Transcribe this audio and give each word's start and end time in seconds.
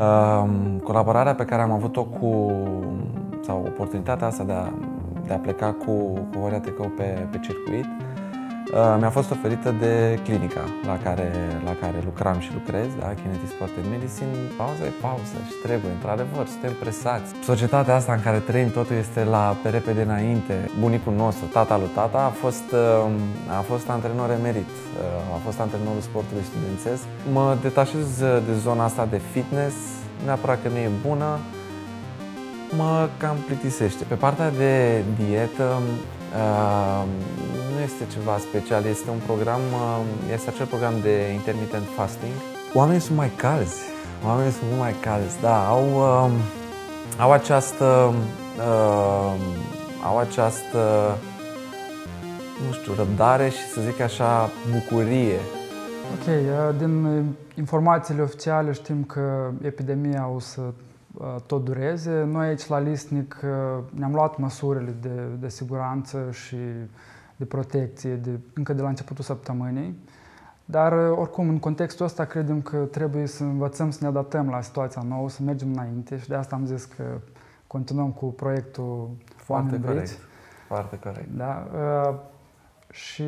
Um, 0.00 0.78
colaborarea 0.78 1.34
pe 1.34 1.44
care 1.44 1.62
am 1.62 1.70
avut-o 1.70 2.04
cu, 2.04 2.52
sau 3.40 3.64
oportunitatea 3.66 4.26
asta 4.26 4.44
de 4.44 4.52
a, 4.52 4.68
de 5.26 5.32
a 5.32 5.38
pleca 5.38 5.72
cu, 5.72 5.92
cu 6.32 6.38
Horia 6.40 6.60
Tecău 6.60 6.92
pe, 6.96 7.28
pe 7.30 7.38
circuit, 7.38 7.84
Uh, 7.84 8.09
mi-a 8.98 9.10
fost 9.10 9.30
oferită 9.30 9.74
de 9.84 10.18
clinica 10.24 10.64
la 10.86 10.96
care, 11.06 11.30
la 11.64 11.74
care 11.82 11.98
lucram 12.04 12.38
și 12.38 12.50
lucrez, 12.58 12.88
da, 13.00 13.06
Kinetic 13.20 13.48
Sport 13.54 13.72
and 13.80 13.90
Medicine. 13.90 14.32
Pauza 14.60 14.84
e 14.90 14.92
pauză 15.06 15.36
și 15.48 15.54
trebuie, 15.66 15.92
într-adevăr, 15.96 16.44
suntem 16.54 16.72
presați. 16.84 17.28
Societatea 17.50 17.94
asta 17.94 18.12
în 18.12 18.22
care 18.26 18.38
trăim 18.38 18.70
totul 18.78 18.96
este 19.04 19.24
la 19.24 19.44
pe 19.62 19.68
repede 19.68 20.02
înainte. 20.02 20.54
Bunicul 20.84 21.14
nostru, 21.24 21.44
tata 21.56 21.76
lui 21.82 21.90
tata, 21.98 22.20
a 22.30 22.32
fost, 22.44 22.68
uh, 22.72 23.58
a 23.58 23.62
fost 23.70 23.86
antrenor 23.96 24.30
emerit, 24.38 24.72
uh, 24.74 25.36
a 25.36 25.38
fost 25.46 25.58
antrenorul 25.60 26.00
sportului 26.00 26.48
studențesc. 26.50 27.04
Mă 27.36 27.46
detașez 27.66 28.08
de 28.48 28.54
zona 28.66 28.84
asta 28.84 29.04
de 29.14 29.20
fitness, 29.32 29.76
neapărat 30.24 30.58
că 30.62 30.68
nu 30.68 30.78
e 30.88 30.90
bună, 31.08 31.30
mă 32.76 33.08
cam 33.22 33.36
plictisește. 33.46 34.04
Pe 34.04 34.14
partea 34.14 34.50
de 34.50 35.02
dietă, 35.18 35.66
nu 37.72 37.80
este 37.82 38.04
ceva 38.12 38.38
special, 38.38 38.84
este 38.84 39.10
un 39.10 39.20
program, 39.26 39.60
este 40.32 40.50
acel 40.50 40.66
program 40.66 40.94
de 41.02 41.32
intermittent 41.32 41.86
fasting. 41.96 42.32
Oamenii 42.74 43.00
sunt 43.00 43.16
mai 43.16 43.30
calzi, 43.36 43.80
oamenii 44.26 44.52
sunt 44.52 44.64
mult 44.68 44.80
mai 44.80 44.94
calzi, 45.00 45.40
da, 45.40 45.68
au, 45.68 45.84
au 47.18 47.32
această, 47.32 48.14
au 50.04 50.18
această, 50.18 50.80
nu 52.66 52.72
știu, 52.72 52.92
răbdare 52.96 53.48
și 53.48 53.62
să 53.74 53.80
zic 53.80 54.00
așa, 54.00 54.50
bucurie. 54.72 55.40
Ok, 56.14 56.26
din 56.78 57.24
informațiile 57.54 58.22
oficiale 58.22 58.72
știm 58.72 59.04
că 59.04 59.50
epidemia 59.62 60.30
o 60.34 60.38
să 60.38 60.60
Uh, 60.60 60.89
tot 61.46 61.64
dureze. 61.64 62.22
Noi 62.22 62.46
aici 62.46 62.66
la 62.66 62.78
Listnic 62.78 63.40
uh, 63.44 63.84
ne-am 63.90 64.12
luat 64.12 64.38
măsurile 64.38 64.94
de, 65.00 65.24
de 65.40 65.48
siguranță 65.48 66.28
și 66.30 66.56
de 67.36 67.44
protecție 67.44 68.14
de, 68.14 68.38
încă 68.54 68.72
de 68.72 68.82
la 68.82 68.88
începutul 68.88 69.24
săptămânii. 69.24 69.98
Dar, 70.64 71.10
uh, 71.10 71.18
oricum, 71.18 71.48
în 71.48 71.58
contextul 71.58 72.04
ăsta, 72.04 72.24
credem 72.24 72.62
că 72.62 72.76
trebuie 72.76 73.26
să 73.26 73.42
învățăm 73.42 73.90
să 73.90 73.98
ne 74.00 74.06
adaptăm 74.06 74.48
la 74.48 74.60
situația 74.60 75.02
nouă, 75.08 75.28
să 75.28 75.42
mergem 75.42 75.72
înainte 75.72 76.18
și 76.18 76.28
de 76.28 76.34
asta 76.34 76.56
am 76.56 76.66
zis 76.66 76.84
că 76.84 77.04
continuăm 77.66 78.10
cu 78.10 78.26
proiectul 78.26 79.10
Foarte 79.36 79.80
corect. 79.80 80.18
Foarte 80.66 80.98
corect. 80.98 81.28
Da? 81.36 81.66
Și 82.90 83.22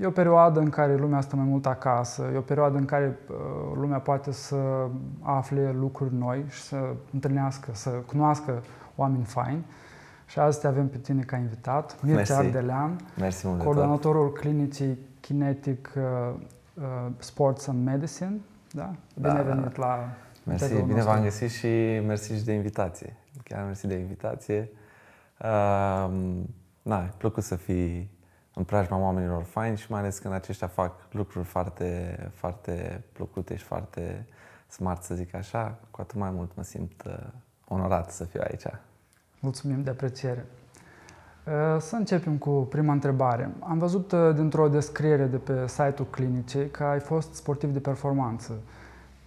e 0.00 0.06
o 0.06 0.10
perioadă 0.10 0.60
în 0.60 0.68
care 0.68 0.96
lumea 0.96 1.20
stă 1.20 1.36
mai 1.36 1.44
mult 1.44 1.66
acasă, 1.66 2.30
e 2.34 2.36
o 2.36 2.40
perioadă 2.40 2.78
în 2.78 2.84
care 2.84 3.18
uh, 3.28 3.36
lumea 3.74 3.98
poate 3.98 4.32
să 4.32 4.88
afle 5.20 5.72
lucruri 5.72 6.14
noi 6.14 6.44
și 6.48 6.60
să 6.60 6.94
întâlnească, 7.12 7.70
să 7.74 7.90
cunoască 7.90 8.62
oameni 8.96 9.24
faini. 9.24 9.64
Și 10.26 10.38
azi 10.38 10.60
te 10.60 10.66
avem 10.66 10.88
pe 10.88 10.98
tine 10.98 11.22
ca 11.22 11.36
invitat, 11.36 12.02
Mircea 12.02 12.36
Ardelean, 12.36 12.96
Mersi 13.18 13.46
mult 13.46 13.62
coordonatorul 13.62 14.32
clinicii 14.32 14.98
Kinetic 15.20 15.92
uh, 15.96 16.02
uh, 16.74 16.84
Sports 17.18 17.66
and 17.66 17.84
Medicine. 17.84 18.40
Da? 18.70 18.90
Bine 19.14 19.34
da, 19.34 19.42
venit 19.42 19.76
da. 19.76 19.86
la 19.86 20.08
Mersi, 20.44 20.82
bine 20.82 21.02
v-am 21.02 21.22
găsit 21.22 21.50
și 21.50 22.00
mersi 22.06 22.34
și 22.34 22.44
de 22.44 22.52
invitație. 22.52 23.16
Chiar 23.44 23.64
mersi 23.64 23.86
de 23.86 23.94
invitație. 23.94 24.70
Uh, 25.40 26.10
na, 26.82 27.02
e 27.02 27.12
plăcut 27.16 27.42
să 27.42 27.56
fii 27.56 28.10
în 28.54 28.64
preajma 28.64 28.96
oamenilor 28.96 29.42
faini 29.42 29.76
și 29.76 29.90
mai 29.90 30.00
ales 30.00 30.18
când 30.18 30.34
aceștia 30.34 30.66
fac 30.66 30.92
lucruri 31.10 31.46
foarte, 31.46 32.18
foarte 32.34 33.02
plăcute 33.12 33.56
și 33.56 33.64
foarte 33.64 34.26
smart, 34.68 35.02
să 35.02 35.14
zic 35.14 35.34
așa, 35.34 35.78
cu 35.90 36.00
atât 36.00 36.18
mai 36.18 36.30
mult 36.30 36.50
mă 36.54 36.62
simt 36.62 37.02
uh, 37.06 37.12
onorat 37.68 38.10
să 38.10 38.24
fiu 38.24 38.40
aici. 38.44 38.62
Mulțumim 39.40 39.82
de 39.82 39.90
apreciere. 39.90 40.44
Uh, 41.44 41.80
să 41.80 41.96
începem 41.96 42.36
cu 42.36 42.50
prima 42.50 42.92
întrebare. 42.92 43.50
Am 43.58 43.78
văzut 43.78 44.12
uh, 44.12 44.34
dintr-o 44.34 44.68
descriere 44.68 45.24
de 45.24 45.36
pe 45.36 45.66
site-ul 45.66 46.08
clinicii 46.10 46.70
că 46.70 46.84
ai 46.84 47.00
fost 47.00 47.34
sportiv 47.34 47.72
de 47.72 47.78
performanță. 47.78 48.52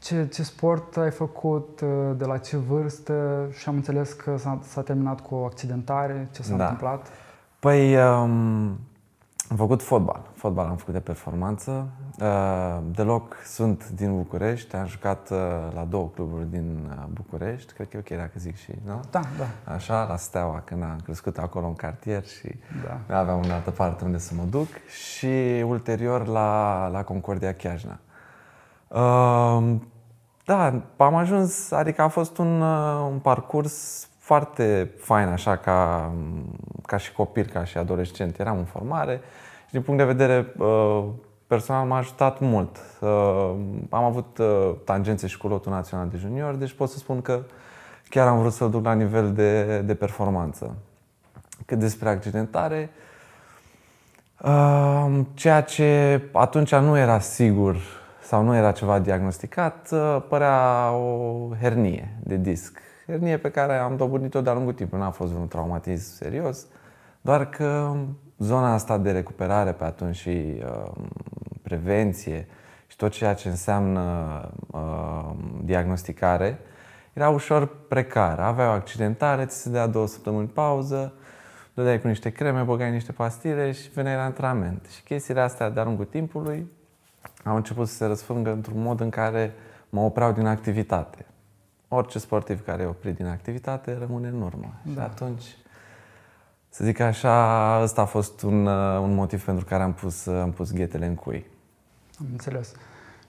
Ce, 0.01 0.27
ce 0.27 0.43
sport 0.43 0.97
ai 0.97 1.11
făcut, 1.11 1.81
de 2.17 2.25
la 2.25 2.37
ce 2.37 2.57
vârstă 2.57 3.47
și 3.51 3.69
am 3.69 3.75
înțeles 3.75 4.13
că 4.13 4.37
s-a, 4.37 4.59
s-a 4.61 4.81
terminat 4.81 5.21
cu 5.21 5.35
o 5.35 5.45
accidentare, 5.45 6.27
ce 6.31 6.41
s-a 6.41 6.55
da. 6.55 6.63
întâmplat? 6.63 7.07
Păi, 7.59 7.97
um, 7.97 8.79
am 9.49 9.55
făcut 9.55 9.81
fotbal. 9.81 10.29
Fotbal 10.35 10.67
am 10.67 10.75
făcut 10.75 10.93
de 10.93 10.99
performanță. 10.99 11.87
Uh, 12.19 12.77
deloc 12.91 13.35
sunt 13.45 13.89
din 13.89 14.15
București. 14.15 14.75
Am 14.75 14.85
jucat 14.85 15.29
uh, 15.29 15.37
la 15.73 15.83
două 15.83 16.09
cluburi 16.13 16.49
din 16.49 16.89
uh, 16.89 17.03
București. 17.13 17.73
Cred 17.73 17.89
că 17.89 17.97
e 17.97 17.99
ok 17.99 18.17
dacă 18.17 18.31
zic 18.35 18.55
și, 18.55 18.71
nu? 18.85 18.99
Da, 19.11 19.21
da. 19.37 19.73
Așa, 19.73 20.03
la 20.03 20.17
Steaua, 20.17 20.61
când 20.65 20.83
am 20.83 20.99
crescut 21.03 21.37
acolo 21.37 21.67
în 21.67 21.73
cartier 21.73 22.25
și 22.25 22.55
da. 23.07 23.17
aveam 23.17 23.41
în 23.43 23.51
altă 23.51 23.71
parte 23.71 24.05
unde 24.05 24.17
să 24.17 24.33
mă 24.33 24.43
duc. 24.49 24.67
Și 24.87 25.63
ulterior 25.67 26.27
la, 26.27 26.87
la 26.87 27.03
Concordia 27.03 27.53
Chiajna. 27.53 27.99
Da, 30.45 30.81
am 30.97 31.15
ajuns, 31.15 31.71
adică 31.71 32.01
a 32.01 32.07
fost 32.07 32.37
un, 32.37 32.61
un 33.11 33.19
parcurs 33.19 34.07
foarte 34.25 34.91
fain 34.97 35.27
așa 35.27 35.57
ca, 35.57 36.11
ca 36.85 36.97
și 36.97 37.11
copil, 37.11 37.45
ca 37.53 37.63
și 37.63 37.77
adolescent. 37.77 38.39
Eram 38.39 38.57
în 38.57 38.63
formare 38.63 39.21
și 39.65 39.71
din 39.71 39.81
punct 39.81 39.99
de 39.99 40.05
vedere 40.05 40.53
uh, 40.57 41.03
personal 41.47 41.85
m-a 41.85 41.97
ajutat 41.97 42.39
mult. 42.39 42.77
Uh, 42.99 43.55
am 43.89 44.03
avut 44.03 44.37
uh, 44.37 44.71
tangențe 44.85 45.27
și 45.27 45.37
cu 45.37 45.47
lotul 45.47 45.71
național 45.71 46.07
de 46.07 46.17
junior, 46.17 46.53
deci 46.53 46.73
pot 46.73 46.89
să 46.89 46.97
spun 46.97 47.21
că 47.21 47.41
chiar 48.09 48.27
am 48.27 48.39
vrut 48.39 48.53
să-l 48.53 48.69
duc 48.69 48.85
la 48.85 48.93
nivel 48.93 49.33
de, 49.33 49.79
de 49.79 49.95
performanță. 49.95 50.75
Cât 51.65 51.79
despre 51.79 52.09
accidentare, 52.09 52.89
ceea 55.33 55.61
ce 55.61 56.21
atunci 56.33 56.75
nu 56.75 56.97
era 56.97 57.19
sigur 57.19 57.75
sau 58.21 58.43
nu 58.43 58.55
era 58.55 58.71
ceva 58.71 58.99
diagnosticat, 58.99 59.93
părea 60.29 60.91
o 60.91 61.49
hernie 61.61 62.17
de 62.23 62.35
disc 62.35 62.83
hernie 63.05 63.37
pe 63.37 63.51
care 63.51 63.75
am 63.75 63.95
dobândit-o 63.95 64.41
de-a 64.41 64.53
lungul 64.53 64.73
timpului. 64.73 65.03
N-a 65.03 65.11
fost 65.11 65.33
un 65.33 65.47
traumatism 65.47 66.15
serios, 66.15 66.65
doar 67.21 67.49
că 67.49 67.95
zona 68.37 68.73
asta 68.73 68.97
de 68.97 69.11
recuperare 69.11 69.71
pe 69.71 69.83
atunci 69.83 70.15
și 70.15 70.29
uh, 70.29 70.91
prevenție 71.61 72.47
și 72.87 72.95
tot 72.95 73.11
ceea 73.11 73.33
ce 73.33 73.49
înseamnă 73.49 74.01
uh, 74.71 75.31
diagnosticare 75.63 76.59
era 77.13 77.29
ușor 77.29 77.87
precar. 77.87 78.39
Avea 78.39 78.67
o 78.67 78.71
accidentare, 78.71 79.45
ți 79.45 79.61
se 79.61 79.69
dea 79.69 79.87
două 79.87 80.07
săptămâni 80.07 80.47
pauză, 80.47 81.13
dădeai 81.73 82.01
cu 82.01 82.07
niște 82.07 82.29
creme, 82.29 82.61
băgai 82.61 82.91
niște 82.91 83.11
pastile 83.11 83.71
și 83.71 83.89
veneai 83.89 84.15
la 84.15 84.23
antrenament. 84.23 84.85
Și 84.95 85.03
chestiile 85.03 85.39
astea 85.39 85.69
de-a 85.69 85.83
lungul 85.83 86.05
timpului 86.05 86.71
au 87.43 87.55
început 87.55 87.87
să 87.87 87.93
se 87.93 88.05
răsfângă 88.05 88.51
într-un 88.51 88.81
mod 88.81 88.99
în 88.99 89.09
care 89.09 89.53
mă 89.89 90.01
opreau 90.01 90.31
din 90.31 90.45
activitate 90.45 91.25
orice 91.87 92.19
sportiv 92.19 92.63
care 92.65 92.83
e 92.83 92.85
oprit 92.85 93.15
din 93.15 93.25
activitate 93.25 93.97
rămâne 93.99 94.27
în 94.27 94.41
urmă. 94.41 94.73
Da. 94.81 95.01
Și 95.01 95.07
atunci, 95.09 95.43
să 96.69 96.83
zic 96.83 96.99
așa, 96.99 97.79
ăsta 97.81 98.01
a 98.01 98.05
fost 98.05 98.41
un, 98.41 98.65
uh, 98.65 98.99
un 98.99 99.13
motiv 99.13 99.43
pentru 99.45 99.65
care 99.65 99.83
am 99.83 99.93
pus, 99.93 100.25
uh, 100.25 100.39
am 100.41 100.51
pus 100.51 100.71
ghetele 100.71 101.05
în 101.05 101.15
cui. 101.15 101.45
Am 102.19 102.25
înțeles. 102.31 102.73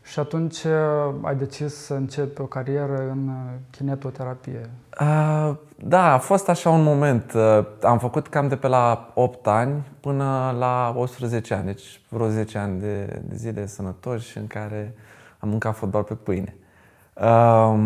Și 0.02 0.18
atunci 0.18 0.62
uh, 0.62 1.14
ai 1.22 1.36
decis 1.36 1.74
să 1.74 1.94
începi 1.94 2.40
o 2.40 2.44
carieră 2.44 3.08
în 3.10 3.30
kinetoterapie? 3.70 4.70
Uh, 5.00 5.54
da, 5.76 6.12
a 6.12 6.18
fost 6.18 6.48
așa 6.48 6.70
un 6.70 6.82
moment. 6.82 7.32
Uh, 7.32 7.66
am 7.82 7.98
făcut 7.98 8.26
cam 8.26 8.48
de 8.48 8.56
pe 8.56 8.66
la 8.66 9.12
8 9.14 9.46
ani 9.46 9.82
până 10.00 10.54
la 10.58 10.94
11 10.96 11.54
ani, 11.54 11.64
deci 11.64 12.00
vreo 12.08 12.28
10 12.28 12.58
ani 12.58 12.80
de, 12.80 13.20
de 13.28 13.36
zile 13.36 13.66
sănătoși 13.66 14.38
în 14.38 14.46
care 14.46 14.94
am 15.38 15.48
mâncat 15.48 15.76
fotbal 15.76 16.02
pe 16.02 16.14
pâine. 16.14 16.56
Uh, 17.14 17.78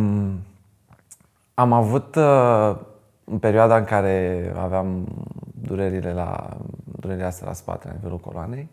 am 1.60 1.72
avut 1.72 2.14
uh, 2.14 2.76
în 3.24 3.38
perioada 3.38 3.76
în 3.76 3.84
care 3.84 4.52
aveam 4.56 5.06
durerile, 5.44 6.12
la, 6.12 6.56
durerile 6.84 7.26
astea 7.26 7.46
la 7.46 7.52
spate, 7.52 7.86
la 7.86 7.94
nivelul 7.94 8.18
coloanei, 8.18 8.68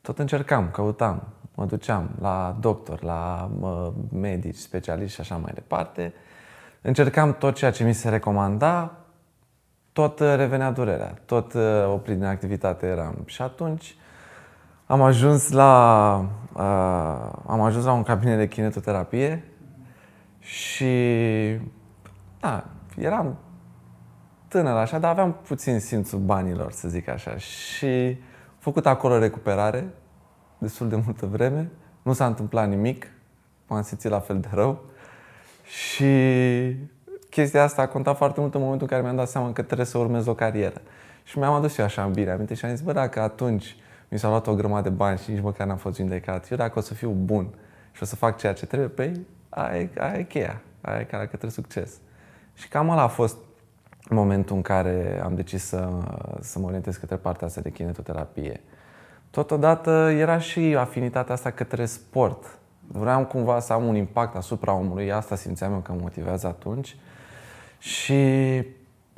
tot 0.00 0.18
încercam, 0.18 0.70
căutam, 0.70 1.22
mă 1.54 1.64
duceam 1.64 2.10
la 2.20 2.56
doctor, 2.60 3.02
la 3.02 3.50
uh, 3.60 3.88
medici, 4.12 4.56
specialiști 4.56 5.14
și 5.14 5.20
așa 5.20 5.36
mai 5.36 5.50
departe. 5.54 6.14
Încercam 6.82 7.34
tot 7.34 7.54
ceea 7.54 7.70
ce 7.70 7.84
mi 7.84 7.92
se 7.94 8.08
recomanda, 8.08 8.92
tot 9.92 10.20
uh, 10.20 10.34
revenea 10.36 10.70
durerea, 10.70 11.14
tot 11.24 11.52
uh, 11.52 11.62
oprit 11.86 12.16
din 12.16 12.24
activitate 12.24 12.86
eram. 12.86 13.22
Și 13.24 13.42
atunci 13.42 13.96
am 14.86 15.02
ajuns 15.02 15.50
la, 15.50 16.24
uh, 16.52 17.40
am 17.46 17.60
ajuns 17.60 17.84
la 17.84 17.92
un 17.92 18.02
cabinet 18.02 18.38
de 18.38 18.48
kinetoterapie 18.48 19.44
și 20.38 20.94
da, 22.40 22.64
eram 22.96 23.36
tânăr 24.48 24.76
așa, 24.76 24.98
dar 24.98 25.10
aveam 25.10 25.36
puțin 25.46 25.80
simțul 25.80 26.18
banilor, 26.18 26.72
să 26.72 26.88
zic 26.88 27.08
așa. 27.08 27.36
Și 27.36 28.18
făcut 28.58 28.86
acolo 28.86 29.18
recuperare, 29.18 29.88
destul 30.58 30.88
de 30.88 30.96
multă 31.04 31.26
vreme. 31.26 31.70
Nu 32.02 32.12
s-a 32.12 32.26
întâmplat 32.26 32.68
nimic, 32.68 33.06
m-am 33.66 33.82
simțit 33.82 34.10
la 34.10 34.20
fel 34.20 34.40
de 34.40 34.48
rău. 34.52 34.84
Și 35.64 36.06
chestia 37.30 37.62
asta 37.62 37.82
a 37.82 37.88
contat 37.88 38.16
foarte 38.16 38.40
mult 38.40 38.54
în 38.54 38.60
momentul 38.60 38.86
în 38.90 38.92
care 38.92 39.02
mi-am 39.02 39.16
dat 39.16 39.28
seama 39.28 39.52
că 39.52 39.62
trebuie 39.62 39.86
să 39.86 39.98
urmez 39.98 40.26
o 40.26 40.34
carieră. 40.34 40.80
Și 41.24 41.38
mi-am 41.38 41.52
adus 41.52 41.78
eu 41.78 41.84
așa 41.84 42.04
în 42.04 42.12
bine 42.12 42.30
aminte 42.30 42.54
și 42.54 42.64
am 42.64 42.70
zis, 42.70 42.80
bă, 42.80 42.92
dacă 42.92 43.20
atunci 43.20 43.76
mi 44.08 44.18
s-a 44.18 44.28
luat 44.28 44.46
o 44.46 44.54
grămadă 44.54 44.88
de 44.88 44.94
bani 44.94 45.18
și 45.18 45.30
nici 45.30 45.42
măcar 45.42 45.66
n-am 45.66 45.76
fost 45.76 45.96
vindecat, 45.96 46.50
eu 46.50 46.56
dacă 46.56 46.78
o 46.78 46.82
să 46.82 46.94
fiu 46.94 47.10
bun 47.10 47.54
și 47.92 48.02
o 48.02 48.06
să 48.06 48.16
fac 48.16 48.38
ceea 48.38 48.52
ce 48.52 48.66
trebuie, 48.66 48.88
pe 48.88 49.04
ei, 49.04 49.26
aia, 49.48 49.88
aia 49.98 50.18
e 50.18 50.22
cheia, 50.22 50.60
aia 50.80 51.00
e 51.00 51.04
care 51.04 51.26
către 51.26 51.48
succes. 51.48 52.00
Și 52.54 52.68
cam 52.68 52.88
ăla 52.88 53.02
a 53.02 53.08
fost 53.08 53.36
momentul 54.08 54.56
în 54.56 54.62
care 54.62 55.20
am 55.24 55.34
decis 55.34 55.64
să, 55.64 55.88
să 56.40 56.58
mă 56.58 56.66
orientez 56.66 56.96
către 56.96 57.16
partea 57.16 57.46
asta 57.46 57.60
de 57.60 57.70
kinetoterapie. 57.70 58.60
Totodată 59.30 59.90
era 60.18 60.38
și 60.38 60.76
afinitatea 60.78 61.34
asta 61.34 61.50
către 61.50 61.84
sport. 61.84 62.58
Vreau 62.86 63.24
cumva 63.24 63.60
să 63.60 63.72
am 63.72 63.86
un 63.86 63.94
impact 63.94 64.36
asupra 64.36 64.72
omului, 64.72 65.12
asta 65.12 65.36
simțeam 65.36 65.72
eu 65.72 65.78
că 65.78 65.92
mă 65.92 65.98
motivează 66.00 66.46
atunci. 66.46 66.96
Și 67.78 68.22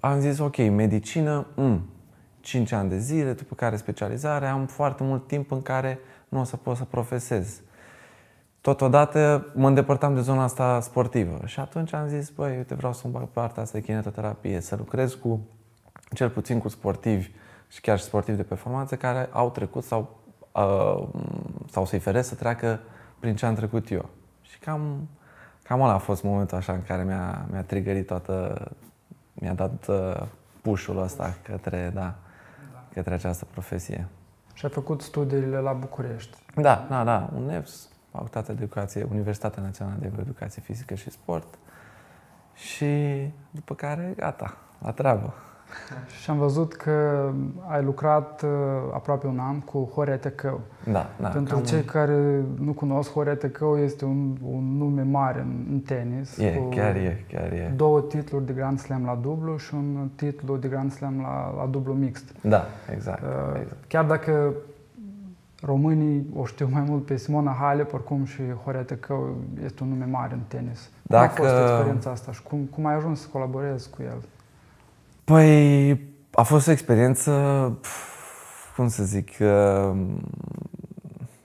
am 0.00 0.20
zis, 0.20 0.38
ok, 0.38 0.56
medicină, 0.56 1.46
mm, 1.54 1.90
5 2.40 2.72
ani 2.72 2.88
de 2.88 2.98
zile, 2.98 3.32
după 3.32 3.54
care 3.54 3.76
specializare, 3.76 4.46
am 4.46 4.66
foarte 4.66 5.02
mult 5.02 5.26
timp 5.26 5.50
în 5.50 5.62
care 5.62 5.98
nu 6.28 6.40
o 6.40 6.44
să 6.44 6.56
pot 6.56 6.76
să 6.76 6.84
profesez. 6.84 7.60
Totodată 8.62 9.46
mă 9.54 9.68
îndepărtam 9.68 10.14
de 10.14 10.20
zona 10.20 10.42
asta 10.42 10.80
sportivă 10.80 11.40
și 11.44 11.60
atunci 11.60 11.92
am 11.92 12.08
zis, 12.08 12.30
băi, 12.30 12.56
uite, 12.56 12.74
vreau 12.74 12.92
să 12.92 13.08
bag 13.08 13.28
partea 13.28 13.62
asta 13.62 13.78
de 13.78 13.84
kinetoterapie, 13.84 14.60
să 14.60 14.76
lucrez 14.76 15.14
cu, 15.14 15.40
cel 16.12 16.30
puțin 16.30 16.58
cu 16.58 16.68
sportivi 16.68 17.30
și 17.68 17.80
chiar 17.80 17.98
și 17.98 18.04
sportivi 18.04 18.36
de 18.36 18.42
performanță 18.42 18.96
care 18.96 19.28
au 19.32 19.50
trecut 19.50 19.84
sau, 19.84 20.18
uh, 20.52 21.08
sau 21.70 21.86
să-i 21.86 21.98
feresc 21.98 22.28
să 22.28 22.34
treacă 22.34 22.80
prin 23.18 23.36
ce 23.36 23.46
am 23.46 23.54
trecut 23.54 23.90
eu. 23.90 24.08
Și 24.42 24.58
cam, 24.58 25.08
cam 25.62 25.80
ăla 25.80 25.92
a 25.92 25.98
fost 25.98 26.22
momentul 26.22 26.56
așa 26.56 26.72
în 26.72 26.82
care 26.82 27.04
mi-a, 27.04 27.46
mi-a 27.50 27.62
triggerit 27.62 28.06
toată, 28.06 28.66
mi-a 29.32 29.54
dat 29.54 29.86
uh, 29.88 30.22
pușul 30.60 31.02
ăsta 31.02 31.36
către, 31.42 31.90
da, 31.94 32.14
către 32.94 33.14
această 33.14 33.44
profesie. 33.50 34.08
Și 34.54 34.64
ai 34.64 34.70
făcut 34.70 35.00
studiile 35.00 35.58
la 35.58 35.72
București. 35.72 36.36
Da, 36.54 36.86
da, 36.88 37.04
da, 37.04 37.30
UNEFS, 37.36 37.90
Facultatea 38.12 38.54
de 38.54 38.62
Educație, 38.62 39.06
Universitatea 39.10 39.62
Națională 39.62 39.96
de 40.00 40.10
Educație 40.20 40.62
Fizică 40.64 40.94
și 40.94 41.10
Sport. 41.10 41.58
Și 42.54 42.86
după 43.50 43.74
care, 43.74 44.14
gata, 44.16 44.56
la 44.78 44.90
treabă. 44.90 45.34
Și 46.22 46.30
am 46.30 46.38
văzut 46.38 46.74
că 46.74 47.28
ai 47.68 47.82
lucrat 47.82 48.42
uh, 48.42 48.50
aproape 48.94 49.26
un 49.26 49.38
an 49.38 49.60
cu 49.60 49.90
Horea 49.94 50.18
Tecău. 50.18 50.60
Da, 50.84 51.10
da. 51.20 51.28
Pentru 51.28 51.60
cei 51.60 51.78
un... 51.78 51.84
care 51.84 52.44
nu 52.58 52.72
cunosc, 52.72 53.12
Horea 53.12 53.36
Tecău 53.36 53.78
este 53.78 54.04
un, 54.04 54.36
un 54.42 54.76
nume 54.76 55.02
mare 55.02 55.40
în, 55.40 55.66
în 55.70 55.80
tenis. 55.80 56.36
E, 56.36 56.54
cu 56.54 56.68
chiar 56.68 56.96
e, 56.96 57.24
chiar 57.28 57.52
e. 57.52 57.72
Două 57.76 58.00
titluri 58.00 58.46
de 58.46 58.52
Grand 58.52 58.78
Slam 58.78 59.04
la 59.04 59.14
dublu 59.14 59.56
și 59.56 59.74
un 59.74 60.08
titlu 60.14 60.56
de 60.56 60.68
Grand 60.68 60.92
Slam 60.92 61.20
la, 61.20 61.54
la 61.56 61.66
dublu 61.66 61.92
mixt. 61.92 62.34
Da, 62.40 62.66
exact, 62.92 63.22
uh, 63.22 63.60
exact. 63.60 63.84
Chiar 63.88 64.04
dacă 64.04 64.52
românii 65.64 66.26
o 66.36 66.44
știu 66.44 66.68
mai 66.72 66.84
mult 66.86 67.06
pe 67.06 67.16
Simona 67.16 67.56
Halep, 67.60 67.92
oricum 67.92 68.24
și 68.24 68.40
Horea 68.64 68.82
Tecău 68.82 69.36
este 69.64 69.82
un 69.82 69.88
nume 69.88 70.04
mare 70.04 70.32
în 70.32 70.40
tenis. 70.48 70.90
Dacă... 71.02 71.34
Cum 71.34 71.44
a 71.44 71.48
fost 71.48 71.62
experiența 71.62 72.10
asta 72.10 72.32
și 72.32 72.42
cum, 72.42 72.58
cum 72.58 72.86
ai 72.86 72.94
ajuns 72.94 73.20
să 73.20 73.28
colaborezi 73.32 73.90
cu 73.90 74.02
el? 74.02 74.22
Păi, 75.24 75.90
a 76.32 76.42
fost 76.42 76.68
o 76.68 76.70
experiență, 76.70 77.32
cum 78.76 78.88
să 78.88 79.04
zic, 79.04 79.30
uh, 79.40 79.96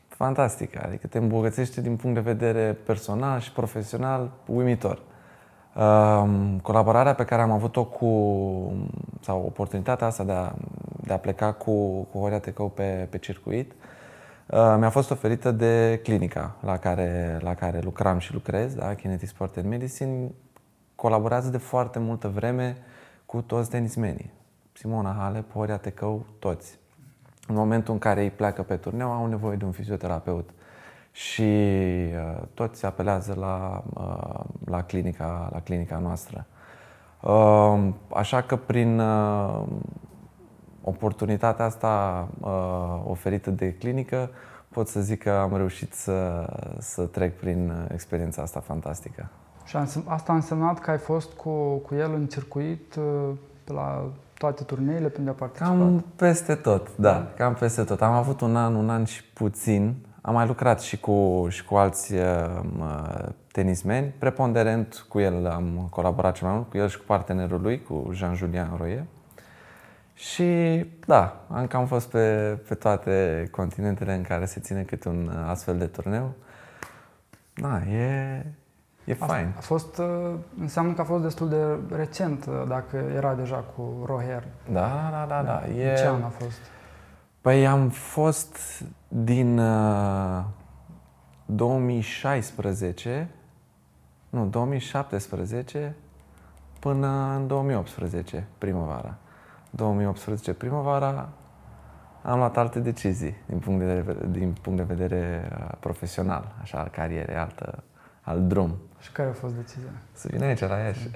fantastică. 0.07 0.81
Adică 0.85 1.07
te 1.07 1.17
îmbogățește 1.17 1.81
din 1.81 1.95
punct 1.95 2.15
de 2.15 2.31
vedere 2.33 2.77
personal 2.85 3.39
și 3.39 3.51
profesional 3.51 4.31
uimitor. 4.45 5.01
Um, 5.75 6.59
colaborarea 6.59 7.13
pe 7.13 7.23
care 7.23 7.41
am 7.41 7.51
avut-o 7.51 7.85
cu, 7.85 8.07
sau 9.21 9.43
oportunitatea 9.45 10.07
asta 10.07 10.23
de 10.23 10.31
a, 10.31 10.51
de 11.01 11.13
a 11.13 11.17
pleca 11.17 11.51
cu, 11.51 12.01
cu 12.11 12.19
Horia 12.19 12.39
Tecău 12.39 12.69
pe, 12.69 13.07
pe 13.09 13.17
circuit, 13.17 13.71
uh, 13.71 13.86
mi-a 14.49 14.89
fost 14.89 15.11
oferită 15.11 15.51
de 15.51 15.99
clinica 16.03 16.55
la 16.61 16.77
care, 16.77 17.39
la 17.41 17.53
care 17.53 17.79
lucram 17.79 18.17
și 18.17 18.33
lucrez, 18.33 18.73
da? 18.73 18.93
Kinetic 18.93 19.27
Sport 19.27 19.57
and 19.57 19.67
Medicine. 19.67 20.31
Colaborează 20.95 21.49
de 21.49 21.57
foarte 21.57 21.99
multă 21.99 22.27
vreme 22.27 22.77
cu 23.25 23.41
toți 23.41 23.69
tenismenii. 23.69 24.31
Simona 24.73 25.15
Halep, 25.19 25.51
Horia 25.51 25.77
Tecău, 25.77 26.25
toți. 26.39 26.79
În 27.47 27.55
momentul 27.55 27.93
în 27.93 27.99
care 27.99 28.23
ei 28.23 28.29
pleacă 28.29 28.63
pe 28.63 28.75
turneu, 28.75 29.11
au 29.11 29.25
nevoie 29.25 29.55
de 29.55 29.65
un 29.65 29.71
fizioterapeut. 29.71 30.49
Și 31.11 31.41
uh, 31.41 32.41
toți 32.53 32.85
apelează 32.85 33.35
la, 33.39 33.83
uh, 33.93 34.43
la, 34.65 34.83
clinica, 34.83 35.49
la 35.51 35.59
clinica 35.59 35.97
noastră. 35.97 36.45
Uh, 37.21 37.89
așa 38.13 38.41
că 38.41 38.55
prin 38.55 38.99
uh, 38.99 39.63
oportunitatea 40.87 41.65
asta 41.65 42.27
uh, 42.39 43.01
oferită 43.05 43.49
de 43.49 43.73
clinică, 43.73 44.29
pot 44.69 44.87
să 44.87 45.01
zic 45.01 45.23
că 45.23 45.31
am 45.31 45.55
reușit 45.55 45.93
să, 45.93 46.47
să 46.79 47.01
trec 47.01 47.39
prin 47.39 47.69
uh, 47.69 47.85
experiența 47.93 48.41
asta 48.41 48.59
fantastică. 48.59 49.29
Și 49.65 49.77
asta 50.05 50.31
a 50.31 50.35
însemnat 50.35 50.79
că 50.79 50.91
ai 50.91 50.97
fost 50.97 51.31
cu, 51.31 51.75
cu 51.75 51.95
el 51.95 52.13
în 52.13 52.25
circuit 52.25 52.95
uh, 52.95 53.29
pe 53.63 53.73
la 53.73 54.11
toate 54.37 54.63
turneile 54.63 55.07
pe 55.07 55.15
unde 55.17 55.29
a 55.29 55.33
participat? 55.33 55.69
Cam 55.69 56.05
peste 56.15 56.55
tot, 56.55 56.97
da, 56.97 57.31
cam 57.37 57.53
peste 57.53 57.83
tot. 57.83 58.01
Am 58.01 58.13
avut 58.13 58.41
un 58.41 58.55
an, 58.55 58.75
un 58.75 58.89
an 58.89 59.03
și 59.03 59.23
puțin. 59.23 59.95
Am 60.21 60.33
mai 60.33 60.47
lucrat 60.47 60.81
și 60.81 60.99
cu, 60.99 61.45
și 61.49 61.65
cu 61.65 61.75
alți 61.75 62.13
uh, 62.13 62.19
tenismeni. 63.51 64.13
Preponderent 64.17 65.05
cu 65.09 65.19
el 65.19 65.47
am 65.47 65.87
colaborat 65.89 66.35
cel 66.35 66.47
mai 66.47 66.55
mult, 66.55 66.69
cu 66.69 66.77
el 66.77 66.87
și 66.87 66.97
cu 66.97 67.03
partenerul 67.07 67.61
lui, 67.61 67.83
cu 67.83 68.09
Jean-Julien 68.13 68.69
Roye. 68.77 69.05
Și 70.17 70.85
da, 71.05 71.45
am 71.49 71.67
cam 71.67 71.85
fost 71.85 72.09
pe, 72.09 72.57
pe 72.67 72.75
toate 72.75 73.47
continentele 73.51 74.13
în 74.13 74.21
care 74.21 74.45
se 74.45 74.59
ține 74.59 74.83
câte 74.83 75.09
un 75.09 75.29
astfel 75.47 75.77
de 75.77 75.85
turneu. 75.85 76.33
Da, 77.53 77.81
e, 77.85 78.45
E 79.07 79.13
fain. 79.13 79.53
A 79.57 79.59
fost, 79.59 79.97
uh, 79.97 80.33
înseamnă 80.59 80.93
că 80.93 81.01
a 81.01 81.03
fost 81.03 81.23
destul 81.23 81.49
de 81.49 81.95
recent, 81.95 82.45
uh, 82.45 82.63
dacă 82.67 82.97
era 83.15 83.33
deja 83.33 83.55
cu 83.55 84.03
Roher. 84.05 84.43
Da, 84.71 85.09
da, 85.11 85.25
da, 85.27 85.43
da. 85.43 85.67
E... 85.67 85.95
Ce 85.95 86.07
an 86.07 86.23
a 86.23 86.27
fost? 86.27 86.59
Păi 87.41 87.67
am 87.67 87.89
fost 87.89 88.83
din 89.07 89.57
uh, 89.57 90.43
2016, 91.45 93.29
nu, 94.29 94.45
2017 94.45 95.95
până 96.79 97.35
în 97.35 97.47
2018, 97.47 98.47
primăvara. 98.57 99.17
2018 99.69 100.53
primăvara 100.53 101.29
am 102.27 102.37
luat 102.37 102.57
alte 102.57 102.79
decizii 102.79 103.35
din 103.45 103.59
punct 103.59 103.79
de 103.79 103.85
vedere, 103.85 104.17
din 104.31 104.55
punct 104.61 104.77
de 104.79 104.93
vedere 104.93 105.49
uh, 105.51 105.71
profesional, 105.79 106.55
așa, 106.61 106.77
al 106.77 106.87
carierei, 106.91 107.35
altă, 107.35 107.83
alt 108.21 108.47
drum. 108.47 108.75
Și 108.99 109.11
care 109.11 109.29
a 109.29 109.31
fost 109.31 109.53
decizia? 109.53 109.89
Să 110.13 110.27
vin 110.31 110.43
aici, 110.43 110.59
la 110.59 110.77
Iași. 110.77 111.07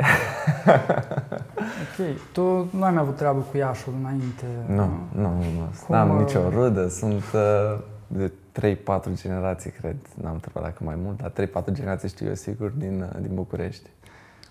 ok. 1.84 2.18
Tu 2.34 2.42
nu 2.78 2.84
ai 2.84 2.92
mai 2.92 3.02
avut 3.02 3.16
treabă 3.16 3.40
cu 3.40 3.58
Iașul 3.58 3.94
înainte? 4.00 4.46
Nu, 4.68 4.90
nu, 5.12 5.22
nu. 5.22 5.44
nu. 5.58 5.70
N-am 5.88 6.10
uh... 6.10 6.20
nicio 6.20 6.50
rudă. 6.50 6.88
Sunt 6.88 7.24
uh, 7.34 7.80
de 8.08 8.32
3-4 8.60 9.14
generații, 9.14 9.72
cred. 9.72 9.96
N-am 10.22 10.34
întrebat 10.34 10.64
dacă 10.64 10.84
mai 10.84 10.96
mult, 11.04 11.22
dar 11.22 11.48
3-4 11.64 11.72
generații 11.72 12.10
știu 12.10 12.28
eu 12.28 12.36
sigur 12.36 12.70
din, 12.70 13.02
uh, 13.02 13.22
din 13.22 13.36
București. 13.36 13.90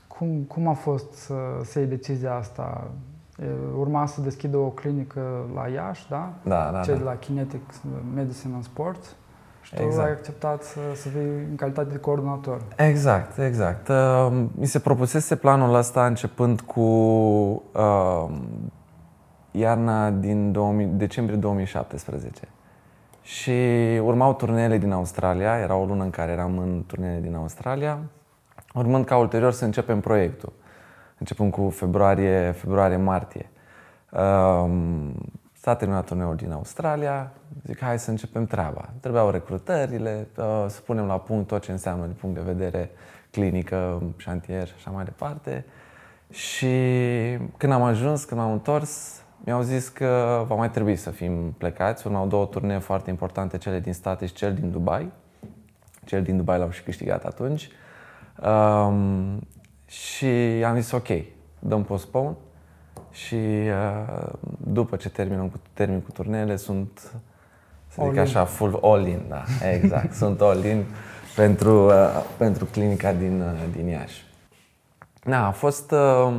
Cum, 0.07 0.43
cum 0.49 0.67
a 0.67 0.73
fost 0.73 1.13
să, 1.13 1.35
să 1.65 1.79
iei 1.79 1.89
decizia 1.89 2.35
asta? 2.35 2.91
Urma 3.79 4.07
să 4.07 4.21
deschidă 4.21 4.57
o 4.57 4.69
clinică 4.69 5.21
la 5.55 5.69
Iași, 5.69 6.09
da? 6.09 6.33
Da, 6.43 6.71
da, 6.73 6.81
Cei 6.81 6.93
da. 6.93 6.99
de 6.99 7.05
la 7.05 7.15
Kinetic 7.15 7.61
Medicine 8.15 8.55
and 8.55 8.65
Sport. 8.65 9.17
Și 9.63 9.75
tu 9.75 9.83
exact. 9.83 10.07
ai 10.07 10.13
acceptat 10.13 10.63
să, 10.63 10.81
să 10.95 11.09
vii 11.09 11.47
în 11.51 11.57
calitate 11.57 11.91
de 11.91 11.99
coordonator. 11.99 12.61
Exact, 12.77 13.39
exact. 13.39 13.89
Uh, 13.89 14.43
mi 14.55 14.67
se 14.67 14.79
propusese 14.79 15.37
planul 15.37 15.75
ăsta 15.75 16.07
începând 16.07 16.61
cu 16.61 16.81
uh, 16.81 18.29
iarna 19.51 20.11
din 20.11 20.53
2000, 20.53 20.87
decembrie 20.87 21.37
2017. 21.37 22.49
Și 23.23 23.51
urmau 24.03 24.35
turneele 24.35 24.79
din 24.79 24.93
Australia, 24.93 25.59
era 25.59 25.75
o 25.75 25.85
lună 25.85 26.03
în 26.03 26.11
care 26.11 26.33
eram 26.33 26.59
în 26.59 26.85
turneele 26.87 27.21
din 27.21 27.35
Australia, 27.35 27.99
urmând 28.75 29.05
ca 29.05 29.17
ulterior 29.17 29.53
să 29.53 29.65
începem 29.65 30.01
proiectul. 30.01 30.53
Începând 31.21 31.53
cu 31.53 31.69
februarie, 31.69 32.51
februarie-martie. 32.51 33.51
Uh, 34.11 34.71
S-a 35.63 35.75
terminat 35.75 36.07
turneul 36.07 36.37
din 36.37 36.53
Australia, 36.53 37.33
zic 37.67 37.81
hai 37.81 37.99
să 37.99 38.11
începem 38.11 38.47
treaba. 38.47 38.89
Trebuiau 39.01 39.31
recrutările, 39.31 40.29
uh, 40.37 40.65
să 40.69 40.81
punem 40.81 41.07
la 41.07 41.19
punct 41.19 41.47
tot 41.47 41.63
ce 41.63 41.71
înseamnă 41.71 42.05
din 42.05 42.15
punct 42.21 42.37
de 42.37 42.53
vedere 42.53 42.91
clinică, 43.31 44.03
șantier 44.17 44.67
și 44.67 44.73
așa 44.77 44.91
mai 44.91 45.05
departe. 45.05 45.65
Și 46.31 46.67
când 47.57 47.73
am 47.73 47.83
ajuns, 47.83 48.25
când 48.25 48.41
m-am 48.41 48.53
întors, 48.53 49.23
mi-au 49.45 49.63
zis 49.63 49.89
că 49.89 50.45
va 50.47 50.55
mai 50.55 50.71
trebui 50.71 50.97
să 50.97 51.11
fim 51.11 51.55
plecați. 51.59 52.07
Urmau 52.07 52.27
două 52.27 52.47
turnee 52.47 52.79
foarte 52.79 53.11
importante, 53.11 53.59
cele 53.59 53.81
din 53.81 53.93
state 53.93 54.27
și 54.27 54.33
cel 54.33 54.55
din 54.55 54.71
Dubai. 54.71 55.13
Cel 56.05 56.23
din 56.23 56.37
Dubai 56.37 56.59
l-au 56.59 56.71
și 56.71 56.83
câștigat 56.83 57.25
atunci. 57.25 57.71
Um, 58.43 59.39
și 59.91 60.27
am 60.65 60.81
zis 60.81 60.91
ok, 60.91 61.09
dăm 61.59 61.85
postpone 61.85 62.35
și 63.11 63.35
uh, 63.35 64.33
după 64.57 64.97
ce 64.97 65.09
terminăm 65.09 65.49
cu, 65.49 65.61
termin 65.73 66.01
cu 66.01 66.11
turneele 66.11 66.57
sunt, 66.57 66.99
să 67.87 68.01
zic 68.01 68.01
all 68.01 68.19
așa, 68.19 68.41
in. 68.41 68.47
full 68.47 68.79
all-in, 68.83 69.21
da, 69.29 69.43
exact, 69.73 70.15
sunt 70.15 70.41
all-in 70.41 70.85
pentru, 71.37 71.87
uh, 71.87 72.25
pentru 72.37 72.65
clinica 72.65 73.13
din, 73.13 73.41
uh, 73.41 73.75
din 73.77 73.87
Iași. 73.87 74.25
Da, 75.25 75.47
a 75.47 75.51
fost, 75.51 75.91
uh, 75.91 76.33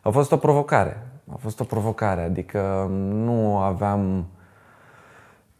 a 0.00 0.10
fost 0.10 0.32
o 0.32 0.36
provocare, 0.36 1.06
a 1.32 1.36
fost 1.36 1.60
o 1.60 1.64
provocare, 1.64 2.22
adică 2.22 2.86
nu 3.12 3.58
aveam 3.58 4.26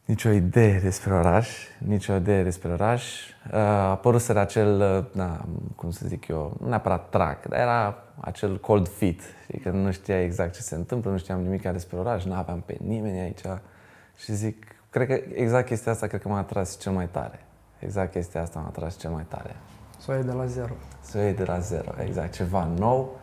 nicio 0.06 0.30
idee 0.30 0.78
despre 0.80 1.14
oraș, 1.14 1.66
nicio 1.78 2.14
idee 2.14 2.42
despre 2.42 2.72
oraș. 2.72 3.04
A 3.50 3.90
apărut 3.90 4.28
acel, 4.28 4.78
na, 5.12 5.44
cum 5.76 5.90
să 5.90 6.06
zic 6.06 6.28
eu, 6.28 6.56
nu 6.60 6.68
neapărat 6.68 7.08
track, 7.08 7.46
dar 7.46 7.58
era 7.58 7.98
acel 8.20 8.60
cold 8.60 8.88
fit, 8.88 9.22
că 9.62 9.70
nu 9.70 9.92
știa 9.92 10.22
exact 10.22 10.54
ce 10.54 10.60
se 10.60 10.75
întâmplă, 10.75 11.10
nu 11.10 11.18
știam 11.18 11.40
nimic 11.40 11.70
despre 11.70 11.96
oraș, 11.96 12.25
nu 12.25 12.34
aveam 12.34 12.62
pe 12.66 12.76
nimeni 12.80 13.18
aici. 13.20 13.40
Și 14.16 14.34
zic, 14.34 14.64
cred 14.90 15.06
că 15.06 15.20
exact 15.32 15.66
chestia 15.66 15.92
asta 15.92 16.06
cred 16.06 16.20
că 16.20 16.28
m-a 16.28 16.38
atras 16.38 16.78
cel 16.78 16.92
mai 16.92 17.08
tare. 17.08 17.44
Exact 17.78 18.12
chestia 18.12 18.42
asta 18.42 18.58
m-a 18.58 18.66
atras 18.66 18.96
cel 18.96 19.10
mai 19.10 19.25
tare. 19.28 19.56
Să 19.98 20.10
o 20.10 20.14
iei 20.14 20.25
de 20.25 20.32
la 20.32 20.46
zero. 20.46 20.72
Să 21.00 21.18
o 21.18 21.20
iei 21.20 21.34
de 21.34 21.44
la 21.44 21.58
zero, 21.58 21.90
exact. 22.00 22.32
Ceva 22.32 22.64
nou, 22.78 23.18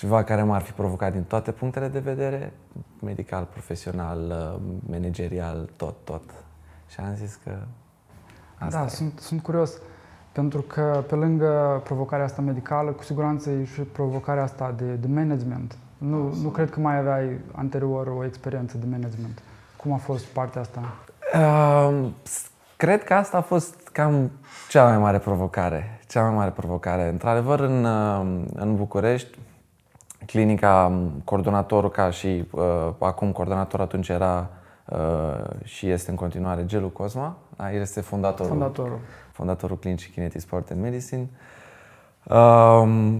ceva 0.00 0.24
care 0.24 0.42
m-ar 0.42 0.62
fi 0.62 0.72
provocat 0.72 1.12
din 1.12 1.22
toate 1.22 1.52
punctele 1.52 1.88
de 1.88 1.98
vedere, 1.98 2.52
medical, 3.02 3.44
profesional, 3.44 4.18
uh, 4.28 4.60
managerial, 4.90 5.68
tot, 5.76 5.94
tot. 6.04 6.22
Și 6.88 7.00
am 7.00 7.14
zis 7.14 7.38
că 7.44 7.50
asta 8.58 8.78
Da, 8.78 8.84
e. 8.84 8.88
sunt, 8.88 9.18
sunt 9.18 9.42
curios, 9.42 9.72
pentru 10.32 10.60
că 10.60 11.04
pe 11.08 11.14
lângă 11.14 11.80
provocarea 11.84 12.24
asta 12.24 12.42
medicală, 12.42 12.90
cu 12.90 13.02
siguranță 13.02 13.50
e 13.50 13.64
și 13.64 13.80
provocarea 13.80 14.42
asta 14.42 14.74
de, 14.76 14.92
de 14.94 15.06
management. 15.06 15.76
Nu, 15.98 16.34
nu 16.42 16.48
cred 16.48 16.70
că 16.70 16.80
mai 16.80 16.96
aveai 16.98 17.38
anterior 17.52 18.06
o 18.06 18.24
experiență 18.24 18.76
de 18.76 18.86
management. 18.90 19.42
Cum 19.76 19.92
a 19.92 19.96
fost 19.96 20.24
partea 20.24 20.60
asta? 20.60 20.80
Uh, 21.34 22.08
cred 22.76 23.04
că 23.04 23.14
asta 23.14 23.36
a 23.36 23.40
fost 23.40 23.88
cam 23.92 24.30
cea 24.68 24.84
mai 24.84 24.98
mare 24.98 25.18
provocare. 25.18 26.00
Cea 26.08 26.22
mai 26.22 26.34
mare 26.34 26.50
provocare. 26.50 27.08
Într-adevăr, 27.08 27.60
în, 27.60 27.84
uh, 27.84 28.42
în 28.54 28.76
București, 28.76 29.38
clinica, 30.26 31.00
coordonatorul 31.24 31.90
ca 31.90 32.10
și 32.10 32.44
uh, 32.50 32.62
acum 32.98 33.32
coordonator 33.32 33.80
atunci 33.80 34.08
era 34.08 34.50
uh, 34.84 35.44
și 35.64 35.90
este 35.90 36.10
în 36.10 36.16
continuare 36.16 36.66
Gelu 36.66 36.88
Cosma. 36.88 37.36
Da? 37.56 37.72
El 37.72 37.80
este 37.80 38.00
fondatorul, 38.00 38.50
Fondatorul. 38.50 38.98
fondatorul 39.32 39.78
clinicii 39.78 40.10
Kinetic 40.10 40.40
Sport 40.40 40.70
and 40.70 40.80
Medicine. 40.80 41.28
Uh, 42.24 43.18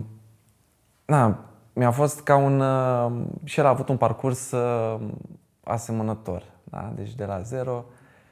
na, 1.04 1.38
mi-a 1.72 1.90
fost 1.90 2.22
ca 2.22 2.36
un... 2.36 2.60
Uh, 2.60 3.12
și 3.44 3.58
el 3.58 3.66
a 3.66 3.68
avut 3.68 3.88
un 3.88 3.96
parcurs 3.96 4.50
uh, 4.50 5.00
asemănător. 5.64 6.42
Da? 6.64 6.92
Deci 6.94 7.14
de 7.14 7.24
la 7.24 7.40
zero. 7.40 7.84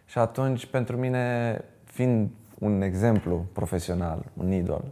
Și 0.05 0.19
atunci, 0.19 0.67
pentru 0.67 0.97
mine, 0.97 1.65
fiind 1.85 2.31
un 2.59 2.83
exemplu 2.83 3.45
profesional, 3.53 4.25
un 4.37 4.53
idol, 4.53 4.85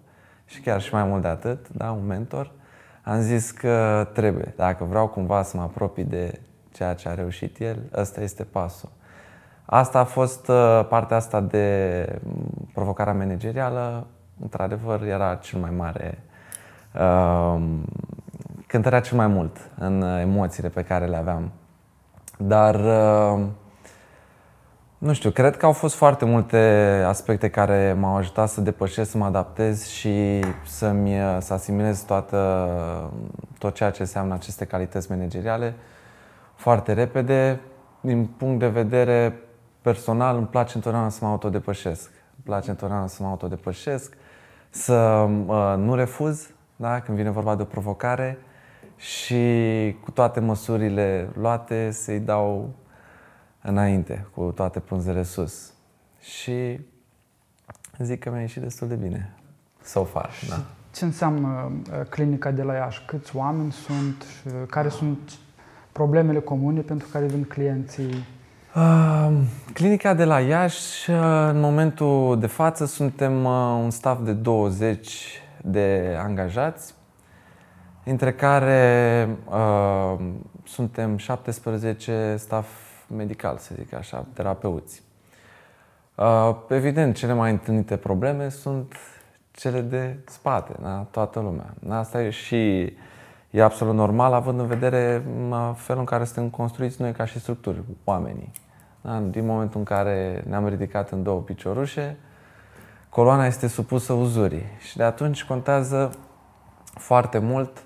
și 0.45 0.61
chiar 0.61 0.81
și 0.81 0.95
mai 0.95 1.05
mult 1.05 1.23
de 1.23 1.29
atât, 1.29 1.69
da? 1.69 1.91
un 1.91 2.07
mentor, 2.07 2.53
am 3.09 3.21
zis 3.21 3.51
că 3.51 4.07
trebuie. 4.13 4.53
Dacă 4.57 4.85
vreau 4.85 5.09
cumva 5.09 5.43
să 5.43 5.57
mă 5.57 5.63
apropii 5.63 6.05
de 6.05 6.41
ceea 6.73 6.95
ce 6.95 7.09
a 7.09 7.15
reușit 7.15 7.61
el, 7.61 7.79
ăsta 7.95 8.21
este 8.21 8.45
pasul. 8.45 8.89
Asta 9.65 9.99
a 9.99 10.05
fost 10.05 10.49
uh, 10.49 10.87
partea 10.89 11.17
asta 11.17 11.41
de 11.41 12.07
mm, 12.23 12.69
provocarea 12.73 13.13
managerială, 13.13 14.07
într-adevăr 14.41 15.03
era 15.03 15.35
cel 15.35 15.61
mai 15.61 15.71
mare, 15.71 16.19
uh, 16.95 17.63
cântărea 18.67 19.01
cel 19.01 19.17
mai 19.17 19.27
mult 19.27 19.71
în 19.79 20.03
emoțiile 20.03 20.69
pe 20.69 20.83
care 20.83 21.07
le 21.07 21.17
aveam. 21.17 21.53
Dar 22.39 22.75
uh, 22.75 23.47
nu 24.99 25.13
știu, 25.13 25.31
cred 25.31 25.57
că 25.57 25.67
au 25.67 25.73
fost 25.73 25.95
foarte 25.95 26.25
multe 26.25 26.59
aspecte 27.07 27.51
care 27.51 27.97
m-au 27.99 28.17
ajutat 28.17 28.49
să 28.49 28.61
depășesc, 28.61 29.11
să 29.11 29.19
mă 29.19 29.25
adaptez 29.25 29.87
și 29.87 30.45
să-mi, 30.65 31.11
să 31.39 31.53
asimilez 31.53 32.03
toată, 32.03 33.11
tot 33.59 33.75
ceea 33.75 33.91
ce 33.91 34.03
înseamnă 34.03 34.35
aceste 34.35 34.65
calități 34.65 35.11
manageriale 35.11 35.75
foarte 36.55 36.93
repede. 36.93 37.61
Din 38.01 38.27
punct 38.27 38.59
de 38.59 38.69
vedere 38.69 39.41
personal, 39.83 40.37
îmi 40.37 40.47
place 40.47 40.73
întotdeauna 40.77 41.09
să 41.09 41.19
mă 41.23 41.31
autodepășesc. 41.31 42.11
Îmi 42.11 42.45
place 42.45 42.71
întotdeauna 42.71 43.07
să 43.07 43.23
mă 43.23 43.29
autodepășesc, 43.29 44.15
să 44.71 45.29
uh, 45.47 45.75
nu 45.77 45.95
refuz 45.95 46.51
da? 46.77 47.01
când 47.01 47.17
vine 47.17 47.31
vorba 47.31 47.55
de 47.55 47.63
o 47.63 47.65
provocare 47.65 48.39
și 48.97 49.37
cu 50.05 50.11
toate 50.11 50.41
măsurile 50.41 51.29
luate 51.35 51.91
să-i 51.91 52.21
dau 52.21 52.69
înainte, 53.67 54.27
cu 54.35 54.53
toate 54.55 54.81
punzele 54.81 55.23
sus. 55.23 55.73
Și 56.21 56.81
zic 57.99 58.21
că 58.21 58.31
mi-a 58.31 58.41
ieșit 58.41 58.63
destul 58.63 58.89
de 58.89 58.95
bine. 58.95 59.35
So 59.83 60.05
far, 60.05 60.33
și 60.33 60.49
da. 60.49 60.65
Ce 60.95 61.05
înseamnă 61.05 61.73
uh, 61.91 62.07
clinica 62.09 62.51
de 62.51 62.63
la 62.63 62.75
Iași? 62.75 63.05
Câți 63.07 63.37
oameni 63.37 63.73
sunt? 63.73 64.23
Și 64.23 64.49
care 64.71 64.89
sunt 64.89 65.19
problemele 65.93 66.39
comune 66.39 66.81
pentru 66.81 67.09
care 67.13 67.27
vin 67.27 67.45
clienții? 67.45 68.25
Uh, 68.75 69.33
clinica 69.73 70.15
de 70.15 70.25
la 70.25 70.41
Iași, 70.41 71.11
uh, 71.11 71.17
în 71.49 71.61
momentul 71.61 72.39
de 72.41 72.47
față, 72.47 72.85
suntem 72.85 73.45
uh, 73.45 73.81
un 73.83 73.91
staff 73.91 74.23
de 74.25 74.33
20 74.33 75.43
de 75.63 76.17
angajați, 76.19 76.95
dintre 78.05 78.33
care 78.33 79.29
uh, 79.45 80.25
suntem 80.65 81.17
17 81.17 82.35
staff 82.39 82.69
medical, 83.07 83.59
să 83.59 83.75
zic 83.79 83.95
așa, 83.95 84.27
terapeuți. 84.33 85.03
Uh, 86.15 86.57
evident, 86.69 87.17
cele 87.17 87.33
mai 87.33 87.51
întâlnite 87.51 87.97
probleme 87.97 88.49
sunt 88.49 88.95
cele 89.51 89.81
de 89.81 90.17
spate, 90.27 90.73
da? 90.83 91.07
toată 91.11 91.41
lumea. 91.41 91.75
Asta 91.89 92.23
e 92.23 92.31
și 92.31 92.93
e 93.51 93.63
absolut 93.63 93.95
normal, 93.95 94.33
având 94.33 94.61
în 94.61 94.67
vedere 94.67 95.25
felul 95.75 96.01
în 96.01 96.07
care 96.07 96.25
suntem 96.25 96.49
construiți 96.49 97.01
noi 97.01 97.13
ca 97.13 97.25
și 97.25 97.39
structuri, 97.39 97.83
oamenii. 98.05 98.51
Da? 99.01 99.19
Din 99.19 99.47
momentul 99.47 99.79
în 99.79 99.85
care 99.85 100.45
ne-am 100.49 100.69
ridicat 100.69 101.11
în 101.11 101.23
două 101.23 101.41
piciorușe, 101.41 102.17
coloana 103.09 103.47
este 103.47 103.67
supusă 103.67 104.13
uzurii 104.13 104.65
și 104.79 104.97
de 104.97 105.03
atunci 105.03 105.45
contează 105.45 106.11
foarte 106.85 107.39
mult 107.39 107.85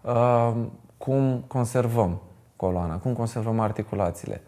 uh, 0.00 0.52
cum 0.98 1.44
conservăm 1.46 2.20
coloana, 2.56 2.96
cum 2.96 3.12
conservăm 3.12 3.60
articulațiile. 3.60 4.40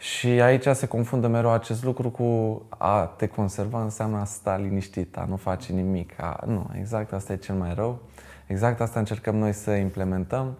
Și 0.00 0.26
aici 0.26 0.66
se 0.66 0.86
confundă 0.86 1.26
mereu 1.26 1.50
acest 1.50 1.84
lucru 1.84 2.10
cu 2.10 2.62
a 2.68 3.04
te 3.16 3.26
conserva 3.26 3.82
înseamnă 3.82 4.18
a 4.18 4.24
sta 4.24 4.56
liniștit, 4.56 5.16
a 5.16 5.24
nu 5.28 5.36
face 5.36 5.72
nimic. 5.72 6.20
A, 6.20 6.40
nu, 6.46 6.70
exact 6.78 7.12
asta 7.12 7.32
e 7.32 7.36
cel 7.36 7.54
mai 7.54 7.74
rău. 7.74 7.98
Exact 8.46 8.80
asta 8.80 8.98
încercăm 8.98 9.36
noi 9.36 9.52
să 9.52 9.70
implementăm. 9.70 10.56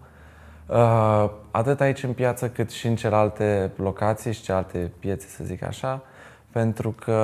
Uh, 0.67 1.29
atât 1.51 1.81
aici 1.81 2.03
în 2.03 2.13
piață 2.13 2.49
cât 2.49 2.69
și 2.69 2.87
în 2.87 2.95
celelalte 2.95 3.71
locații 3.75 4.33
și 4.33 4.41
celelalte 4.41 4.91
piețe, 4.99 5.27
să 5.27 5.43
zic 5.43 5.63
așa, 5.63 6.03
pentru 6.51 6.91
că 6.91 7.15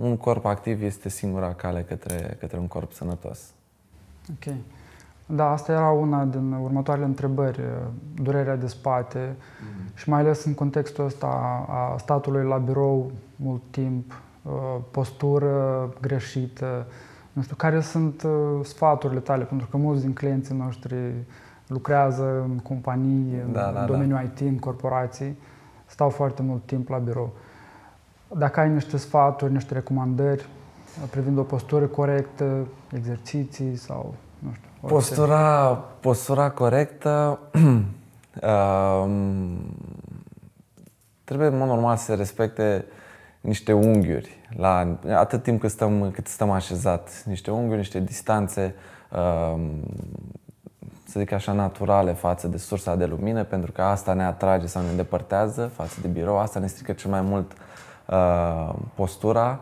un 0.00 0.16
corp 0.16 0.44
activ 0.44 0.82
este 0.82 1.08
singura 1.08 1.54
cale 1.54 1.82
către, 1.82 2.36
către 2.40 2.58
un 2.58 2.66
corp 2.66 2.92
sănătos. 2.92 3.40
Ok. 4.30 4.54
Da, 5.34 5.50
asta 5.50 5.72
era 5.72 5.90
una 5.90 6.24
din 6.24 6.52
următoarele 6.52 7.06
întrebări, 7.06 7.60
durerea 8.14 8.56
de 8.56 8.66
spate 8.66 9.36
mm. 9.36 9.90
și 9.94 10.08
mai 10.08 10.20
ales 10.20 10.44
în 10.44 10.54
contextul 10.54 11.04
ăsta 11.04 11.26
a 11.68 11.96
statului 11.98 12.44
la 12.44 12.56
birou 12.56 13.12
mult 13.36 13.62
timp, 13.70 14.22
postură 14.90 15.88
greșită. 16.00 16.86
Nu 17.32 17.42
știu, 17.42 17.56
care 17.56 17.80
sunt 17.80 18.26
sfaturile 18.62 19.20
tale? 19.20 19.44
Pentru 19.44 19.66
că 19.66 19.76
mulți 19.76 20.02
din 20.02 20.12
clienții 20.12 20.56
noștri 20.56 20.96
lucrează 21.66 22.42
în 22.48 22.58
companii, 22.58 23.36
da, 23.52 23.66
în 23.66 23.74
da, 23.74 23.84
domeniul 23.84 24.16
da. 24.16 24.22
IT, 24.22 24.40
în 24.40 24.58
corporații, 24.58 25.38
stau 25.86 26.08
foarte 26.08 26.42
mult 26.42 26.66
timp 26.66 26.88
la 26.88 26.98
birou. 26.98 27.32
Dacă 28.36 28.60
ai 28.60 28.70
niște 28.70 28.96
sfaturi, 28.96 29.52
niște 29.52 29.74
recomandări 29.74 30.48
privind 31.10 31.38
o 31.38 31.42
postură 31.42 31.86
corectă, 31.86 32.66
exerciții 32.92 33.76
sau 33.76 34.14
nu 34.38 34.52
știu. 34.52 34.70
Postura, 34.86 35.74
postura 36.00 36.50
corectă 36.50 37.38
um, 39.02 39.76
trebuie 41.24 41.48
în 41.48 41.58
mod 41.58 41.68
normal 41.68 41.96
să 41.96 42.04
se 42.04 42.14
respecte 42.14 42.84
niște 43.40 43.72
unghiuri, 43.72 44.40
la, 44.56 44.98
atât 45.14 45.42
timp 45.42 45.60
cât 45.60 45.70
stăm, 45.70 46.10
cât 46.10 46.26
stăm 46.26 46.50
așezat, 46.50 47.22
niște 47.24 47.50
unghiuri, 47.50 47.76
niște 47.76 48.00
distanțe, 48.00 48.74
um, 49.10 49.82
să 51.04 51.18
zic 51.18 51.32
așa, 51.32 51.52
naturale 51.52 52.12
față 52.12 52.48
de 52.48 52.56
sursa 52.56 52.96
de 52.96 53.04
lumină, 53.04 53.44
pentru 53.44 53.72
că 53.72 53.82
asta 53.82 54.12
ne 54.12 54.24
atrage 54.24 54.66
sau 54.66 54.82
ne 54.82 54.88
îndepărtează 54.88 55.70
față 55.74 56.00
de 56.00 56.08
birou, 56.08 56.38
asta 56.38 56.58
ne 56.58 56.66
strică 56.66 56.92
cel 56.92 57.10
mai 57.10 57.20
mult 57.20 57.52
uh, 58.06 58.74
postura 58.94 59.60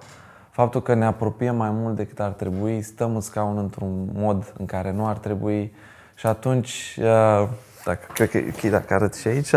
faptul 0.51 0.83
că 0.83 0.95
ne 0.95 1.05
apropiem 1.05 1.57
mai 1.57 1.71
mult 1.71 1.97
decât 1.97 2.21
ar 2.21 2.31
trebui, 2.31 2.83
stăm 2.83 3.15
în 3.15 3.21
scaun 3.21 3.59
într-un 3.59 4.09
mod 4.13 4.53
în 4.59 4.67
care 4.67 4.93
nu 4.93 5.07
ar 5.07 5.17
trebui 5.17 5.75
și 6.15 6.27
atunci, 6.27 6.99
uh, 7.01 7.49
dacă, 7.85 8.07
cred 8.13 8.31
că 8.31 8.67
e 8.67 8.71
dacă 8.71 8.95
arăt 8.95 9.15
și 9.15 9.29
aici, 9.29 9.51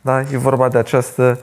da, 0.00 0.20
e 0.20 0.36
vorba 0.36 0.68
de 0.68 0.78
această 0.78 1.38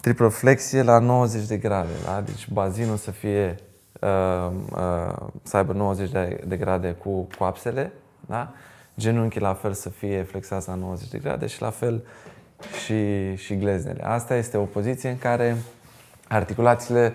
triplă 0.00 0.28
flexie 0.28 0.82
la 0.82 0.98
90 0.98 1.46
de 1.46 1.56
grade, 1.56 1.92
da? 2.04 2.20
deci 2.20 2.48
bazinul 2.50 2.96
să 2.96 3.10
fie 3.10 3.56
uh, 4.00 4.50
uh, 4.70 5.16
să 5.42 5.56
aibă 5.56 5.72
90 5.72 6.10
de, 6.10 6.40
de 6.46 6.56
grade 6.56 6.90
cu 6.90 7.28
coapsele, 7.38 7.92
da? 8.20 8.52
genunchii 8.98 9.40
la 9.40 9.54
fel 9.54 9.72
să 9.72 9.88
fie 9.88 10.22
flexați 10.22 10.68
la 10.68 10.74
90 10.74 11.08
de 11.08 11.18
grade 11.18 11.46
și 11.46 11.60
la 11.60 11.70
fel 11.70 12.04
și, 12.84 13.34
și 13.36 13.56
gleznele. 13.56 14.04
Asta 14.04 14.34
este 14.34 14.56
o 14.56 14.64
poziție 14.64 15.08
în 15.08 15.18
care 15.18 15.56
articulațiile 16.28 17.12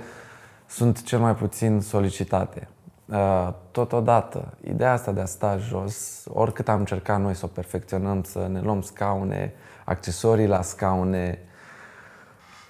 sunt 0.73 1.03
cel 1.03 1.19
mai 1.19 1.35
puțin 1.35 1.79
solicitate. 1.79 2.67
Uh, 3.05 3.53
totodată, 3.71 4.57
ideea 4.63 4.91
asta 4.91 5.11
de 5.11 5.21
a 5.21 5.25
sta 5.25 5.57
jos, 5.57 6.25
oricât 6.29 6.69
am 6.69 6.79
încercat 6.79 7.21
noi 7.21 7.33
să 7.33 7.45
o 7.45 7.47
perfecționăm, 7.47 8.23
să 8.23 8.47
ne 8.51 8.61
luăm 8.61 8.81
scaune, 8.81 9.53
accesorii 9.85 10.47
la 10.47 10.61
scaune, 10.61 11.39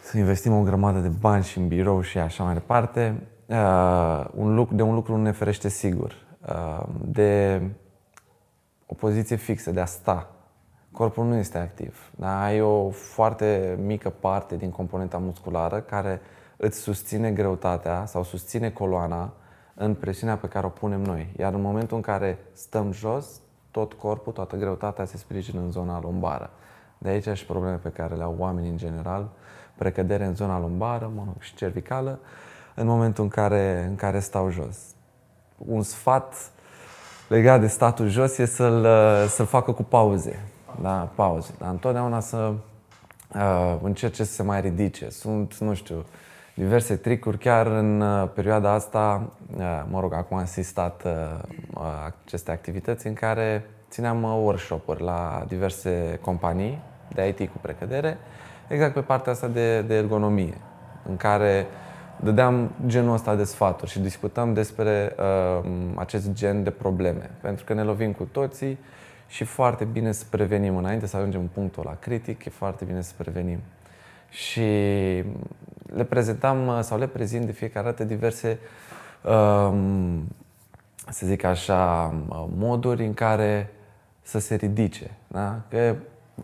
să 0.01 0.17
investim 0.17 0.53
o 0.53 0.61
grămadă 0.61 0.99
de 0.99 1.07
bani 1.07 1.43
și 1.43 1.57
în 1.57 1.67
birou 1.67 2.01
și 2.01 2.17
așa 2.17 2.43
mai 2.43 2.53
departe, 2.53 3.27
uh, 3.45 4.25
un 4.35 4.55
lucru, 4.55 4.75
de 4.75 4.81
un 4.81 4.93
lucru 4.93 5.15
nu 5.15 5.21
ne 5.21 5.31
ferește 5.31 5.69
sigur. 5.69 6.15
Uh, 6.47 6.83
de 7.05 7.61
o 8.85 8.93
poziție 8.93 9.35
fixă, 9.35 9.71
de 9.71 9.79
a 9.79 9.85
sta. 9.85 10.29
Corpul 10.91 11.25
nu 11.25 11.35
este 11.35 11.57
activ. 11.57 12.11
Da? 12.15 12.43
Ai 12.43 12.61
o 12.61 12.89
foarte 12.89 13.77
mică 13.85 14.09
parte 14.09 14.55
din 14.55 14.69
componenta 14.69 15.17
musculară 15.17 15.79
care 15.79 16.21
îți 16.63 16.79
susține 16.79 17.31
greutatea 17.31 18.05
sau 18.05 18.23
susține 18.23 18.69
coloana 18.69 19.33
în 19.73 19.93
presiunea 19.93 20.37
pe 20.37 20.47
care 20.47 20.65
o 20.65 20.69
punem 20.69 21.01
noi. 21.01 21.33
Iar 21.37 21.53
în 21.53 21.61
momentul 21.61 21.95
în 21.95 22.03
care 22.03 22.37
stăm 22.53 22.91
jos, 22.91 23.25
tot 23.71 23.93
corpul, 23.93 24.33
toată 24.33 24.55
greutatea 24.55 25.05
se 25.05 25.17
sprijină 25.17 25.61
în 25.61 25.71
zona 25.71 25.99
lombară. 26.01 26.49
De 26.97 27.09
aici 27.09 27.37
și 27.37 27.45
probleme 27.45 27.75
pe 27.75 27.89
care 27.89 28.15
le 28.15 28.23
au 28.23 28.35
oamenii 28.37 28.69
în 28.69 28.77
general, 28.77 29.29
precădere 29.75 30.25
în 30.25 30.35
zona 30.35 30.59
lombară 30.59 31.11
mă 31.15 31.21
rog, 31.25 31.41
și 31.41 31.55
cervicală, 31.55 32.19
în 32.75 32.87
momentul 32.87 33.23
în 33.23 33.29
care, 33.29 33.85
în 33.89 33.95
care 33.95 34.19
stau 34.19 34.49
jos. 34.49 34.77
Un 35.57 35.81
sfat 35.81 36.51
legat 37.27 37.59
de 37.59 37.67
statul 37.67 38.07
jos 38.07 38.37
e 38.37 38.45
să-l, 38.45 38.87
să-l 39.27 39.45
facă 39.45 39.71
cu 39.71 39.83
pauze. 39.83 40.39
Da, 40.81 41.11
pauze. 41.15 41.53
Dar 41.59 41.69
întotdeauna 41.69 42.19
să 42.19 42.53
uh, 43.35 43.77
încerce 43.81 44.23
să 44.23 44.33
se 44.33 44.43
mai 44.43 44.61
ridice. 44.61 45.09
Sunt, 45.09 45.57
nu 45.57 45.73
știu, 45.73 46.05
diverse 46.53 46.95
tricuri. 46.95 47.37
Chiar 47.37 47.67
în 47.67 48.01
uh, 48.01 48.29
perioada 48.33 48.71
asta, 48.71 49.31
uh, 49.57 49.83
mă 49.89 49.99
rog, 49.99 50.13
acum 50.13 50.37
am 50.37 50.43
asistat 50.43 51.03
uh, 51.05 51.11
aceste 52.25 52.51
activități 52.51 53.07
în 53.07 53.13
care 53.13 53.65
țineam 53.89 54.23
workshop-uri 54.23 55.01
la 55.01 55.43
diverse 55.47 56.19
companii 56.21 56.81
de 57.13 57.27
IT 57.27 57.51
cu 57.51 57.57
precădere, 57.61 58.17
exact 58.67 58.93
pe 58.93 59.01
partea 59.01 59.31
asta 59.31 59.47
de, 59.47 59.81
de 59.81 59.95
ergonomie, 59.95 60.57
în 61.09 61.17
care 61.17 61.65
dădeam 62.19 62.71
genul 62.85 63.13
ăsta 63.13 63.35
de 63.35 63.43
sfaturi 63.43 63.91
și 63.91 63.99
discutăm 63.99 64.53
despre 64.53 65.15
uh, 65.19 65.69
acest 65.95 66.31
gen 66.31 66.63
de 66.63 66.69
probleme. 66.69 67.29
Pentru 67.41 67.65
că 67.65 67.73
ne 67.73 67.83
lovim 67.83 68.11
cu 68.11 68.23
toții 68.23 68.77
și 69.27 69.43
foarte 69.43 69.83
bine 69.83 70.11
să 70.11 70.25
prevenim 70.29 70.77
înainte 70.77 71.07
să 71.07 71.17
ajungem 71.17 71.39
în 71.39 71.49
punctul 71.53 71.83
la 71.85 71.95
critic, 71.99 72.45
e 72.45 72.49
foarte 72.49 72.85
bine 72.85 73.01
să 73.01 73.13
prevenim. 73.17 73.59
Și 74.33 74.61
le 75.85 76.03
prezentam 76.03 76.81
sau 76.81 76.97
le 76.97 77.07
prezint 77.07 77.45
de 77.45 77.51
fiecare 77.51 77.85
dată 77.85 78.03
diverse, 78.03 78.59
um, 79.21 80.27
să 81.09 81.25
zic 81.25 81.43
așa, 81.43 82.13
moduri 82.55 83.05
în 83.05 83.13
care 83.13 83.73
să 84.21 84.39
se 84.39 84.55
ridice. 84.55 85.11
Da? 85.27 85.61
Că 85.69 85.95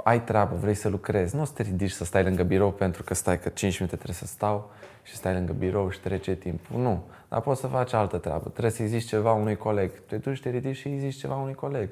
ai 0.04 0.24
treabă, 0.24 0.56
vrei 0.56 0.74
să 0.74 0.90
lucrezi, 0.90 1.36
nu 1.36 1.42
o 1.42 1.46
să 1.46 1.52
te 1.56 1.64
ridici 1.64 1.92
să 1.92 2.06
stai 2.06 2.24
lângă 2.24 2.44
birou 2.44 2.72
pentru 2.72 3.04
că 3.04 3.14
stai 3.14 3.40
că 3.40 3.50
5 3.50 3.80
minute 3.80 3.96
trebuie 3.96 4.18
să 4.18 4.26
stau 4.26 4.72
și 5.04 5.16
stai 5.16 5.34
lângă 5.34 5.54
birou 5.54 5.90
și 5.90 6.00
trece 6.00 6.36
timpul. 6.36 6.80
Nu, 6.80 7.04
dar 7.30 7.42
poți 7.42 7.62
să 7.62 7.68
faci 7.68 7.94
altă 7.94 8.18
treabă. 8.18 8.50
Trebuie 8.50 8.72
să 8.72 8.84
zici 8.86 9.08
ceva 9.08 9.34
unui 9.34 9.56
coleg. 9.56 9.92
Te 10.08 10.18
duci, 10.18 10.42
te 10.42 10.50
ridici 10.50 10.76
și 10.76 10.88
îi 10.88 11.00
zici 11.00 11.16
ceva 11.16 11.36
unui 11.36 11.54
coleg. 11.54 11.90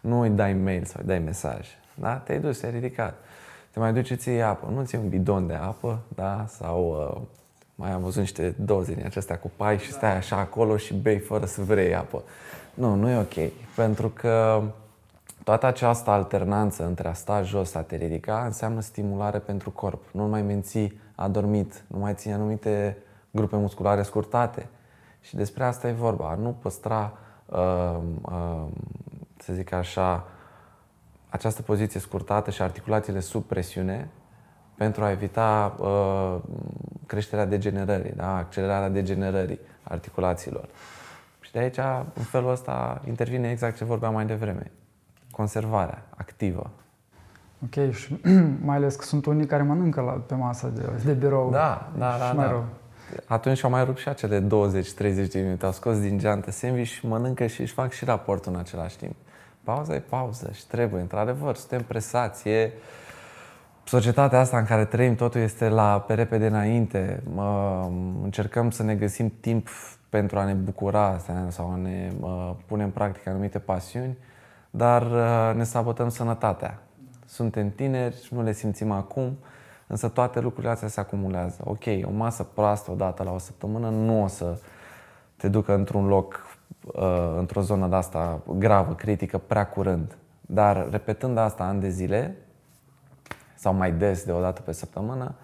Nu 0.00 0.20
îi 0.20 0.30
dai 0.30 0.52
mail 0.52 0.84
sau 0.84 1.00
îi 1.00 1.06
dai 1.06 1.18
mesaj. 1.18 1.68
Da? 1.94 2.14
Te-ai 2.14 2.40
dus, 2.40 2.58
te-ai 2.58 2.72
ridicat 2.72 3.14
te 3.72 3.78
mai 3.78 3.92
duci, 3.92 4.14
ți 4.14 4.30
apă. 4.30 4.70
Nu 4.74 4.84
ți 4.84 4.96
un 4.96 5.08
bidon 5.08 5.46
de 5.46 5.54
apă, 5.54 5.98
da? 6.08 6.44
Sau 6.48 7.10
uh, 7.14 7.20
mai 7.74 7.90
am 7.90 8.02
văzut 8.02 8.20
niște 8.20 8.54
doze 8.58 8.94
din 8.94 9.04
acestea 9.04 9.38
cu 9.38 9.50
pai 9.56 9.78
și 9.78 9.92
stai 9.92 10.16
așa 10.16 10.36
acolo 10.36 10.76
și 10.76 10.94
bei 10.94 11.18
fără 11.18 11.46
să 11.46 11.62
vrei 11.62 11.94
apă. 11.94 12.22
Nu, 12.74 12.94
nu 12.94 13.08
e 13.08 13.16
ok. 13.16 13.52
Pentru 13.76 14.08
că 14.08 14.62
toată 15.44 15.66
această 15.66 16.10
alternanță 16.10 16.86
între 16.86 17.08
a 17.08 17.12
sta 17.12 17.42
jos, 17.42 17.74
a 17.74 17.82
te 17.82 17.96
ridica, 17.96 18.44
înseamnă 18.44 18.80
stimulare 18.80 19.38
pentru 19.38 19.70
corp. 19.70 20.02
Nu 20.10 20.24
mai 20.24 20.42
menții 20.42 21.00
adormit, 21.14 21.84
nu 21.86 21.98
mai 21.98 22.14
ții 22.14 22.30
anumite 22.30 22.96
grupe 23.30 23.56
musculare 23.56 24.02
scurtate. 24.02 24.68
Și 25.20 25.36
despre 25.36 25.64
asta 25.64 25.88
e 25.88 25.92
vorba. 25.92 26.28
A 26.28 26.34
nu 26.34 26.56
păstra, 26.62 27.12
uh, 27.46 27.96
uh, 28.22 28.64
să 29.36 29.52
zic 29.52 29.72
așa, 29.72 30.26
această 31.28 31.62
poziție 31.62 32.00
scurtată 32.00 32.50
și 32.50 32.62
articulațiile 32.62 33.20
sub 33.20 33.44
presiune 33.44 34.08
pentru 34.74 35.04
a 35.04 35.10
evita 35.10 35.76
uh, 35.78 36.36
creșterea 37.06 37.46
degenerării, 37.46 38.12
da? 38.16 38.36
accelerarea 38.36 38.88
degenerării 38.88 39.58
articulațiilor. 39.82 40.68
Și 41.40 41.52
de 41.52 41.58
aici, 41.58 41.78
în 42.14 42.22
felul 42.22 42.50
ăsta, 42.50 43.02
intervine 43.06 43.50
exact 43.50 43.76
ce 43.76 43.84
vorbeam 43.84 44.12
mai 44.12 44.26
devreme. 44.26 44.70
Conservarea 45.30 46.02
activă. 46.16 46.70
Ok, 47.64 47.92
și 47.92 48.20
mai 48.64 48.76
ales 48.76 48.94
că 48.94 49.04
sunt 49.04 49.26
unii 49.26 49.46
care 49.46 49.62
mănâncă 49.62 50.00
la, 50.00 50.10
pe 50.10 50.34
masă 50.34 50.66
de, 50.66 50.90
de 51.04 51.12
birou. 51.12 51.50
Da, 51.50 51.90
da, 51.98 52.16
da. 52.18 52.32
mai 52.32 52.44
da. 52.44 52.50
Rău. 52.50 52.64
Atunci 53.26 53.64
au 53.64 53.70
mai 53.70 53.84
rupt 53.84 53.98
și 53.98 54.08
acele 54.08 54.46
20-30 54.46 54.48
de 54.98 55.40
minute. 55.40 55.66
Au 55.66 55.72
scos 55.72 56.00
din 56.00 56.18
geantă 56.18 56.50
sandwich, 56.50 57.00
mănâncă 57.02 57.46
și 57.46 57.60
își 57.60 57.72
fac 57.72 57.92
și 57.92 58.04
raportul 58.04 58.52
în 58.52 58.58
același 58.58 58.96
timp. 58.96 59.14
Pauza 59.68 59.94
e 59.94 60.00
pauză 60.00 60.50
și 60.52 60.66
trebuie, 60.66 61.00
într-adevăr, 61.00 61.56
suntem 61.56 61.82
presați. 61.82 62.48
E 62.48 62.72
societatea 63.84 64.40
asta 64.40 64.58
în 64.58 64.64
care 64.64 64.84
trăim, 64.84 65.14
totul 65.14 65.40
este 65.40 65.68
la 65.68 66.00
pe 66.00 66.14
repede 66.14 66.46
înainte. 66.46 67.22
Încercăm 68.22 68.70
să 68.70 68.82
ne 68.82 68.94
găsim 68.94 69.32
timp 69.40 69.68
pentru 70.08 70.38
a 70.38 70.44
ne 70.44 70.52
bucura 70.52 71.20
sau 71.48 71.70
a 71.70 71.76
ne 71.76 72.12
pune 72.66 72.82
în 72.82 72.90
practică 72.90 73.28
anumite 73.30 73.58
pasiuni, 73.58 74.16
dar 74.70 75.02
uh, 75.02 75.54
ne 75.56 75.64
sabotăm 75.64 76.08
sănătatea. 76.08 76.82
Suntem 77.26 77.70
tineri, 77.70 78.28
nu 78.30 78.42
le 78.42 78.52
simțim 78.52 78.90
acum, 78.90 79.38
însă 79.86 80.08
toate 80.08 80.40
lucrurile 80.40 80.72
astea 80.72 80.88
se 80.88 81.00
acumulează. 81.00 81.60
Ok, 81.64 81.84
o 82.04 82.10
masă 82.10 82.42
proastă 82.42 82.90
odată 82.90 83.22
la 83.22 83.32
o 83.32 83.38
săptămână 83.38 83.88
nu 83.88 84.22
o 84.22 84.26
să 84.26 84.58
te 85.36 85.48
ducă 85.48 85.74
într-un 85.74 86.06
loc 86.06 86.47
Uh, 86.47 86.47
într-o 87.36 87.60
zonă 87.60 87.86
de 87.86 87.94
asta 87.94 88.40
gravă, 88.58 88.94
critică, 88.94 89.38
prea 89.38 89.66
curând. 89.66 90.16
Dar 90.40 90.90
repetând 90.90 91.38
asta 91.38 91.64
ani 91.64 91.80
de 91.80 91.88
zile, 91.88 92.36
sau 93.54 93.74
mai 93.74 93.92
des 93.92 94.24
de 94.24 94.32
o 94.32 94.40
dată 94.40 94.60
pe 94.60 94.72
săptămână, 94.72 95.34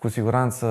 cu 0.00 0.08
siguranță 0.08 0.66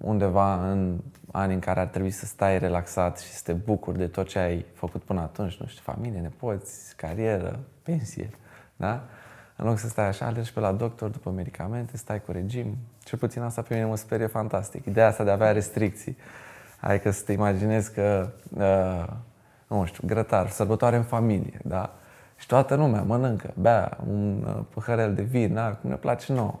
undeva 0.00 0.70
în 0.70 1.00
anii 1.32 1.54
în 1.54 1.60
care 1.60 1.80
ar 1.80 1.86
trebui 1.86 2.10
să 2.10 2.26
stai 2.26 2.58
relaxat 2.58 3.18
și 3.18 3.32
să 3.32 3.40
te 3.44 3.52
bucuri 3.52 3.98
de 3.98 4.06
tot 4.06 4.28
ce 4.28 4.38
ai 4.38 4.64
făcut 4.74 5.02
până 5.02 5.20
atunci, 5.20 5.56
nu 5.56 5.66
știu, 5.66 5.82
familie, 5.92 6.20
nepoți, 6.20 6.96
carieră, 6.96 7.58
pensie, 7.82 8.30
da? 8.76 9.02
În 9.56 9.66
loc 9.66 9.78
să 9.78 9.88
stai 9.88 10.06
așa, 10.06 10.26
alergi 10.26 10.52
pe 10.52 10.60
la 10.60 10.72
doctor 10.72 11.08
după 11.08 11.30
medicamente, 11.30 11.96
stai 11.96 12.22
cu 12.22 12.32
regim. 12.32 12.76
Cel 13.02 13.18
puțin 13.18 13.42
asta 13.42 13.62
pe 13.62 13.74
mine 13.74 13.86
mă 13.86 13.96
sperie 13.96 14.26
fantastic. 14.26 14.86
Ideea 14.86 15.06
asta 15.06 15.24
de 15.24 15.30
a 15.30 15.32
avea 15.32 15.52
restricții. 15.52 16.16
Adică 16.86 17.10
să 17.10 17.22
te 17.24 17.32
imaginezi 17.32 17.92
că, 17.92 18.28
uh, 18.58 19.12
nu 19.66 19.84
știu, 19.84 20.02
grătar, 20.06 20.48
sărbătoare 20.48 20.96
în 20.96 21.02
familie, 21.02 21.60
da? 21.62 21.94
Și 22.36 22.46
toată 22.46 22.74
lumea 22.74 23.02
mănâncă, 23.02 23.50
bea 23.54 23.98
un 24.06 24.44
uh, 24.46 24.64
păhărel 24.74 25.14
de 25.14 25.22
vin, 25.22 25.54
da? 25.54 25.78
cum 25.80 25.90
ne 25.90 25.96
place 25.96 26.32
nouă. 26.32 26.58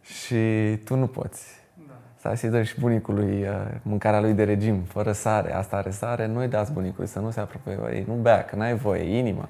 Și 0.00 0.36
tu 0.84 0.96
nu 0.96 1.06
poți. 1.06 1.46
Da. 1.86 1.92
Stai 2.18 2.36
să-i 2.36 2.48
dai 2.48 2.64
și 2.64 2.80
bunicului 2.80 3.42
uh, 3.42 3.48
mâncarea 3.82 4.20
lui 4.20 4.32
de 4.32 4.44
regim, 4.44 4.82
fără 4.82 5.12
sare. 5.12 5.54
Asta 5.54 5.76
are 5.76 5.90
sare, 5.90 6.26
nu-i 6.26 6.48
dați 6.48 6.72
bunicului 6.72 7.08
să 7.08 7.18
nu 7.18 7.30
se 7.30 7.40
apropie 7.40 7.78
ei, 7.92 8.04
nu 8.08 8.14
bea, 8.14 8.44
că 8.44 8.56
n-ai 8.56 8.74
voie, 8.74 9.18
inima. 9.18 9.48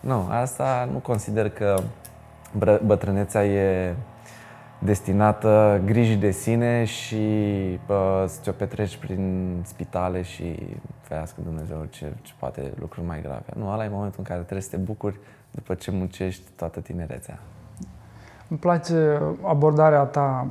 Nu, 0.00 0.28
asta 0.30 0.88
nu 0.92 0.98
consider 0.98 1.50
că 1.50 1.80
bătrânețea 2.84 3.46
e 3.46 3.94
destinată 4.78 5.80
grijii 5.84 6.16
de 6.16 6.30
sine 6.30 6.84
și 6.84 7.24
uh, 7.86 8.24
să 8.26 8.38
ți-o 8.42 8.52
petreci 8.52 8.96
prin 8.96 9.54
spitale 9.64 10.22
și 10.22 10.76
ferească 11.00 11.40
Dumnezeu 11.44 11.86
ce, 11.90 12.12
ce 12.22 12.32
poate 12.38 12.72
lucruri 12.80 13.06
mai 13.06 13.22
grave. 13.22 13.46
Nu, 13.56 13.70
ăla 13.70 13.84
e 13.84 13.88
momentul 13.88 14.18
în 14.18 14.24
care 14.24 14.40
trebuie 14.40 14.62
să 14.62 14.70
te 14.70 14.76
bucuri 14.76 15.18
după 15.50 15.74
ce 15.74 15.90
muncești 15.90 16.42
toată 16.56 16.80
tinerețea. 16.80 17.38
Îmi 18.48 18.58
place 18.58 19.20
abordarea 19.42 20.02
ta. 20.02 20.46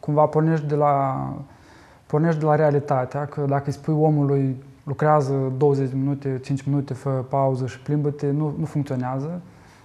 Cumva 0.00 0.26
pornești 0.26 0.66
de 0.66 0.74
la 0.74 1.32
pornești 2.06 2.40
de 2.40 2.44
la 2.44 2.54
realitatea 2.54 3.24
că 3.24 3.40
dacă 3.40 3.62
îi 3.66 3.72
spui 3.72 3.94
omului 3.94 4.56
lucrează 4.84 5.52
20 5.56 5.92
minute, 5.92 6.40
5 6.42 6.62
minute, 6.62 6.94
fă 6.94 7.10
pauză 7.10 7.66
și 7.66 7.80
plimbă-te, 7.80 8.30
nu, 8.30 8.54
nu 8.58 8.64
funcționează. 8.64 9.40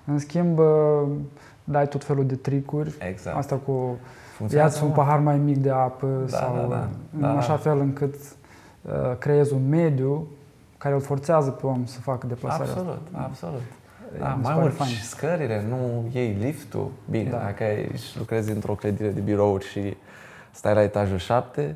În 0.06 0.20
schimb, 0.20 0.60
dai 1.64 1.88
tot 1.88 2.04
felul 2.04 2.26
de 2.26 2.36
tricuri. 2.36 2.94
Exact. 3.10 3.38
Asta 3.38 3.56
cu 3.56 3.98
ia-ți 4.54 4.84
un 4.84 4.90
pahar 4.90 5.20
mai 5.20 5.38
mic 5.38 5.58
de 5.58 5.70
apă 5.70 6.08
da, 6.30 6.38
sau 6.38 6.56
da, 6.56 6.76
da, 6.76 6.88
în 7.16 7.22
da, 7.22 7.38
așa 7.38 7.48
da. 7.48 7.56
fel 7.58 7.80
încât 7.80 8.16
uh, 8.82 8.92
creezi 9.18 9.54
un 9.54 9.70
mediu 9.70 10.28
care 10.78 10.96
îl 10.96 11.02
forțează 11.02 11.50
pe 11.50 11.66
om 11.66 11.86
să 11.86 12.00
facă 12.00 12.28
deplasarea 12.28 12.66
Absolut, 12.72 12.98
asta. 13.06 13.28
absolut. 13.30 13.62
E, 14.16 14.20
Da, 14.20 14.36
mi 14.38 14.44
se 14.46 14.48
mai 14.50 14.54
pare 14.54 14.66
urci 14.66 14.76
fain. 14.76 14.90
scările, 15.04 15.66
nu 15.70 16.10
iei 16.12 16.38
liftul. 16.40 16.92
Bine, 17.10 17.30
Da. 17.30 17.38
dacă 17.38 17.64
ești, 17.64 18.18
lucrezi 18.18 18.52
într-o 18.52 18.74
clădire 18.74 19.10
de 19.10 19.20
birouri 19.20 19.66
și 19.66 19.98
stai 20.52 20.74
la 20.74 20.82
etajul 20.82 21.18
7, 21.18 21.76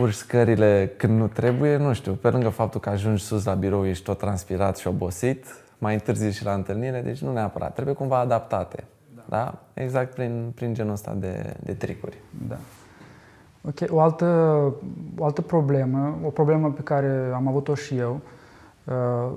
urci 0.00 0.14
scările 0.14 0.92
când 0.96 1.18
nu 1.18 1.26
trebuie, 1.26 1.76
nu 1.76 1.92
știu, 1.92 2.12
pe 2.12 2.30
lângă 2.30 2.48
faptul 2.48 2.80
că 2.80 2.88
ajungi 2.88 3.22
sus 3.24 3.44
la 3.44 3.54
birou, 3.54 3.86
ești 3.86 4.04
tot 4.04 4.18
transpirat 4.18 4.76
și 4.76 4.86
obosit, 4.86 5.46
mai 5.78 5.94
întârzi 5.94 6.36
și 6.36 6.44
la 6.44 6.52
întâlnire, 6.52 7.00
deci 7.00 7.22
nu 7.22 7.32
neapărat. 7.32 7.72
Trebuie 7.72 7.94
cumva 7.94 8.18
adaptate. 8.18 8.84
Da? 9.14 9.22
da? 9.28 9.58
Exact 9.74 10.14
prin, 10.14 10.52
prin 10.54 10.74
genul 10.74 10.92
ăsta 10.92 11.14
de, 11.18 11.56
de 11.62 11.72
tricuri. 11.72 12.16
Da. 12.48 12.56
Ok, 13.62 13.90
o 13.90 14.00
altă, 14.00 14.26
o 15.18 15.24
altă 15.24 15.42
problemă, 15.42 16.18
o 16.24 16.28
problemă 16.28 16.70
pe 16.72 16.80
care 16.80 17.30
am 17.34 17.48
avut-o 17.48 17.74
și 17.74 17.96
eu, 17.96 18.20
uh, 18.84 19.32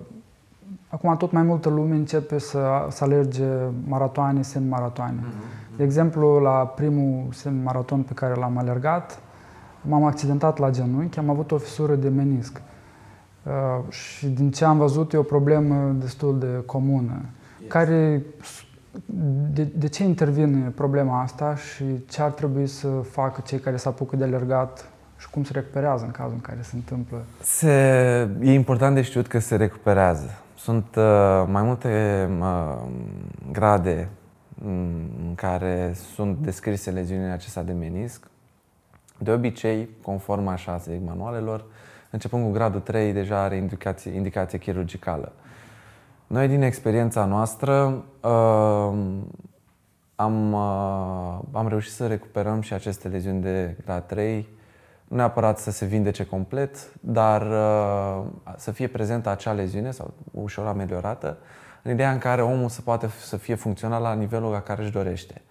acum 0.88 1.18
tot 1.18 1.32
mai 1.32 1.44
multă 1.44 1.70
lume 1.70 1.96
începe 1.96 2.38
să, 2.38 2.88
să 2.90 3.04
alerge 3.04 3.48
maratoane, 3.88 4.42
semi-maratoane. 4.42 5.20
Mm-hmm. 5.20 5.78
De 5.78 5.84
exemplu, 5.84 6.40
la 6.40 6.68
primul 6.76 7.26
semi-maraton 7.32 8.02
pe 8.02 8.14
care 8.14 8.34
l-am 8.34 8.58
alergat, 8.58 9.20
m-am 9.82 10.04
accidentat 10.04 10.58
la 10.58 10.70
genunchi, 10.70 11.20
am 11.20 11.30
avut 11.30 11.52
o 11.52 11.58
fisură 11.58 11.96
de 11.96 12.10
menisc. 12.10 12.62
Uh, 13.44 13.92
și 13.92 14.28
din 14.28 14.52
ce 14.52 14.66
am 14.66 14.78
văzut 14.78 15.14
e 15.14 15.18
o 15.18 15.24
problemă 15.24 15.96
destul 16.00 16.40
de 16.40 16.64
comună. 16.66 17.22
Care, 17.68 18.24
de, 19.54 19.64
de 19.64 19.88
ce 19.88 20.04
intervine 20.04 20.70
problema 20.76 21.22
asta 21.22 21.56
și 21.56 21.84
ce 22.10 22.22
ar 22.22 22.32
trebui 22.32 22.68
să 22.68 22.88
facă 22.88 23.42
cei 23.46 23.60
care 23.60 23.78
se 23.78 23.88
apucă 23.88 24.16
de 24.16 24.24
alergat 24.24 24.90
și 25.18 25.30
cum 25.30 25.44
se 25.44 25.52
recuperează 25.54 26.06
în 26.06 26.12
cazul 26.12 26.34
în 26.34 26.42
care 26.42 26.60
se 26.62 26.76
întâmplă? 26.76 27.24
Se, 27.42 27.72
e 28.42 28.54
important 28.54 28.96
de 28.96 29.02
știut 29.02 29.28
că 29.28 29.40
se 29.40 29.56
recuperează. 29.56 30.30
Sunt 30.56 30.96
uh, 30.96 31.44
mai 31.48 31.64
multe 31.64 32.30
uh, 32.40 32.78
grade 33.52 34.10
în 34.66 35.34
care 35.36 35.96
sunt 36.14 36.38
descrise 36.38 36.92
leziunile 36.92 37.32
acestea 37.32 37.64
de 37.64 37.72
menisc. 37.72 38.28
De 39.18 39.32
obicei, 39.32 39.90
conform 40.02 40.48
așa, 40.48 40.78
să 40.78 40.92
zic, 40.92 41.02
manualelor, 41.06 41.66
începând 42.12 42.46
cu 42.46 42.52
gradul 42.52 42.80
3, 42.80 43.14
deja 43.14 43.42
are 43.42 43.56
indicație, 43.56 44.12
indicație 44.12 44.58
chirurgicală. 44.58 45.32
Noi, 46.28 46.48
din 46.48 46.62
experiența 46.62 47.26
noastră, 47.26 48.04
uh, 48.22 48.94
am, 50.16 50.54
uh, 50.54 51.40
am 51.52 51.68
reușit 51.68 51.92
să 51.92 52.08
recuperăm 52.08 52.62
și 52.62 52.74
aceste 52.74 53.08
leziuni 53.08 53.42
de 53.42 53.78
grad 53.86 54.06
3, 54.06 54.48
nu 55.08 55.16
neapărat 55.18 55.60
să 55.60 55.72
se 55.72 55.86
vindece 55.86 56.26
complet, 56.26 56.94
dar 57.00 57.42
uh, 57.42 58.24
să 58.58 58.72
fie 58.72 58.88
prezentă 58.88 59.30
acea 59.30 59.52
leziune 59.52 59.92
sau 59.92 60.14
ușor 60.32 60.66
ameliorată, 60.68 61.38
în 61.84 61.92
ideea 61.92 62.12
în 62.12 62.18
care 62.18 62.42
omul 62.42 62.70
să 62.70 62.82
poate 62.82 63.08
să 63.08 63.38
fie 63.38 63.56
funcțional 63.56 64.02
la 64.02 64.14
nivelul 64.14 64.52
la 64.52 64.62
care 64.62 64.82
își 64.82 64.92
dorește. 64.92 65.42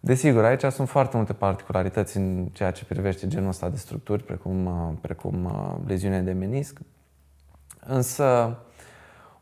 Desigur, 0.00 0.44
aici 0.44 0.64
sunt 0.64 0.88
foarte 0.88 1.16
multe 1.16 1.32
particularități 1.32 2.16
în 2.16 2.48
ceea 2.52 2.70
ce 2.70 2.84
privește 2.84 3.26
genul 3.26 3.48
ăsta 3.48 3.68
de 3.68 3.76
structuri, 3.76 4.22
precum, 4.22 4.66
uh, 4.66 4.94
precum 5.00 5.44
uh, 5.44 5.74
leziune 5.86 6.20
de 6.20 6.32
menisc. 6.32 6.78
Însă, 7.86 8.58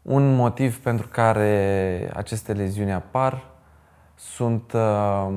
un 0.03 0.35
motiv 0.35 0.79
pentru 0.79 1.09
care 1.09 2.11
aceste 2.14 2.53
leziuni 2.53 2.92
apar 2.92 3.45
sunt 4.14 4.73
uh, 4.73 5.29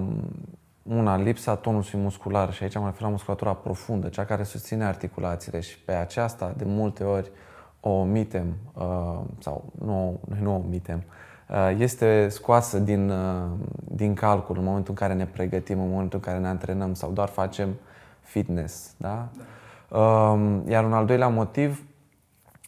una, 0.84 1.18
lipsa 1.18 1.56
tonusului 1.56 2.04
muscular 2.04 2.54
și 2.54 2.64
aici 2.64 2.76
mă 2.76 2.86
refer 2.86 3.02
la 3.02 3.10
musculatura 3.10 3.54
profundă, 3.54 4.08
cea 4.08 4.26
care 4.26 4.44
susține 4.44 4.84
articulațiile 4.84 5.60
și 5.60 5.80
pe 5.80 5.92
aceasta 5.92 6.54
de 6.58 6.64
multe 6.68 7.04
ori 7.04 7.32
o 7.80 7.90
omitem 7.90 8.56
uh, 8.74 9.20
sau 9.40 9.74
nu, 9.86 10.20
noi 10.30 10.40
nu 10.42 10.52
o 10.52 10.56
omitem, 10.56 11.04
uh, 11.08 11.29
este 11.78 12.28
scoasă 12.30 12.80
din, 12.80 13.10
uh, 13.10 13.44
din 13.84 14.14
calcul 14.14 14.58
în 14.58 14.64
momentul 14.64 14.90
în 14.90 14.96
care 14.96 15.14
ne 15.14 15.26
pregătim, 15.26 15.80
în 15.80 15.90
momentul 15.90 16.20
în 16.24 16.32
care 16.32 16.42
ne 16.42 16.48
antrenăm 16.48 16.94
sau 16.94 17.12
doar 17.12 17.28
facem 17.28 17.76
fitness. 18.22 18.94
Da? 18.98 19.28
Uh, 19.90 20.62
Iar 20.68 20.84
un 20.84 20.94
al 20.94 21.06
doilea 21.06 21.28
motiv 21.28 21.84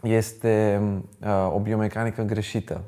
este 0.01 0.81
uh, 1.21 1.51
o 1.53 1.59
biomecanică 1.59 2.21
greșită. 2.21 2.81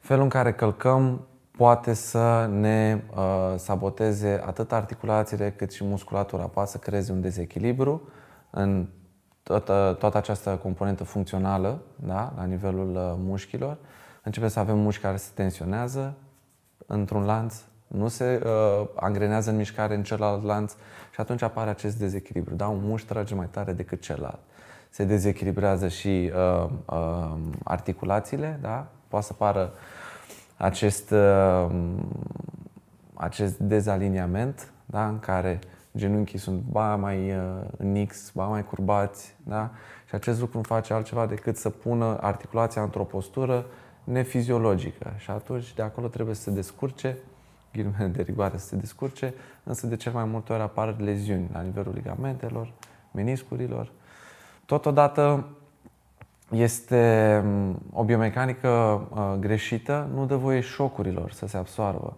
Felul 0.00 0.22
în 0.22 0.28
care 0.28 0.52
călcăm 0.52 1.26
poate 1.56 1.92
să 1.92 2.48
ne 2.50 3.02
uh, 3.16 3.54
saboteze 3.56 4.42
atât 4.46 4.72
articulațiile 4.72 5.50
cât 5.56 5.72
și 5.72 5.84
musculatura. 5.84 6.44
Poate 6.44 6.70
să 6.70 6.78
creeze 6.78 7.12
un 7.12 7.20
dezechilibru 7.20 8.08
în 8.50 8.88
toată, 9.42 9.96
toată 9.98 10.16
această 10.16 10.50
componentă 10.62 11.04
funcțională, 11.04 11.80
da? 11.96 12.32
la 12.36 12.44
nivelul 12.44 12.94
uh, 12.94 13.12
mușchilor. 13.16 13.76
Începe 14.24 14.48
să 14.48 14.58
avem 14.58 14.78
mușchi 14.78 15.02
care 15.02 15.16
se 15.16 15.30
tensionează 15.34 16.14
într-un 16.86 17.24
lanț, 17.24 17.54
nu 17.86 18.08
se 18.08 18.42
uh, 18.44 18.88
angrenează 18.94 19.50
în 19.50 19.56
mișcare 19.56 19.94
în 19.94 20.02
celălalt 20.02 20.42
lanț 20.42 20.72
și 21.12 21.20
atunci 21.20 21.42
apare 21.42 21.70
acest 21.70 21.98
dezechilibru. 21.98 22.54
Da? 22.54 22.68
Un 22.68 22.80
mușchi 22.82 23.06
trage 23.06 23.34
mai 23.34 23.48
tare 23.50 23.72
decât 23.72 24.00
celălalt. 24.00 24.38
Se 24.90 25.04
dezechilibrează 25.04 25.88
și 25.88 26.32
uh, 26.34 26.70
uh, 26.84 27.36
articulațiile, 27.64 28.58
da? 28.62 28.86
poate 29.08 29.26
să 29.26 29.32
pară 29.32 29.72
acest, 30.56 31.10
uh, 31.10 31.66
acest 33.14 33.58
dezaliniament 33.58 34.72
da? 34.86 35.08
în 35.08 35.18
care 35.18 35.58
genunchii 35.96 36.38
sunt 36.38 36.60
ba 36.60 36.96
mai 36.96 37.30
uh, 37.30 37.36
în 37.76 38.06
X, 38.06 38.30
ba 38.30 38.46
mai 38.46 38.64
curbați 38.64 39.36
da? 39.42 39.70
și 40.08 40.14
acest 40.14 40.40
lucru 40.40 40.56
nu 40.56 40.62
face 40.62 40.92
altceva 40.92 41.26
decât 41.26 41.56
să 41.56 41.70
pună 41.70 42.18
articulația 42.20 42.82
într-o 42.82 43.04
postură 43.04 43.66
nefiziologică 44.04 45.12
și 45.16 45.30
atunci 45.30 45.74
de 45.74 45.82
acolo 45.82 46.06
trebuie 46.06 46.34
să 46.34 46.42
se 46.42 46.50
descurce 46.50 47.16
ghilimele 47.74 48.06
de 48.06 48.22
rigoare 48.22 48.56
să 48.56 48.66
se 48.66 48.76
descurce, 48.76 49.34
însă 49.62 49.86
de 49.86 49.96
cel 49.96 50.12
mai 50.12 50.24
multe 50.24 50.52
ori 50.52 50.62
apar 50.62 50.96
leziuni 50.98 51.48
la 51.52 51.60
nivelul 51.60 51.92
ligamentelor, 51.94 52.72
meniscurilor. 53.10 53.90
Totodată 54.66 55.46
este 56.50 57.44
o 57.92 58.04
biomecanică 58.04 58.68
uh, 58.68 59.34
greșită, 59.40 60.08
nu 60.14 60.26
dă 60.26 60.36
voie 60.36 60.60
șocurilor 60.60 61.32
să 61.32 61.46
se 61.46 61.56
absoarbă. 61.56 62.16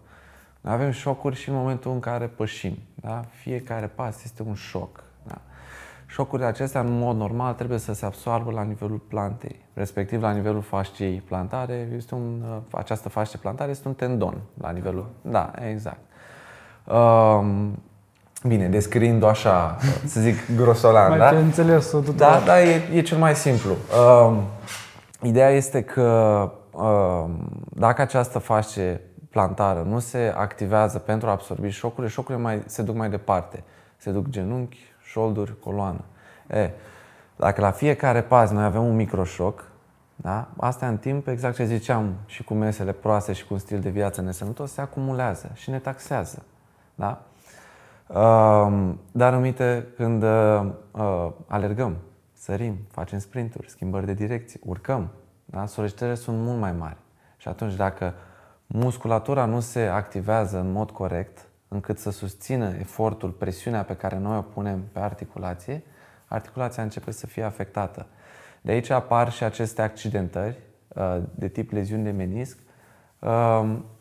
Noi 0.60 0.74
avem 0.74 0.90
șocuri 0.90 1.36
și 1.36 1.48
în 1.48 1.54
momentul 1.54 1.92
în 1.92 2.00
care 2.00 2.26
pășim. 2.26 2.78
Da? 2.94 3.24
Fiecare 3.30 3.86
pas 3.86 4.24
este 4.24 4.42
un 4.42 4.54
șoc. 4.54 5.04
Da? 6.06 6.12
Șocurile 6.12 6.46
acestea, 6.48 6.80
în 6.80 6.98
mod 6.98 7.16
normal, 7.16 7.54
trebuie 7.54 7.78
să 7.78 7.94
se 7.94 8.06
absoarbă 8.06 8.50
la 8.50 8.62
nivelul 8.62 8.98
plantei, 9.08 9.64
respectiv 9.74 10.22
la 10.22 10.30
nivelul 10.30 10.62
fasciei 10.62 11.22
plantare. 11.28 11.88
Este 11.96 12.14
un, 12.14 12.42
uh, 12.50 12.56
această 12.70 13.08
fascie 13.08 13.38
plantare 13.42 13.70
este 13.70 13.88
un 13.88 13.94
tendon 13.94 14.36
la 14.60 14.70
nivelul. 14.70 15.06
Da, 15.22 15.50
exact. 15.70 16.00
Um, 16.84 17.78
Bine, 18.46 18.68
descriind-o 18.68 19.26
așa, 19.26 19.76
să 20.04 20.20
zic 20.20 20.36
grosolan, 20.60 21.08
Mai 21.08 21.18
da? 21.18 21.28
pe 21.28 21.36
înțelesul 21.36 21.98
tuturor. 22.00 22.18
Da, 22.18 22.42
da, 22.44 22.62
e, 22.62 22.82
e 22.92 23.00
cel 23.00 23.18
mai 23.18 23.34
simplu. 23.34 23.70
Uh, 23.70 24.36
ideea 25.22 25.50
este 25.50 25.82
că 25.82 26.50
uh, 26.70 27.24
dacă 27.68 28.02
această 28.02 28.38
fascie 28.38 29.00
plantară 29.30 29.86
nu 29.88 29.98
se 29.98 30.34
activează 30.36 30.98
pentru 30.98 31.28
a 31.28 31.30
absorbi 31.30 31.68
șocurile, 31.68 32.08
șocurile 32.12 32.42
mai, 32.42 32.62
se 32.66 32.82
duc 32.82 32.96
mai 32.96 33.10
departe. 33.10 33.64
Se 33.96 34.10
duc 34.10 34.28
genunchi, 34.28 34.78
șolduri, 35.16 35.58
coloană. 35.58 36.04
E, 36.50 36.70
dacă 37.36 37.60
la 37.60 37.70
fiecare 37.70 38.22
pas 38.22 38.50
noi 38.50 38.64
avem 38.64 38.84
un 38.84 38.94
microșoc, 38.94 39.70
da? 40.16 40.48
Asta 40.56 40.88
în 40.88 40.96
timp, 40.96 41.26
exact 41.26 41.54
ce 41.56 41.64
ziceam, 41.64 42.14
și 42.26 42.44
cu 42.44 42.54
mesele 42.54 42.92
proaste 42.92 43.32
și 43.32 43.46
cu 43.46 43.52
un 43.52 43.58
stil 43.58 43.80
de 43.80 43.90
viață 43.90 44.20
nesănătos, 44.20 44.72
se 44.72 44.80
acumulează 44.80 45.50
și 45.54 45.70
ne 45.70 45.78
taxează. 45.78 46.42
Da? 46.94 47.22
Dar 49.12 49.34
aminte 49.34 49.86
când 49.96 50.22
uh, 50.22 50.66
alergăm, 51.46 51.96
sărim, 52.32 52.76
facem 52.90 53.18
sprinturi, 53.18 53.70
schimbări 53.70 54.06
de 54.06 54.12
direcție, 54.12 54.60
urcăm, 54.64 55.08
da? 55.44 55.66
solicitările 55.66 56.16
sunt 56.16 56.38
mult 56.38 56.58
mai 56.58 56.72
mari. 56.72 56.96
Și 57.36 57.48
atunci 57.48 57.74
dacă 57.74 58.14
musculatura 58.66 59.44
nu 59.44 59.60
se 59.60 59.80
activează 59.80 60.58
în 60.58 60.72
mod 60.72 60.90
corect, 60.90 61.46
încât 61.76 61.98
să 61.98 62.10
susțină 62.10 62.74
efortul, 62.78 63.30
presiunea 63.30 63.82
pe 63.82 63.96
care 63.96 64.18
noi 64.18 64.36
o 64.36 64.42
punem 64.42 64.82
pe 64.92 64.98
articulație, 64.98 65.82
articulația 66.26 66.82
începe 66.82 67.10
să 67.10 67.26
fie 67.26 67.42
afectată. 67.42 68.06
De 68.60 68.72
aici 68.72 68.90
apar 68.90 69.32
și 69.32 69.44
aceste 69.44 69.82
accidentări 69.82 70.58
uh, 70.88 71.18
de 71.34 71.48
tip 71.48 71.72
leziuni 71.72 72.04
de 72.04 72.10
menisc, 72.10 72.58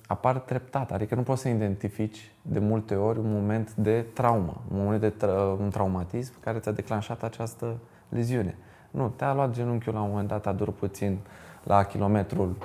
apar 0.08 0.40
treptat, 0.40 0.92
adică 0.92 1.16
nu 1.16 1.22
poți 1.22 1.42
să 1.42 1.48
identifici 1.48 2.32
de 2.42 2.60
multe 2.60 2.96
ori 2.96 3.20
un 3.20 3.32
moment 3.32 3.74
de 3.74 4.06
traumă, 4.14 4.62
un 4.72 4.84
moment 4.84 5.02
de 5.02 5.10
tra- 5.12 5.60
un 5.60 5.70
traumatism 5.70 6.34
care 6.40 6.60
ți-a 6.60 6.72
declanșat 6.72 7.24
această 7.24 7.78
leziune. 8.10 8.58
Nu, 8.92 9.08
te-a 9.16 9.34
luat 9.34 9.52
genunchiul 9.52 9.94
la 9.94 10.02
un 10.02 10.10
moment 10.10 10.28
dat, 10.28 10.48
a 10.48 10.52
durut 10.52 10.76
puțin 10.76 11.20
la 11.64 11.84
kilometrul 11.84 12.58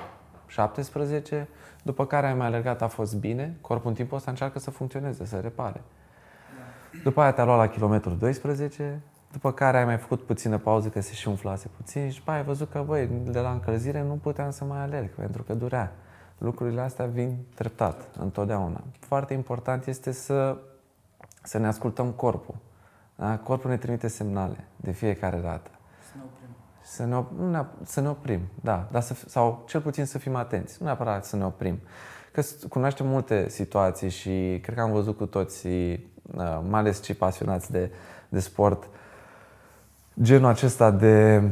17, 0.47 1.47
după 1.81 2.05
care 2.05 2.27
ai 2.27 2.33
mai 2.33 2.47
alergat, 2.47 2.81
a 2.81 2.87
fost 2.87 3.15
bine, 3.15 3.57
corpul 3.61 3.89
în 3.89 3.95
timpul 3.95 4.17
ăsta 4.17 4.31
încearcă 4.31 4.59
să 4.59 4.71
funcționeze, 4.71 5.25
să 5.25 5.39
repare. 5.39 5.81
După 7.03 7.21
aia 7.21 7.31
te-a 7.31 7.45
luat 7.45 7.57
la 7.57 7.67
kilometrul 7.67 8.17
12, 8.17 9.01
după 9.31 9.51
care 9.51 9.77
ai 9.77 9.85
mai 9.85 9.97
făcut 9.97 10.21
puțină 10.21 10.57
pauză 10.57 10.89
că 10.89 11.01
se 11.01 11.13
și 11.13 11.27
umflase 11.27 11.69
puțin 11.75 12.09
și 12.09 12.17
după 12.17 12.31
aia 12.31 12.39
ai 12.39 12.45
văzut 12.45 12.71
că, 12.71 12.83
băi, 12.85 13.09
de 13.23 13.39
la 13.39 13.51
încălzire 13.51 14.01
nu 14.01 14.13
puteam 14.13 14.51
să 14.51 14.63
mai 14.63 14.79
alerg 14.79 15.09
pentru 15.09 15.43
că 15.43 15.53
durea. 15.53 15.91
Lucrurile 16.37 16.81
astea 16.81 17.05
vin 17.05 17.37
treptat, 17.55 18.09
întotdeauna. 18.19 18.83
Foarte 18.99 19.33
important 19.33 19.85
este 19.85 20.11
să, 20.11 20.57
să 21.43 21.57
ne 21.57 21.67
ascultăm 21.67 22.11
corpul. 22.11 22.55
Da? 23.15 23.37
Corpul 23.37 23.69
ne 23.69 23.77
trimite 23.77 24.07
semnale 24.07 24.67
de 24.75 24.91
fiecare 24.91 25.37
dată. 25.37 25.69
Să 26.91 27.05
ne 27.05 27.15
oprim. 27.15 27.37
Să 27.37 27.49
ne, 27.51 27.57
op- 27.57 27.63
nu 27.63 27.65
să 27.83 28.01
ne 28.01 28.09
oprim, 28.09 28.39
da. 28.61 28.87
Dar 28.91 29.01
să, 29.01 29.15
sau 29.27 29.63
cel 29.67 29.81
puțin 29.81 30.05
să 30.05 30.17
fim 30.17 30.35
atenți. 30.35 30.75
Nu 30.79 30.85
neapărat 30.85 31.25
să 31.25 31.35
ne 31.35 31.45
oprim. 31.45 31.79
Că 32.31 32.41
cunoaștem 32.69 33.07
multe 33.07 33.49
situații 33.49 34.09
și 34.09 34.59
cred 34.61 34.75
că 34.75 34.81
am 34.81 34.91
văzut 34.91 35.17
cu 35.17 35.25
toți, 35.25 35.67
uh, 35.67 35.97
mai 36.69 36.79
ales 36.79 37.01
cei 37.01 37.15
pasionați 37.15 37.71
de, 37.71 37.91
de 38.29 38.39
sport, 38.39 38.89
genul 40.21 40.49
acesta 40.49 40.91
de 40.91 41.43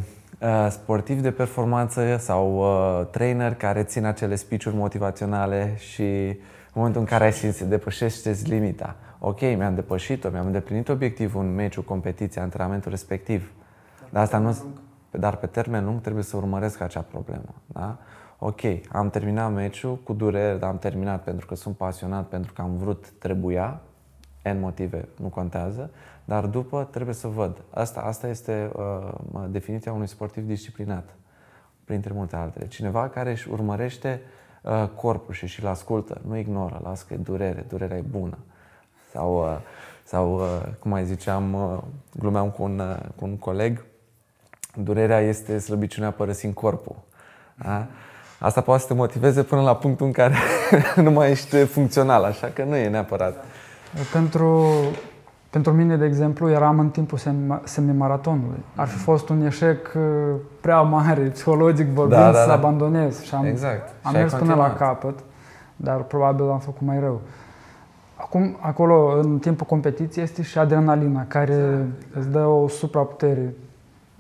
uh, 0.42 0.68
sportiv 0.70 1.22
de 1.22 1.32
performanță 1.32 2.18
sau 2.18 2.58
uh, 2.58 3.08
trainer 3.12 3.56
care 3.56 3.84
țin 3.84 4.06
acele 4.06 4.36
speech 4.36 4.72
motivaționale 4.74 5.76
și 5.78 6.04
în 6.04 6.74
momentul 6.74 7.02
în 7.02 7.08
care 7.08 7.24
ai 7.24 7.34
simțit 7.34 7.66
depășește 7.66 8.38
limita. 8.44 8.96
Ok, 9.20 9.42
mi-am 9.42 9.76
depășit-o, 9.76 10.30
mi-am 10.30 10.46
îndeplinit 10.46 10.90
obiectivul 10.90 11.42
în 11.42 11.56
meciul, 11.56 11.84
competiția, 11.84 12.42
antrenamentul 12.42 12.92
respectiv. 12.92 13.52
Dar 14.10 14.24
asta 14.24 14.38
nu, 14.38 14.58
dar 15.12 15.36
pe 15.36 15.48
termen 15.48 15.86
lung 15.86 16.02
trebuie 16.02 16.24
să 16.24 16.38
urmăresc 16.38 16.82
acea 16.82 17.02
problemă. 17.02 17.54
Da? 17.66 17.98
Ok, 18.40 18.62
am 18.92 19.10
terminat 19.10 19.54
meciul 19.54 19.98
cu 19.98 20.14
durere, 20.14 20.58
dar 20.58 20.70
am 20.70 20.78
terminat 20.78 21.24
pentru 21.24 21.46
că 21.46 21.56
sunt 21.56 21.78
pasionat, 21.78 22.28
pentru 22.28 22.54
că 22.54 22.62
am 22.62 22.78
vrut, 22.78 23.10
trebuia, 23.10 23.82
N 24.44 24.60
motive, 24.60 25.08
nu 25.18 25.28
contează, 25.28 25.90
dar 26.26 26.46
după 26.46 26.88
trebuie 26.92 27.16
să 27.16 27.28
văd. 27.28 27.62
Asta, 27.70 28.02
asta 28.02 28.28
este 28.28 28.72
uh, 28.76 29.14
definiția 29.50 29.94
unui 29.94 30.08
sportiv 30.08 30.44
disciplinat, 30.44 31.16
printre 31.84 32.14
multe 32.14 32.36
altele. 32.36 32.68
Cineva 32.68 33.10
care 33.10 33.32
își 33.32 33.50
urmărește 33.50 34.22
uh, 34.62 34.90
corpul 34.96 35.34
și 35.34 35.48
și-l 35.48 35.68
ascultă, 35.68 36.22
nu 36.28 36.38
ignoră, 36.38 36.80
lasă 36.84 37.06
că 37.08 37.14
e 37.14 37.18
durere, 37.18 37.66
durerea 37.68 37.98
e 37.98 38.04
bună. 38.10 38.38
Sau, 39.12 39.44
uh, 39.44 39.58
sau 40.04 40.36
uh, 40.36 40.62
cum 40.80 40.92
mai 40.92 41.06
ziceam, 41.06 41.54
uh, 41.54 41.78
glumeam 42.20 42.50
cu 42.50 42.64
un, 42.64 42.80
uh, 42.80 42.98
cu 43.16 43.26
un 43.26 43.38
coleg, 43.38 43.86
durerea 44.84 45.20
este 45.20 45.60
slăbiciunea 45.60 46.12
părăsind 46.12 46.54
corpul. 46.54 46.96
Da? 47.56 47.88
Asta 48.40 48.62
poate 48.62 48.82
să 48.82 48.88
te 48.88 48.94
motiveze 48.94 49.44
până 49.44 49.62
la 49.62 49.76
punctul 49.76 50.06
în 50.06 50.12
care 50.12 50.36
nu 51.06 51.12
mai 51.12 51.32
ești 51.32 51.58
funcțional, 51.66 52.24
așa 52.24 52.48
că 52.54 52.64
nu 52.64 52.76
e 52.76 52.90
neapărat. 52.90 53.44
Pentru, 54.14 54.66
pentru 55.50 55.72
mine, 55.72 55.98
de 55.98 56.06
exemplu, 56.06 56.50
eram 56.50 56.80
în 56.80 56.90
timpul 56.90 57.20
semimaratonului. 57.64 58.64
Ar 58.76 58.88
fi 58.88 58.98
fost 58.98 59.30
un 59.30 59.46
eșec 59.46 59.94
uh, 59.96 60.36
prea 60.62 60.82
mare, 60.82 61.22
psihologic 61.22 61.86
vorbind, 61.86 62.20
da, 62.20 62.32
da, 62.32 62.38
da. 62.38 62.44
să 62.44 62.52
abandonez. 62.52 63.24
Și 63.24 63.36
am, 63.36 63.46
exact. 63.46 63.94
am 64.02 64.14
mers 64.14 64.34
până 64.34 64.56
la 64.56 64.74
capăt, 64.74 65.20
dar 65.76 66.04
probabil 66.04 66.50
am 66.50 66.60
făcut 66.60 66.88
mai 66.88 67.00
rău. 67.00 67.22
Acum, 68.16 68.58
acolo, 68.60 69.20
în 69.20 69.40
timpul 69.40 69.66
competiției, 69.66 70.24
este 70.24 70.42
și 70.42 70.58
adrenalina, 70.58 71.26
care 71.28 71.54
exact. 71.54 72.16
îți 72.16 72.30
dă 72.30 72.46
o 72.46 72.68
supraputere 72.68 73.54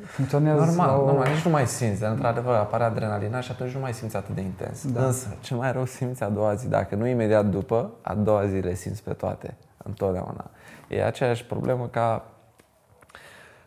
funcționează 0.06 0.66
Normal, 0.66 1.00
o... 1.00 1.06
normal, 1.06 1.28
nici 1.28 1.44
nu 1.44 1.52
mai 1.52 1.68
simți, 1.68 2.00
dar 2.00 2.12
într-adevăr 2.12 2.56
apare 2.56 2.84
adrenalina 2.84 3.40
și 3.40 3.52
atunci 3.52 3.74
nu 3.74 3.80
mai 3.80 3.94
simți 3.94 4.16
atât 4.16 4.36
de 4.36 4.42
intens. 4.42 4.92
Da. 4.92 5.06
Însă, 5.06 5.38
ce 5.42 5.56
mai 5.56 5.72
rău 5.72 5.86
simți 5.86 6.24
a 6.24 6.30
doua 6.30 6.54
zi, 6.54 6.68
dacă 6.68 6.96
nu 6.96 7.08
imediat 7.08 7.46
după, 7.46 7.92
a 8.02 8.14
doua 8.14 8.46
zi 8.46 8.56
le 8.56 8.74
simți 8.74 9.04
pe 9.04 9.14
toate, 9.14 9.58
întotdeauna. 9.84 10.50
E 10.88 11.06
aceeași 11.06 11.46
problemă 11.46 11.88
ca, 11.88 12.26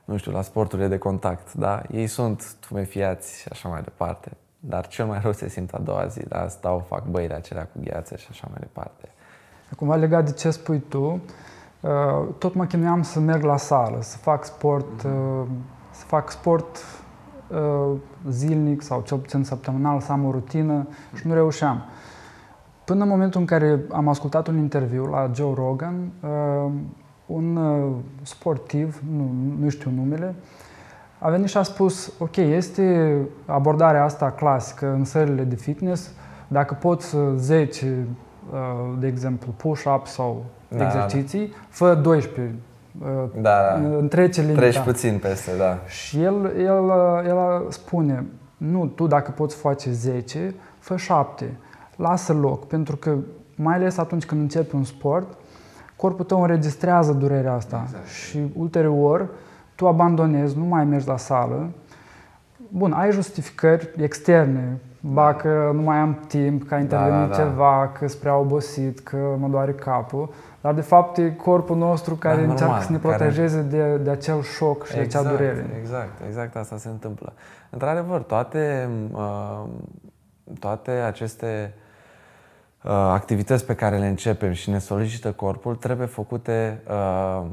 nu 0.05 0.17
știu, 0.17 0.33
la 0.33 0.43
sporturile 0.43 0.89
de 0.89 0.99
contact, 0.99 1.53
da? 1.53 1.83
Ei 1.91 2.07
sunt 2.07 2.55
tumefiați 2.69 3.41
și 3.41 3.49
așa 3.51 3.69
mai 3.69 3.83
departe, 3.83 4.31
dar 4.61 4.87
cel 4.87 5.07
mai 5.07 5.19
rău 5.23 5.33
se 5.33 5.49
simt 5.49 5.73
a 5.73 5.79
doua 5.79 6.07
zi, 6.07 6.29
da? 6.29 6.49
Stau, 6.49 6.85
fac 6.89 7.05
băile 7.05 7.35
acelea 7.35 7.65
cu 7.65 7.79
gheață 7.85 8.17
și 8.17 8.27
așa 8.31 8.47
mai 8.51 8.59
departe. 8.61 9.09
Acum, 9.73 9.95
legat 9.99 10.25
de 10.25 10.33
ce 10.33 10.51
spui 10.51 10.79
tu, 10.79 11.23
uh, 11.81 11.91
tot 12.39 12.55
mă 12.55 12.65
chinuiam 12.65 13.03
să 13.03 13.21
merg 13.21 13.43
la 13.43 13.57
sală, 13.57 13.99
să 14.01 14.17
fac 14.17 14.45
sport, 14.45 15.03
mm-hmm 15.07 15.81
să 16.03 16.09
fac 16.09 16.31
sport 16.31 16.85
uh, 17.49 17.97
zilnic 18.29 18.83
sau 18.83 19.03
cel 19.07 19.17
puțin 19.17 19.45
săptămânal, 19.45 20.01
să 20.01 20.13
am 20.13 20.25
o 20.25 20.31
rutină 20.31 20.87
și 21.15 21.27
nu 21.27 21.35
reușeam. 21.35 21.83
Până 22.85 23.03
în 23.03 23.09
momentul 23.09 23.41
în 23.41 23.47
care 23.47 23.81
am 23.93 24.09
ascultat 24.09 24.47
un 24.47 24.57
interviu 24.57 25.07
la 25.07 25.31
Joe 25.35 25.55
Rogan, 25.55 26.11
uh, 26.21 26.73
un 27.27 27.57
uh, 27.57 27.93
sportiv, 28.23 29.03
nu, 29.17 29.31
nu 29.61 29.69
știu 29.69 29.91
numele, 29.91 30.35
a 31.19 31.31
venit 31.31 31.49
și 31.49 31.57
a 31.57 31.63
spus, 31.63 32.13
ok, 32.19 32.37
este 32.37 33.17
abordarea 33.47 34.05
asta 34.05 34.31
clasică 34.31 34.93
în 34.93 35.05
sările 35.05 35.43
de 35.43 35.55
fitness, 35.55 36.13
dacă 36.49 36.75
poți 36.75 37.17
10, 37.37 38.07
de 38.99 39.07
exemplu, 39.07 39.53
push-up 39.57 40.07
sau 40.07 40.45
da, 40.69 40.85
exerciții, 40.85 41.47
da. 41.47 41.55
fă 41.69 41.95
12 41.95 42.55
da, 43.35 43.41
da. 43.41 43.97
întrece 43.99 44.41
limita. 44.41 44.61
Treci 44.61 44.79
puțin 44.79 45.19
peste, 45.19 45.51
da. 45.59 45.79
Și 45.87 46.23
el, 46.23 46.53
el, 46.59 46.93
el 47.27 47.67
spune, 47.69 48.25
nu, 48.57 48.87
tu 48.87 49.07
dacă 49.07 49.31
poți 49.31 49.57
face 49.57 49.91
10, 49.91 50.55
fă 50.79 50.97
7. 50.97 51.57
Lasă 51.97 52.33
loc, 52.33 52.67
pentru 52.67 52.97
că 52.97 53.17
mai 53.55 53.75
ales 53.75 53.97
atunci 53.97 54.25
când 54.25 54.41
începi 54.41 54.75
un 54.75 54.85
sport, 54.85 55.37
corpul 55.97 56.25
tău 56.25 56.41
înregistrează 56.43 57.13
durerea 57.13 57.53
asta 57.53 57.81
exact. 57.85 58.07
și 58.07 58.39
ulterior 58.57 59.29
tu 59.75 59.89
abandonezi, 59.89 60.59
nu 60.59 60.65
mai 60.65 60.85
mergi 60.85 61.09
la 61.09 61.17
sală. 61.17 61.71
Bun, 62.69 62.93
ai 62.93 63.13
justificări 63.13 63.91
externe, 63.97 64.81
ba 65.01 65.35
că 65.35 65.71
nu 65.75 65.83
mai 65.83 65.97
am 65.97 66.19
timp, 66.27 66.69
că 66.69 66.75
a 66.75 66.79
intervenit 66.79 67.29
da, 67.29 67.37
da, 67.37 67.43
da. 67.43 67.43
ceva, 67.43 67.91
că 67.99 68.09
sunt 68.09 68.21
prea 68.21 68.37
obosit, 68.37 69.01
că 69.01 69.17
mă 69.39 69.49
doare 69.49 69.73
capul, 69.73 70.29
dar 70.63 70.75
de 70.75 70.81
fapt 70.81 71.17
e 71.17 71.31
corpul 71.31 71.77
nostru 71.77 72.15
care 72.15 72.35
da, 72.35 72.41
normal, 72.41 72.59
încearcă 72.61 72.85
să 72.85 72.93
ne 72.93 72.99
protejeze 72.99 73.57
care... 73.57 73.69
de, 73.69 73.97
de 73.97 74.11
acel 74.11 74.43
șoc 74.43 74.87
și 74.87 74.99
exact, 74.99 75.13
de 75.13 75.19
acea 75.19 75.37
durere. 75.37 75.77
Exact, 75.81 76.21
exact 76.27 76.57
asta 76.57 76.77
se 76.77 76.89
întâmplă. 76.89 77.33
Într-adevăr, 77.71 78.21
toate, 78.21 78.89
uh, 79.13 79.65
toate 80.59 80.91
aceste 80.91 81.75
uh, 82.83 82.91
activități 82.91 83.67
pe 83.67 83.75
care 83.75 83.99
le 83.99 84.07
începem 84.07 84.53
și 84.53 84.71
ne 84.71 84.79
solicită 84.79 85.33
corpul 85.33 85.77
trebuie 85.77 86.07
făcute 86.07 86.83
uh, 86.89 87.47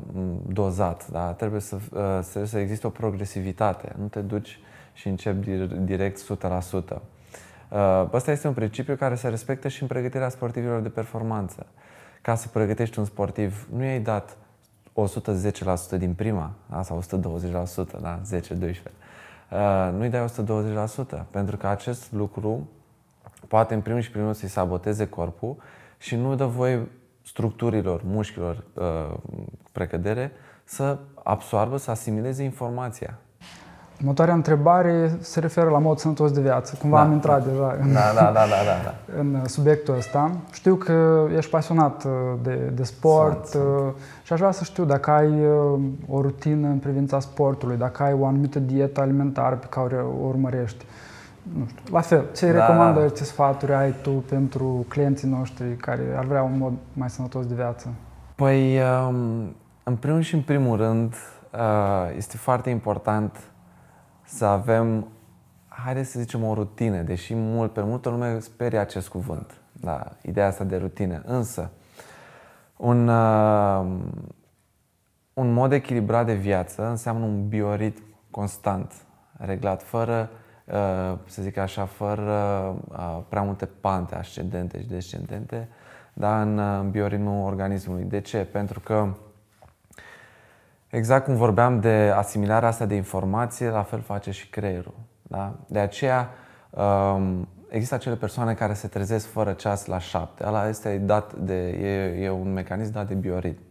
dozat. 0.48 1.08
Da? 1.08 1.32
Trebuie 1.32 1.62
să, 1.62 1.76
uh, 1.76 2.20
trebuie 2.22 2.46
să 2.46 2.58
existe 2.58 2.88
o 2.88 2.90
progresivitate. 2.90 3.96
Nu 4.00 4.06
te 4.06 4.20
duci 4.20 4.60
și 4.94 5.08
începi 5.08 5.50
direct 5.84 6.20
100%. 6.20 7.02
Ăsta 8.14 8.32
este 8.32 8.48
un 8.48 8.54
principiu 8.54 8.96
care 8.96 9.16
se 9.16 9.28
respectă 9.28 9.68
și 9.68 9.82
în 9.82 9.88
pregătirea 9.88 10.30
sportivilor 10.30 10.82
de 10.82 10.90
performanță. 10.90 11.66
Ca 12.22 12.36
să 12.36 12.48
pregătești 12.48 13.00
un 13.00 13.06
sportiv, 13.06 13.68
nu 13.76 13.84
i-ai 13.84 14.00
dat 14.00 14.38
110% 15.96 15.98
din 15.98 16.14
prima, 16.14 16.52
da? 16.70 16.82
sau 16.82 17.02
120%, 17.02 18.00
da? 18.02 18.22
10-12%. 18.22 18.92
Uh, 19.52 19.90
nu-i 19.98 20.10
dai 20.10 20.26
120%, 20.26 21.26
pentru 21.30 21.58
că 21.58 21.68
acest 21.68 22.12
lucru 22.12 22.70
poate 23.48 23.74
în 23.74 23.82
primul 23.82 24.02
și 24.02 24.12
primul 24.12 24.34
să-i 24.34 24.50
saboteze 24.50 25.08
corpul 25.08 25.56
și 25.98 26.16
nu 26.16 26.36
dă 26.36 26.46
voie 26.46 26.88
structurilor, 27.26 28.02
mușchilor, 28.04 28.64
uh, 28.74 29.18
precădere 29.72 30.32
să 30.64 30.98
absoarbă, 31.24 31.78
să 31.78 31.92
asimileze 31.92 32.44
informația. 32.44 33.20
Următoarea 34.00 34.34
întrebare 34.34 35.18
se 35.20 35.40
referă 35.40 35.70
la 35.70 35.78
mod 35.78 35.98
sănătos 35.98 36.32
de 36.32 36.42
viață. 36.42 36.76
Cumva 36.80 36.98
da, 36.98 37.04
am 37.04 37.12
intrat 37.12 37.46
da. 37.46 37.52
deja 37.52 37.78
în, 37.82 37.94
da, 37.94 38.00
da, 38.16 38.22
da, 38.22 38.32
da, 38.32 38.40
da, 38.66 38.84
da. 38.84 38.94
în 39.20 39.46
subiectul 39.46 39.96
ăsta. 39.98 40.32
Știu 40.52 40.76
că 40.76 41.28
ești 41.38 41.50
pasionat 41.50 42.04
uh, 42.04 42.12
de, 42.42 42.72
de 42.74 42.84
sport 42.84 43.46
sunt, 43.46 43.64
uh, 43.64 43.70
sunt. 43.78 43.96
și 44.24 44.34
aș 44.34 44.40
vrea 44.40 44.52
să 44.52 44.64
știu 44.64 44.86
dacă 44.86 45.12
ai 45.12 45.46
uh, 45.46 45.80
o 46.08 46.22
rutină 46.22 46.68
în 46.68 46.78
privința 46.78 47.20
sportului, 47.20 47.78
dacă 47.78 48.04
ai 48.04 48.14
o 48.14 48.26
anumită 48.26 48.60
dietă 48.60 49.02
alimentară 49.02 49.56
pe 49.56 49.68
care 49.70 49.96
o 49.96 50.28
urmărești. 50.28 50.86
Nu 51.58 51.66
știu. 51.68 51.94
La 51.94 52.02
fel, 52.02 52.26
ce 52.36 52.52
da, 52.52 52.60
recomandări, 52.60 53.08
da. 53.08 53.14
ce 53.14 53.24
sfaturi 53.24 53.74
ai 53.74 53.94
tu 54.02 54.10
pentru 54.10 54.86
clienții 54.88 55.30
noștri 55.30 55.76
care 55.76 56.02
ar 56.18 56.26
vrea 56.26 56.44
un 56.44 56.58
mod 56.58 56.74
mai 56.94 57.10
sănătos 57.10 57.46
de 57.46 57.54
viață? 57.54 57.88
Păi, 58.36 58.80
um, 59.08 59.56
în 59.84 59.96
primul 59.96 60.22
și 60.22 60.36
în 60.36 60.42
primul 60.42 60.78
rând, 60.78 61.14
este 62.18 62.38
foarte 62.38 62.70
important 62.70 63.38
să 64.30 64.46
avem, 64.46 65.08
haideți 65.68 66.12
să 66.12 66.20
zicem, 66.20 66.44
o 66.44 66.54
rutină, 66.54 67.02
deși 67.02 67.34
mult, 67.36 67.74
pe 67.74 67.82
multă 67.82 68.10
lume 68.10 68.40
sperie 68.40 68.80
acest 68.80 69.08
cuvânt. 69.08 69.62
Da, 69.72 70.12
ideea 70.22 70.48
asta 70.48 70.64
de 70.64 70.78
rutină. 70.78 71.22
Însă, 71.26 71.72
un, 72.78 73.08
uh, 73.08 73.86
un 75.34 75.54
mod 75.54 75.72
echilibrat 75.72 76.26
de 76.26 76.34
viață 76.34 76.88
înseamnă 76.88 77.26
un 77.26 77.48
bioritm 77.48 78.04
constant, 78.32 78.94
reglat, 79.38 79.84
fără, 79.84 80.30
uh, 80.66 81.18
să 81.26 81.42
zic 81.42 81.58
așa, 81.58 81.86
fără 81.86 82.76
uh, 82.90 83.20
prea 83.30 83.42
multe 83.42 83.66
pante 83.66 84.16
ascendente 84.16 84.82
și 84.82 84.88
descendente, 84.88 85.68
dar 86.14 86.42
în, 86.42 86.58
uh, 86.58 86.80
în 86.80 86.92
bioritmul 86.92 87.46
organismului. 87.46 88.04
De 88.04 88.22
ce? 88.22 88.38
Pentru 88.38 88.80
că 88.80 89.08
Exact 90.90 91.26
cum 91.26 91.36
vorbeam 91.36 91.80
de 91.80 92.14
asimilarea 92.16 92.68
asta 92.68 92.86
de 92.86 92.96
informație, 92.96 93.70
la 93.70 93.84
fel 93.84 94.02
face 94.02 94.32
și 94.32 94.50
creierul. 94.50 94.94
Da? 95.22 95.56
De 95.68 95.80
aceea 95.80 96.30
um, 96.70 97.48
există 97.70 97.96
acele 97.96 98.16
persoane 98.16 98.54
care 98.54 98.74
se 98.74 98.88
trezesc 98.88 99.28
fără 99.28 99.54
ceas 99.54 99.86
la 99.86 100.00
șapte. 100.00 100.44
Ala 100.44 100.68
este 100.68 100.98
dat 100.98 101.34
de, 101.34 101.68
e, 101.68 102.24
e 102.24 102.30
un 102.30 102.54
mecanism 102.54 102.92
dat 102.92 103.08
de 103.08 103.14
bioritm. 103.14 103.62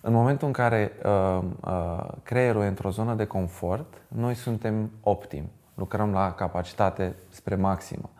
În 0.00 0.12
momentul 0.12 0.46
în 0.46 0.52
care 0.52 0.92
uh, 1.04 1.38
uh, 1.60 2.06
creierul 2.22 2.62
e 2.62 2.66
într-o 2.66 2.90
zonă 2.90 3.14
de 3.14 3.24
confort, 3.24 4.02
noi 4.08 4.34
suntem 4.34 4.90
optimi. 5.00 5.50
Lucrăm 5.74 6.12
la 6.12 6.32
capacitate 6.32 7.14
spre 7.28 7.54
maximă. 7.54 8.10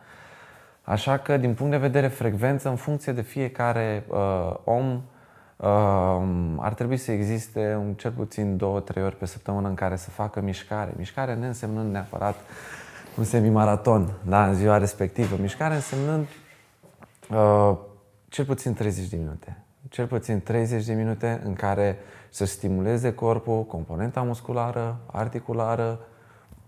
Așa 0.82 1.18
că, 1.18 1.36
din 1.36 1.54
punct 1.54 1.72
de 1.72 1.78
vedere 1.78 2.08
frecvență, 2.08 2.68
în 2.68 2.76
funcție 2.76 3.12
de 3.12 3.20
fiecare 3.20 4.04
uh, 4.08 4.54
om, 4.64 5.02
ar 6.58 6.74
trebui 6.74 6.96
să 6.96 7.12
existe 7.12 7.76
un, 7.80 7.94
cel 7.94 8.10
puțin 8.10 8.56
două, 8.56 8.80
trei 8.80 9.04
ori 9.04 9.16
pe 9.16 9.26
săptămână 9.26 9.68
în 9.68 9.74
care 9.74 9.96
să 9.96 10.10
facă 10.10 10.40
mișcare. 10.40 10.94
Mișcare 10.96 11.34
ne 11.34 11.46
însemnând 11.46 11.92
neapărat 11.92 12.34
un 13.18 13.24
semimaraton 13.24 14.12
da, 14.22 14.46
în 14.46 14.54
ziua 14.54 14.78
respectivă. 14.78 15.36
Mișcare 15.40 15.74
însemnând 15.74 16.26
uh, 17.30 17.76
cel 18.28 18.44
puțin 18.44 18.74
30 18.74 19.08
de 19.08 19.16
minute. 19.16 19.64
Cel 19.88 20.06
puțin 20.06 20.42
30 20.42 20.84
de 20.84 20.92
minute 20.92 21.42
în 21.44 21.52
care 21.52 21.98
să 22.30 22.44
stimuleze 22.44 23.14
corpul, 23.14 23.64
componenta 23.64 24.22
musculară, 24.22 24.96
articulară, 25.06 25.98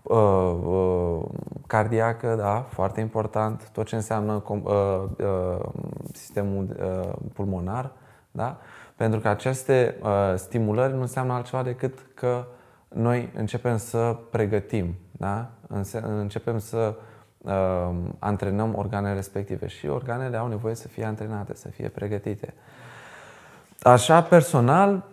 uh, 0.01 0.57
uh, 0.63 1.23
cardiacă, 1.67 2.35
da, 2.35 2.65
foarte 2.69 2.99
important, 2.99 3.69
tot 3.69 3.85
ce 3.85 3.95
înseamnă 3.95 4.43
uh, 4.47 4.61
uh, 4.63 5.69
sistemul 6.13 6.75
uh, 6.79 7.13
pulmonar, 7.33 7.91
da? 8.31 8.57
Pentru 8.97 9.19
că 9.19 9.27
aceste 9.27 9.95
uh, 10.01 10.09
stimulări 10.35 10.93
nu 10.93 11.01
înseamnă 11.01 11.33
altceva 11.33 11.63
decât 11.63 11.93
că 12.13 12.45
noi 12.87 13.29
începem 13.35 13.77
să 13.77 14.17
pregătim, 14.31 14.95
da? 15.11 15.49
începem 16.01 16.59
să 16.59 16.95
uh, 17.37 17.89
antrenăm 18.19 18.75
organele 18.75 19.13
respective 19.13 19.67
și 19.67 19.87
organele 19.87 20.37
au 20.37 20.47
nevoie 20.47 20.75
să 20.75 20.87
fie 20.87 21.05
antrenate, 21.05 21.55
să 21.55 21.67
fie 21.67 21.87
pregătite. 21.87 22.53
Așa, 23.81 24.21
personal, 24.21 25.03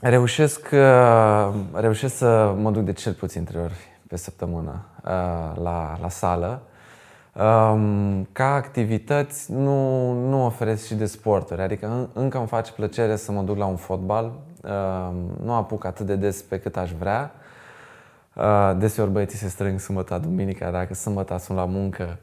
reușesc, 0.00 0.68
uh, 0.72 1.54
reușesc 1.72 2.16
să 2.16 2.54
mă 2.58 2.70
duc 2.70 2.84
de 2.84 2.92
cel 2.92 3.12
puțin 3.12 3.44
trei 3.44 3.62
ori 3.62 3.74
pe 4.08 4.16
săptămână 4.16 4.84
uh, 4.96 5.10
la, 5.62 5.98
la 6.00 6.08
sală 6.08 6.62
ca 8.32 8.54
activități 8.54 9.52
nu, 9.52 10.12
nu 10.12 10.44
oferesc 10.44 10.86
și 10.86 10.94
de 10.94 11.06
sporturi, 11.06 11.60
adică 11.60 12.08
încă 12.12 12.38
îmi 12.38 12.46
face 12.46 12.72
plăcere 12.72 13.16
să 13.16 13.32
mă 13.32 13.42
duc 13.42 13.56
la 13.56 13.66
un 13.66 13.76
fotbal, 13.76 14.32
nu 15.42 15.52
apuc 15.52 15.84
atât 15.84 16.06
de 16.06 16.16
des 16.16 16.42
pe 16.42 16.58
cât 16.58 16.76
aș 16.76 16.92
vrea. 16.92 17.32
Deseori 18.78 19.10
băieții 19.10 19.38
se 19.38 19.48
strâng 19.48 19.80
sâmbătă, 19.80 20.18
duminica, 20.18 20.70
dacă 20.70 20.94
sâmbătă 20.94 21.36
sunt 21.38 21.58
la 21.58 21.64
muncă, 21.64 22.18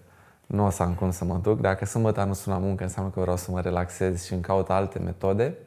nu 0.46 0.66
o 0.66 0.70
să 0.70 0.84
am 0.84 0.94
cum 0.94 1.12
să 1.12 1.26
mă 1.26 1.40
duc. 1.42 1.62
Dacă 1.62 1.86
sâmbătă 1.86 2.24
nu 2.24 2.34
sunt 2.34 2.56
la 2.56 2.62
muncă, 2.62 2.84
înseamnă 2.84 3.12
că 3.12 3.20
vreau 3.20 3.36
să 3.36 3.52
mă 3.52 3.60
relaxez 3.60 4.26
și 4.26 4.34
îmi 4.34 4.42
caut 4.42 4.70
alte 4.70 5.00
metode. 5.00 5.58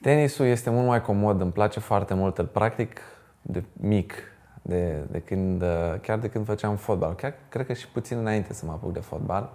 Tenisul 0.00 0.46
este 0.46 0.70
mult 0.70 0.86
mai 0.86 1.02
comod, 1.02 1.40
îmi 1.40 1.52
place 1.52 1.80
foarte 1.80 2.14
mult, 2.14 2.38
îl 2.38 2.46
practic 2.46 3.00
de 3.42 3.64
mic, 3.72 4.14
de, 4.62 5.06
de 5.10 5.18
când, 5.18 5.62
uh, 5.62 5.68
chiar 6.00 6.18
de 6.18 6.28
când 6.28 6.46
făceam 6.46 6.76
fotbal. 6.76 7.14
Chiar 7.14 7.34
cred 7.48 7.66
că 7.66 7.72
și 7.72 7.88
puțin 7.88 8.18
înainte 8.18 8.52
să 8.52 8.66
mă 8.66 8.72
apuc 8.72 8.92
de 8.92 9.00
fotbal. 9.00 9.50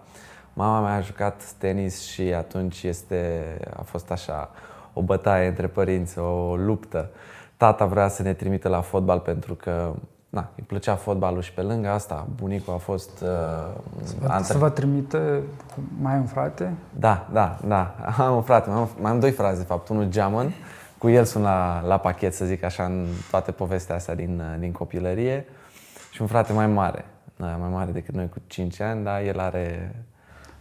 Mama 0.54 0.82
mea 0.82 0.96
a 0.96 1.02
jucat 1.02 1.44
tenis 1.58 2.02
și 2.02 2.22
atunci 2.22 2.84
este, 2.84 3.44
a 3.78 3.82
fost 3.82 4.12
așa 4.12 4.50
o 4.94 5.02
bătaie 5.02 5.48
între 5.48 5.68
părinți, 5.68 6.20
o 6.20 6.56
luptă. 6.56 7.10
Tata 7.58 7.86
vrea 7.86 8.08
să 8.08 8.22
ne 8.22 8.34
trimită 8.34 8.68
la 8.68 8.82
fotbal 8.82 9.20
pentru 9.20 9.54
că 9.54 9.94
na, 10.30 10.50
îi 10.56 10.64
plăcea 10.68 10.96
fotbalul 10.96 11.42
și 11.42 11.54
pe 11.54 11.62
lângă 11.62 11.90
asta 11.90 12.28
bunicul 12.36 12.74
a 12.74 12.78
fost... 12.78 13.22
Uh, 13.22 13.28
să, 14.04 14.16
vă, 14.20 14.40
să 14.42 14.58
vă 14.58 14.70
trimite, 14.70 15.42
mai 16.02 16.14
ai 16.14 16.20
un 16.20 16.26
frate? 16.26 16.74
Da, 17.00 17.28
da, 17.34 17.58
da, 17.68 17.96
am 18.18 18.36
un 18.36 18.42
frate, 18.42 18.70
mai 18.70 18.80
am, 18.80 18.90
mai 19.02 19.12
am 19.12 19.20
doi 19.20 19.32
frați 19.32 19.58
de 19.58 19.66
fapt, 19.66 19.88
unul 19.88 20.10
geamăn 20.10 20.54
cu 20.98 21.10
el 21.10 21.24
sunt 21.24 21.44
la, 21.44 21.82
la 21.86 21.98
pachet, 21.98 22.34
să 22.34 22.46
zic 22.46 22.64
așa, 22.64 22.84
în 22.84 23.06
toate 23.30 23.52
povestea 23.52 23.96
asta 23.96 24.14
din, 24.14 24.42
din 24.60 24.72
copilărie. 24.72 25.46
Și 26.12 26.22
un 26.22 26.28
frate 26.28 26.54
mai 26.54 26.68
mare, 26.68 27.06
mai 27.38 27.70
mare 27.72 27.92
decât 27.92 28.14
noi 28.14 28.30
cu 28.30 28.38
5 28.48 28.80
ani, 28.82 29.04
dar 29.04 29.22
el 29.22 29.40
are... 29.40 29.96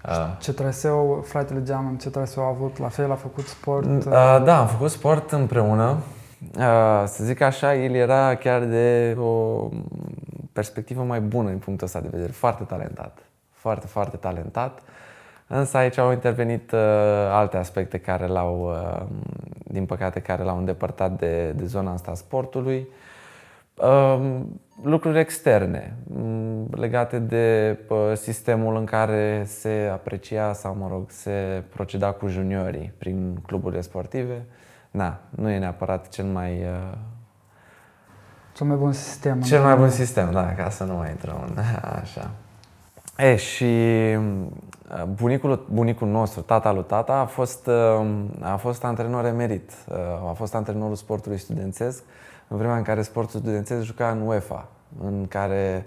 Uh, 0.09 0.37
ce 0.40 0.53
traseu, 0.53 1.25
fratele 1.27 1.62
Geamăn, 1.62 1.96
ce 1.96 2.11
traseu 2.11 2.42
a 2.42 2.49
avut? 2.49 2.79
La 2.79 2.88
fel 2.88 3.11
a 3.11 3.14
făcut 3.14 3.46
sport? 3.46 3.87
Uh, 3.87 4.03
da, 4.44 4.59
am 4.59 4.66
făcut 4.66 4.90
sport 4.90 5.33
împreună. 5.33 5.96
Uh, 6.59 7.05
să 7.07 7.25
zic 7.25 7.40
așa, 7.40 7.75
el 7.75 7.94
era 7.94 8.35
chiar 8.35 8.64
de 8.64 9.16
o 9.18 9.68
perspectivă 10.53 11.03
mai 11.03 11.20
bună 11.20 11.49
din 11.49 11.59
punctul 11.59 11.87
ăsta 11.87 12.01
de 12.01 12.09
vedere. 12.11 12.33
Foarte 12.33 12.64
talentat. 12.64 13.18
Foarte, 13.51 13.87
foarte 13.87 14.16
talentat. 14.16 14.83
Însă 15.46 15.77
aici 15.77 15.99
au 15.99 16.12
intervenit 16.12 16.72
uh, 16.72 16.81
alte 17.31 17.57
aspecte 17.57 17.99
care 17.99 18.27
l-au, 18.27 18.70
uh, 18.70 19.07
din 19.76 19.86
păcate, 19.86 20.20
care 20.20 20.42
l-au 20.42 20.58
îndepărtat 20.58 21.18
de, 21.18 21.52
de 21.56 21.64
zona 21.64 21.92
asta 21.92 22.10
a 22.10 22.14
sportului. 22.14 22.88
Uh, 23.74 24.40
lucruri 24.82 25.18
externe 25.18 25.96
um, 26.14 26.68
legate 26.70 27.18
de 27.18 27.78
uh, 27.88 27.98
sistemul 28.14 28.76
în 28.76 28.84
care 28.84 29.42
se 29.46 29.90
aprecia 29.92 30.52
sau, 30.52 30.76
mă 30.76 30.88
rog, 30.90 31.10
se 31.10 31.62
proceda 31.74 32.12
cu 32.12 32.28
juniorii 32.28 32.92
prin 32.98 33.38
cluburile 33.46 33.80
sportive. 33.80 34.44
Na, 34.90 35.20
nu 35.30 35.50
e 35.50 35.58
neapărat 35.58 36.08
cel 36.08 36.24
mai 36.24 36.52
uh, 36.52 36.98
cel 38.52 38.66
mai 38.66 38.76
bun 38.76 38.92
sistem. 38.92 39.40
Cel 39.40 39.62
mai 39.62 39.76
bun 39.76 39.90
sistem, 39.90 40.30
da, 40.32 40.54
ca 40.54 40.70
să 40.70 40.84
nu 40.84 40.94
mai 40.94 41.10
intrăm 41.10 41.44
în 41.46 41.62
așa. 42.02 42.30
E, 43.16 43.37
și 43.37 43.64
uh, 43.64 45.02
bunicul, 45.14 45.66
bunicul 45.72 46.09
nostru, 46.09 46.40
tata 46.40 46.72
lui 46.72 46.85
tata, 46.85 47.12
a 47.12 47.24
fost, 47.24 47.66
uh, 47.66 48.07
a 48.40 48.57
fost 48.57 48.85
antrenor 48.85 49.24
emerit. 49.24 49.72
Uh, 49.88 49.96
a 50.29 50.33
fost 50.33 50.55
antrenorul 50.55 50.94
sportului 50.94 51.38
studențesc 51.38 52.02
în 52.48 52.57
vremea 52.57 52.76
în 52.76 52.83
care 52.83 53.02
sportul 53.02 53.40
studențesc 53.40 53.85
juca 53.85 54.11
în 54.11 54.20
UEFA, 54.20 54.68
în 55.05 55.26
care 55.29 55.87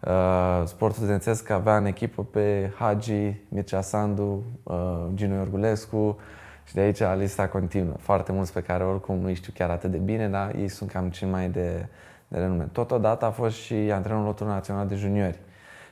uh, 0.00 0.62
sportul 0.64 0.98
studențesc 0.98 1.50
avea 1.50 1.76
în 1.76 1.84
echipă 1.84 2.22
pe 2.22 2.72
Hagi, 2.78 3.34
Mircea 3.48 3.80
Sandu, 3.80 4.42
uh, 4.62 4.76
Gino 5.14 5.34
Iorgulescu 5.34 6.18
și 6.64 6.74
de 6.74 6.80
aici 6.80 7.00
lista 7.18 7.48
continuă. 7.48 7.94
Foarte 7.98 8.32
mulți 8.32 8.52
pe 8.52 8.60
care 8.60 8.84
oricum 8.84 9.18
nu 9.18 9.34
știu 9.34 9.52
chiar 9.56 9.70
atât 9.70 9.90
de 9.90 9.98
bine, 9.98 10.28
dar 10.28 10.54
ei 10.54 10.68
sunt 10.68 10.90
cam 10.90 11.10
cei 11.10 11.28
mai 11.28 11.48
de, 11.48 11.86
de 12.28 12.38
renume. 12.38 12.68
Totodată 12.72 13.24
a 13.24 13.30
fost 13.30 13.56
și 13.56 13.74
antrenorul 13.74 14.26
lotului 14.26 14.52
național 14.52 14.86
de 14.86 14.94
juniori 14.94 15.38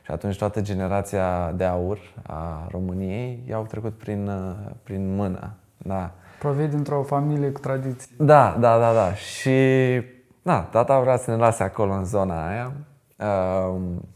și 0.08 0.14
atunci 0.14 0.38
toată 0.38 0.60
generația 0.60 1.52
de 1.56 1.64
aur 1.64 1.98
a 2.26 2.66
României 2.70 3.44
i-au 3.48 3.64
trecut 3.64 3.98
prin, 3.98 4.28
uh, 4.28 4.70
prin 4.82 5.14
mână. 5.14 5.54
Da. 5.76 6.10
Provii 6.38 6.66
dintr-o 6.66 7.02
familie 7.02 7.50
cu 7.50 7.60
tradiții. 7.60 8.14
Da, 8.18 8.56
da, 8.60 8.78
da, 8.78 8.92
da. 8.92 9.14
Și 9.14 9.50
da, 10.42 10.60
tata 10.60 11.00
vrea 11.00 11.16
să 11.16 11.30
ne 11.30 11.36
lase 11.36 11.62
acolo 11.62 11.92
în 11.92 12.04
zona 12.04 12.48
aia 12.48 12.72
um, 13.68 14.08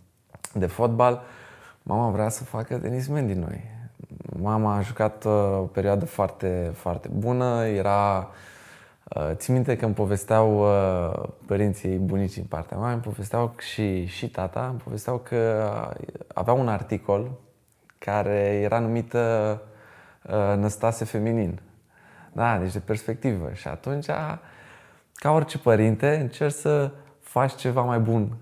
de 0.54 0.66
fotbal. 0.66 1.22
Mama 1.82 2.10
vrea 2.10 2.28
să 2.28 2.44
facă 2.44 2.78
tenismen 2.78 3.26
din 3.26 3.38
noi. 3.38 3.60
Mama 4.40 4.76
a 4.76 4.80
jucat 4.80 5.24
uh, 5.24 5.32
o 5.58 5.62
perioadă 5.72 6.04
foarte, 6.04 6.70
foarte 6.74 7.08
bună, 7.12 7.66
era 7.66 8.16
Uh, 8.18 8.51
țin 9.32 9.54
minte 9.54 9.76
că 9.76 9.84
îmi 9.84 9.94
povesteau 9.94 10.60
uh, 10.60 11.28
părinții, 11.46 11.96
bunicii 11.96 12.40
în 12.40 12.46
partea 12.46 12.76
mea, 12.76 12.92
îmi 12.92 13.00
povesteau 13.00 13.54
și, 13.58 14.06
și 14.06 14.30
tata, 14.30 14.66
îmi 14.70 14.78
povesteau 14.78 15.18
că 15.18 15.70
avea 16.34 16.52
un 16.52 16.68
articol 16.68 17.30
care 17.98 18.60
era 18.62 18.78
numit 18.78 19.12
uh, 19.12 19.58
Năstase 20.56 21.04
feminin. 21.04 21.60
Da, 22.32 22.58
deci 22.58 22.72
de 22.72 22.78
perspectivă. 22.78 23.50
Și 23.52 23.68
atunci, 23.68 24.06
ca 25.14 25.30
orice 25.30 25.58
părinte, 25.58 26.16
încerci 26.16 26.54
să 26.54 26.90
faci 27.20 27.54
ceva 27.54 27.82
mai 27.82 27.98
bun 27.98 28.36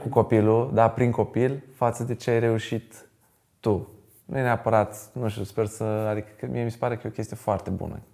cu 0.00 0.08
copilul, 0.08 0.70
da, 0.74 0.88
prin 0.88 1.10
copil, 1.10 1.62
față 1.74 2.04
de 2.04 2.14
ce 2.14 2.30
ai 2.30 2.40
reușit 2.40 3.06
tu. 3.60 3.88
Nu 4.24 4.38
e 4.38 4.42
neapărat, 4.42 5.10
nu 5.12 5.28
știu, 5.28 5.42
sper 5.42 5.66
să, 5.66 5.84
adică 5.84 6.46
mie 6.50 6.64
mi 6.64 6.70
se 6.70 6.76
pare 6.78 6.94
că 6.94 7.00
e 7.04 7.08
o 7.08 7.12
chestie 7.12 7.36
foarte 7.36 7.70
bună 7.70 8.00
uh, 8.02 8.09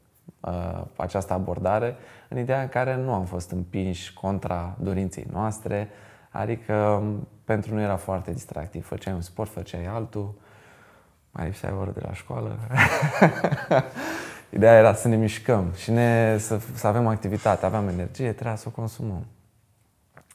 această 0.97 1.33
abordare 1.33 1.97
în 2.29 2.39
ideea 2.39 2.61
în 2.61 2.69
care 2.69 2.97
nu 2.97 3.13
am 3.13 3.25
fost 3.25 3.51
împinși 3.51 4.13
contra 4.13 4.77
dorinței 4.81 5.27
noastre, 5.33 5.89
adică 6.31 6.75
um, 6.75 7.29
pentru 7.45 7.75
noi 7.75 7.83
era 7.83 7.97
foarte 7.97 8.33
distractiv. 8.33 8.87
Făceai 8.87 9.15
un 9.15 9.21
sport, 9.21 9.51
făceai 9.51 9.87
altul, 9.87 10.35
mai 11.31 11.45
lipsea 11.45 11.75
oră 11.75 11.91
de 11.91 12.01
la 12.03 12.13
școală. 12.13 12.59
Ideea 14.57 14.79
era 14.79 14.95
să 14.95 15.09
ne 15.09 15.17
mișcăm 15.17 15.73
și 15.77 15.91
ne, 15.91 16.39
să, 16.39 16.61
să 16.75 16.87
avem 16.87 17.07
activitate, 17.07 17.67
aveam 17.67 17.89
energie, 17.89 18.33
trebuia 18.33 18.57
să 18.57 18.65
o 18.69 18.71
consumăm. 18.71 19.27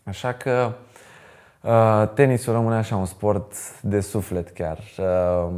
Așa 0.04 0.34
că 0.34 0.76
uh, 0.76 0.89
tenisul 2.14 2.53
rămâne 2.53 2.76
așa 2.76 2.95
un 2.95 3.05
sport 3.05 3.53
de 3.82 3.99
suflet 3.99 4.49
chiar. 4.49 4.80
Uh, 4.97 5.49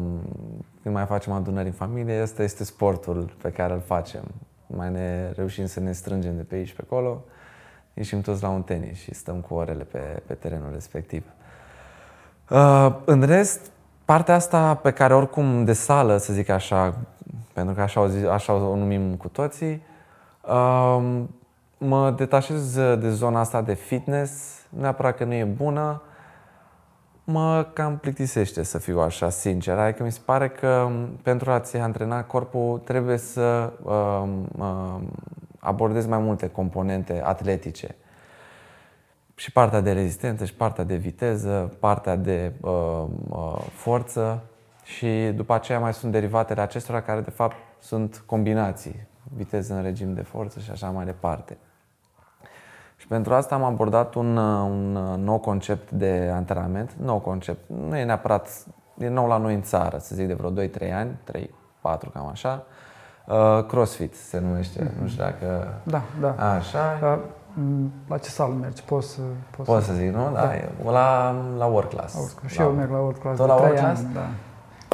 când 0.82 0.95
mai 0.95 1.06
facem 1.06 1.34
adunări 1.34 1.68
în 1.68 1.74
familie, 1.74 2.22
ăsta 2.22 2.43
este 2.43 2.64
sportul 2.64 3.36
pe 3.41 3.49
care 3.49 3.74
îl 3.74 3.82
facem. 3.86 4.24
Mai 4.68 4.91
ne 4.91 5.32
reușim 5.36 5.66
să 5.66 5.80
ne 5.80 5.91
strângem 5.91 6.36
de 6.36 6.43
pe 6.43 6.56
aici 6.56 6.68
și 6.68 6.74
pe 6.74 6.82
acolo, 6.86 7.24
ieșim 7.93 8.22
toți 8.22 8.43
la 8.43 8.49
un 8.49 8.62
tenis 8.62 8.97
și 8.97 9.14
stăm 9.14 9.36
cu 9.36 9.54
orele 9.54 9.84
pe, 9.84 10.22
pe 10.28 10.34
terenul 10.34 10.70
respectiv. 10.74 11.24
Uh, 12.49 12.95
în 13.06 13.22
rest, 13.22 13.72
partea 14.06 14.36
asta 14.36 14.76
pe 14.76 14.91
care 14.91 15.14
oricum 15.14 15.66
de 15.66 15.74
sală, 15.74 16.18
să 16.18 16.34
zic 16.34 16.49
așa, 16.49 16.97
pentru 17.54 17.74
că 17.74 17.82
așa 17.82 18.01
o, 18.01 18.08
zi, 18.08 18.26
așa 18.26 18.54
o 18.54 18.76
numim 18.76 19.16
cu 19.16 19.28
toții, 19.28 19.82
uh, 20.41 21.24
mă 21.84 22.12
detașez 22.12 22.76
de 22.76 23.10
zona 23.10 23.40
asta 23.40 23.62
de 23.62 23.74
fitness, 23.74 24.62
neapărat 24.70 25.18
că 25.18 25.24
nu 25.24 25.34
e 25.34 25.44
bună, 25.44 26.02
mă 27.24 27.68
cam 27.74 27.98
plictisește 27.98 28.64
să 28.64 28.78
fiu 28.78 29.00
așa 29.00 29.30
sincer. 29.30 29.78
Adică 29.78 30.04
mi 30.04 30.12
se 30.12 30.20
pare 30.26 30.50
că 30.50 30.90
pentru 31.22 31.52
a-ți 31.52 31.78
antrena 31.78 32.24
corpul 32.24 32.80
trebuie 32.80 33.18
să 33.18 33.74
uh, 33.84 34.24
uh, 34.58 35.02
abordezi 35.60 36.08
mai 36.08 36.20
multe 36.20 36.50
componente 36.50 37.22
atletice. 37.24 37.96
Și 39.36 39.52
partea 39.52 39.82
de 39.82 39.92
rezistență, 39.92 40.46
și 40.46 40.54
partea 40.54 40.84
de 40.84 40.96
viteză, 40.96 41.76
partea 41.80 42.16
de 42.16 42.54
uh, 42.62 43.06
uh, 43.30 43.66
forță 43.72 44.44
și 44.84 45.32
după 45.36 45.54
aceea 45.54 45.80
mai 45.80 45.94
sunt 45.94 46.12
derivatele 46.12 46.62
acestora 46.62 47.02
care 47.02 47.22
de 47.22 47.30
fapt 47.30 47.56
sunt 47.80 48.24
combinații. 48.26 49.08
Viteză 49.36 49.74
în 49.74 49.82
regim 49.82 50.14
de 50.14 50.22
forță 50.22 50.60
și 50.60 50.72
așa 50.72 50.90
mai 50.90 51.06
departe. 51.06 51.58
Și 53.04 53.10
pentru 53.10 53.34
asta 53.34 53.56
am 53.56 53.64
abordat 53.64 54.14
un, 54.14 54.38
un 54.38 54.91
nou 55.24 55.39
concept 55.39 55.91
de 55.91 56.32
antrenament. 56.34 56.91
Nou 57.01 57.20
concept. 57.20 57.70
Nu 57.88 57.97
e 57.97 58.04
neapărat, 58.04 58.49
e 58.97 59.08
nou 59.08 59.28
la 59.28 59.38
noi 59.38 59.54
în 59.54 59.62
țară, 59.62 59.97
să 59.97 60.16
zic 60.16 60.28
de 60.28 60.34
vreo 60.34 60.51
2-3 60.51 60.93
ani, 60.93 61.20
3-4 61.32 61.43
cam 61.82 62.28
așa. 62.32 62.64
Uh, 63.26 63.66
CrossFit 63.68 64.16
se 64.16 64.39
numește, 64.39 64.84
mm-hmm. 64.84 65.01
nu 65.01 65.08
știu 65.08 65.24
dacă... 65.24 65.74
Da, 65.84 66.01
da. 66.22 66.56
Așa. 66.56 66.99
Uh, 67.01 67.20
la 68.08 68.18
ce 68.18 68.30
sală 68.30 68.54
mergi? 68.54 68.84
Poți 68.84 69.10
să... 69.10 69.22
Poți, 69.58 69.70
poți 69.70 69.86
să... 69.86 69.91
să 69.91 69.97
zic, 69.97 70.14
nu? 70.14 70.32
Da, 70.34 70.51
da. 70.84 70.91
la, 70.91 71.36
la 71.58 71.66
work 71.66 71.89
class. 71.89 72.14
La 72.14 72.20
work 72.20 72.34
class. 72.34 72.54
Și 72.54 72.60
la... 72.60 72.66
eu 72.66 72.72
merg 72.72 72.91
la 72.91 72.99
work 72.99 73.20
class 73.20 73.38
Tot 73.38 73.45
de 73.45 73.54
la 73.54 73.60
work 73.60 73.76
class? 73.76 73.99
Ani, 73.99 74.14
da. 74.14 74.28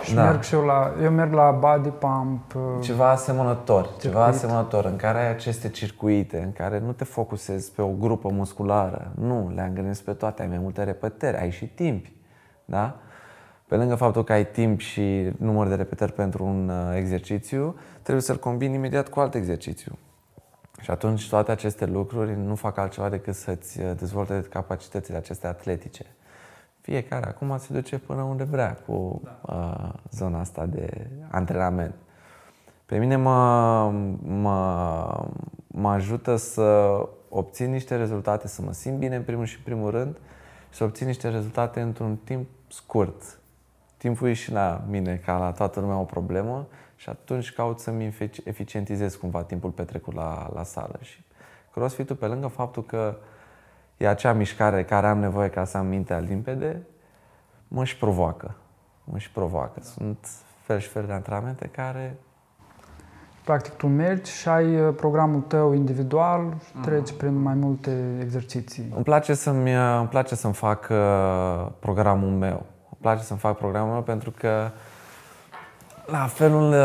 Și 0.01 0.13
da. 0.13 0.23
merg 0.23 0.41
și 0.41 0.53
eu 0.53 0.65
la, 0.65 0.93
eu 1.01 1.11
merg 1.11 1.33
la 1.33 1.51
body 1.51 1.89
pump. 1.89 2.53
Uh, 2.55 2.61
ceva 2.81 3.09
asemănător, 3.09 3.83
circuit. 3.83 4.01
ceva 4.01 4.25
asemănător, 4.25 4.85
în 4.85 4.95
care 4.95 5.19
ai 5.19 5.29
aceste 5.29 5.69
circuite, 5.69 6.41
în 6.41 6.53
care 6.53 6.79
nu 6.79 6.91
te 6.91 7.03
focusezi 7.03 7.71
pe 7.71 7.81
o 7.81 7.87
grupă 7.87 8.29
musculară, 8.29 9.11
nu, 9.19 9.51
le 9.55 9.61
angrenezi 9.61 10.03
pe 10.03 10.13
toate, 10.13 10.41
ai 10.41 10.47
mai 10.47 10.57
multe 10.57 10.83
repetări, 10.83 11.37
ai 11.37 11.51
și 11.51 11.65
timp, 11.65 12.05
da? 12.65 12.99
Pe 13.67 13.75
lângă 13.75 13.95
faptul 13.95 14.23
că 14.23 14.33
ai 14.33 14.45
timp 14.45 14.79
și 14.79 15.31
număr 15.37 15.67
de 15.67 15.75
repetări 15.75 16.13
pentru 16.13 16.43
un 16.43 16.69
uh, 16.69 16.95
exercițiu, 16.95 17.75
trebuie 18.01 18.23
să-l 18.23 18.37
combini 18.37 18.73
imediat 18.73 19.09
cu 19.09 19.19
alt 19.19 19.35
exercițiu. 19.35 19.97
Și 20.81 20.91
atunci 20.91 21.29
toate 21.29 21.51
aceste 21.51 21.85
lucruri 21.85 22.37
nu 22.45 22.55
fac 22.55 22.77
altceva 22.77 23.09
decât 23.09 23.35
să-ți 23.35 23.79
uh, 23.79 23.91
dezvolte 23.97 24.45
capacitățile 24.49 25.17
acestea 25.17 25.49
atletice 25.49 26.05
fiecare 26.89 27.25
acum 27.27 27.57
se 27.57 27.73
duce 27.73 27.97
până 27.97 28.21
unde 28.21 28.43
vrea 28.43 28.77
cu 28.85 29.21
da. 29.23 29.53
uh, 29.53 29.93
zona 30.11 30.39
asta 30.39 30.65
de 30.65 31.07
antrenament. 31.31 31.95
Pe 32.85 32.97
mine 32.97 33.15
mă, 33.15 33.89
mă, 34.23 35.25
mă 35.67 35.89
ajută 35.89 36.35
să 36.35 36.97
obțin 37.29 37.71
niște 37.71 37.95
rezultate, 37.95 38.47
să 38.47 38.61
mă 38.61 38.71
simt 38.73 38.97
bine 38.97 39.15
în 39.15 39.23
primul 39.23 39.45
și 39.45 39.55
în 39.55 39.61
primul 39.63 39.91
rând 39.91 40.15
și 40.69 40.77
să 40.77 40.83
obțin 40.83 41.07
niște 41.07 41.29
rezultate 41.29 41.81
într-un 41.81 42.15
timp 42.23 42.47
scurt. 42.67 43.39
Timpul 43.97 44.27
e 44.27 44.33
și 44.33 44.51
la 44.51 44.83
mine, 44.89 45.21
ca 45.25 45.37
la 45.37 45.51
toată 45.51 45.79
lumea, 45.79 45.97
o 45.97 46.03
problemă 46.03 46.67
și 46.95 47.09
atunci 47.09 47.53
caut 47.53 47.79
să-mi 47.79 48.13
eficientizez 48.43 49.15
cumva 49.15 49.43
timpul 49.43 49.69
petrecut 49.69 50.13
la, 50.13 50.49
la 50.53 50.63
sală. 50.63 50.99
Și 51.01 51.23
crossfit-ul, 51.71 52.15
pe 52.15 52.25
lângă 52.25 52.47
faptul 52.47 52.85
că 52.85 53.17
uh, 53.17 53.23
e 53.99 54.07
acea 54.07 54.33
mișcare 54.33 54.83
care 54.83 55.07
am 55.07 55.19
nevoie 55.19 55.49
ca 55.49 55.65
să 55.65 55.77
am 55.77 55.85
mintea 55.85 56.17
limpede, 56.17 56.81
mă 57.67 57.83
și 57.83 57.97
provoacă. 57.97 58.55
Mă 59.03 59.17
și 59.17 59.31
provoacă. 59.31 59.79
Sunt 59.81 60.27
fel 60.63 60.79
și 60.79 60.87
fel 60.87 61.05
de 61.05 61.13
antrenamente 61.13 61.67
care... 61.67 62.17
Practic, 63.43 63.73
tu 63.73 63.87
mergi 63.87 64.31
și 64.31 64.47
ai 64.47 64.79
uh, 64.79 64.93
programul 64.95 65.41
tău 65.41 65.73
individual 65.73 66.53
și 66.65 66.71
mm. 66.73 66.81
treci 66.81 67.11
prin 67.11 67.41
mai 67.41 67.53
multe 67.53 68.17
exerciții. 68.21 68.91
Îmi 68.95 69.03
place 69.03 69.33
să-mi, 69.33 69.75
uh, 69.75 69.97
îmi 69.99 70.07
place 70.07 70.35
să-mi 70.35 70.53
fac 70.53 70.87
uh, 70.91 71.67
programul 71.79 72.29
meu. 72.29 72.65
Îmi 72.89 72.99
place 73.01 73.23
să-mi 73.23 73.39
fac 73.39 73.57
programul 73.57 73.91
meu 73.91 74.01
pentru 74.01 74.31
că 74.31 74.69
la 76.05 76.25
felul 76.25 76.75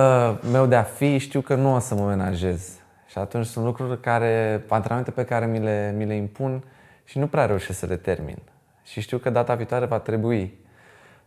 meu 0.53 0.67
de 0.67 0.77
a 0.77 0.83
fi 0.83 1.19
știu 1.19 1.41
că 1.41 1.55
nu 1.55 1.75
o 1.75 1.79
să 1.79 1.95
mă 1.95 2.07
menajez. 2.07 2.79
Și 3.07 3.19
atunci 3.19 3.47
sunt 3.47 3.65
lucruri 3.65 4.01
care, 4.01 4.65
antrenamente 4.69 5.11
pe 5.11 5.25
care 5.25 5.47
mi 5.47 5.59
le, 5.59 5.95
mi 5.97 6.07
le 6.07 6.15
impun 6.15 6.65
și 7.05 7.19
nu 7.19 7.27
prea 7.27 7.47
reușesc 7.47 7.79
să 7.79 7.87
le 7.87 7.97
termin. 7.97 8.39
Și 8.83 9.01
știu 9.01 9.19
că 9.19 9.31
data 9.31 9.55
viitoare 9.55 9.87
va 9.87 9.99
trebui. 9.99 10.59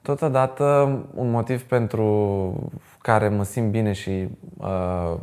Totodată, 0.02 0.64
un 1.14 1.30
motiv 1.30 1.64
pentru 1.64 2.70
care 3.02 3.30
mă 3.30 3.44
simt 3.44 3.72
bine 3.72 3.92
și 3.92 4.28
uh, 4.58 5.18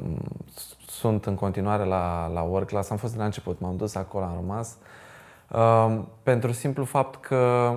sunt 0.87 1.27
în 1.27 1.35
continuare 1.35 1.85
la, 1.85 2.27
la 2.27 2.43
work 2.43 2.67
class, 2.67 2.91
am 2.91 2.97
fost 2.97 3.13
de 3.13 3.19
la 3.19 3.25
început, 3.25 3.61
m-am 3.61 3.77
dus 3.77 3.95
acolo, 3.95 4.25
am 4.25 4.35
rămas, 4.35 4.77
uh, 5.51 6.03
pentru 6.23 6.53
simplu 6.53 6.85
fapt 6.85 7.25
că 7.25 7.75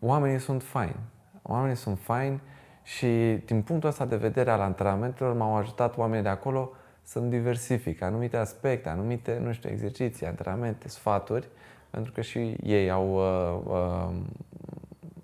oamenii 0.00 0.38
sunt 0.38 0.62
faini. 0.62 1.00
Oamenii 1.42 1.76
sunt 1.76 1.98
faini 1.98 2.40
și 2.82 3.06
din 3.44 3.62
punctul 3.62 3.88
ăsta 3.88 4.04
de 4.04 4.16
vedere 4.16 4.50
al 4.50 4.60
antrenamentelor 4.60 5.34
m-au 5.34 5.56
ajutat 5.56 5.96
oamenii 5.96 6.22
de 6.22 6.28
acolo 6.28 6.72
să-mi 7.02 7.30
diversific 7.30 8.02
anumite 8.02 8.36
aspecte, 8.36 8.88
anumite, 8.88 9.40
nu 9.44 9.52
știu, 9.52 9.70
exerciții, 9.70 10.26
antrenamente, 10.26 10.88
sfaturi 10.88 11.48
pentru 11.90 12.12
că 12.12 12.20
și 12.20 12.56
ei 12.62 12.90
au, 12.90 13.14
uh, 13.14 13.60
uh, 13.66 14.16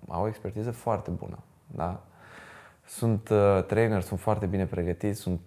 au 0.07 0.23
o 0.23 0.27
expertiză 0.27 0.71
foarte 0.71 1.11
bună. 1.11 1.37
Da? 1.67 2.03
Sunt 2.85 3.29
uh, 3.29 3.63
trainer, 3.67 4.01
sunt 4.01 4.19
foarte 4.19 4.45
bine 4.45 4.65
pregătiți, 4.65 5.19
sunt 5.19 5.41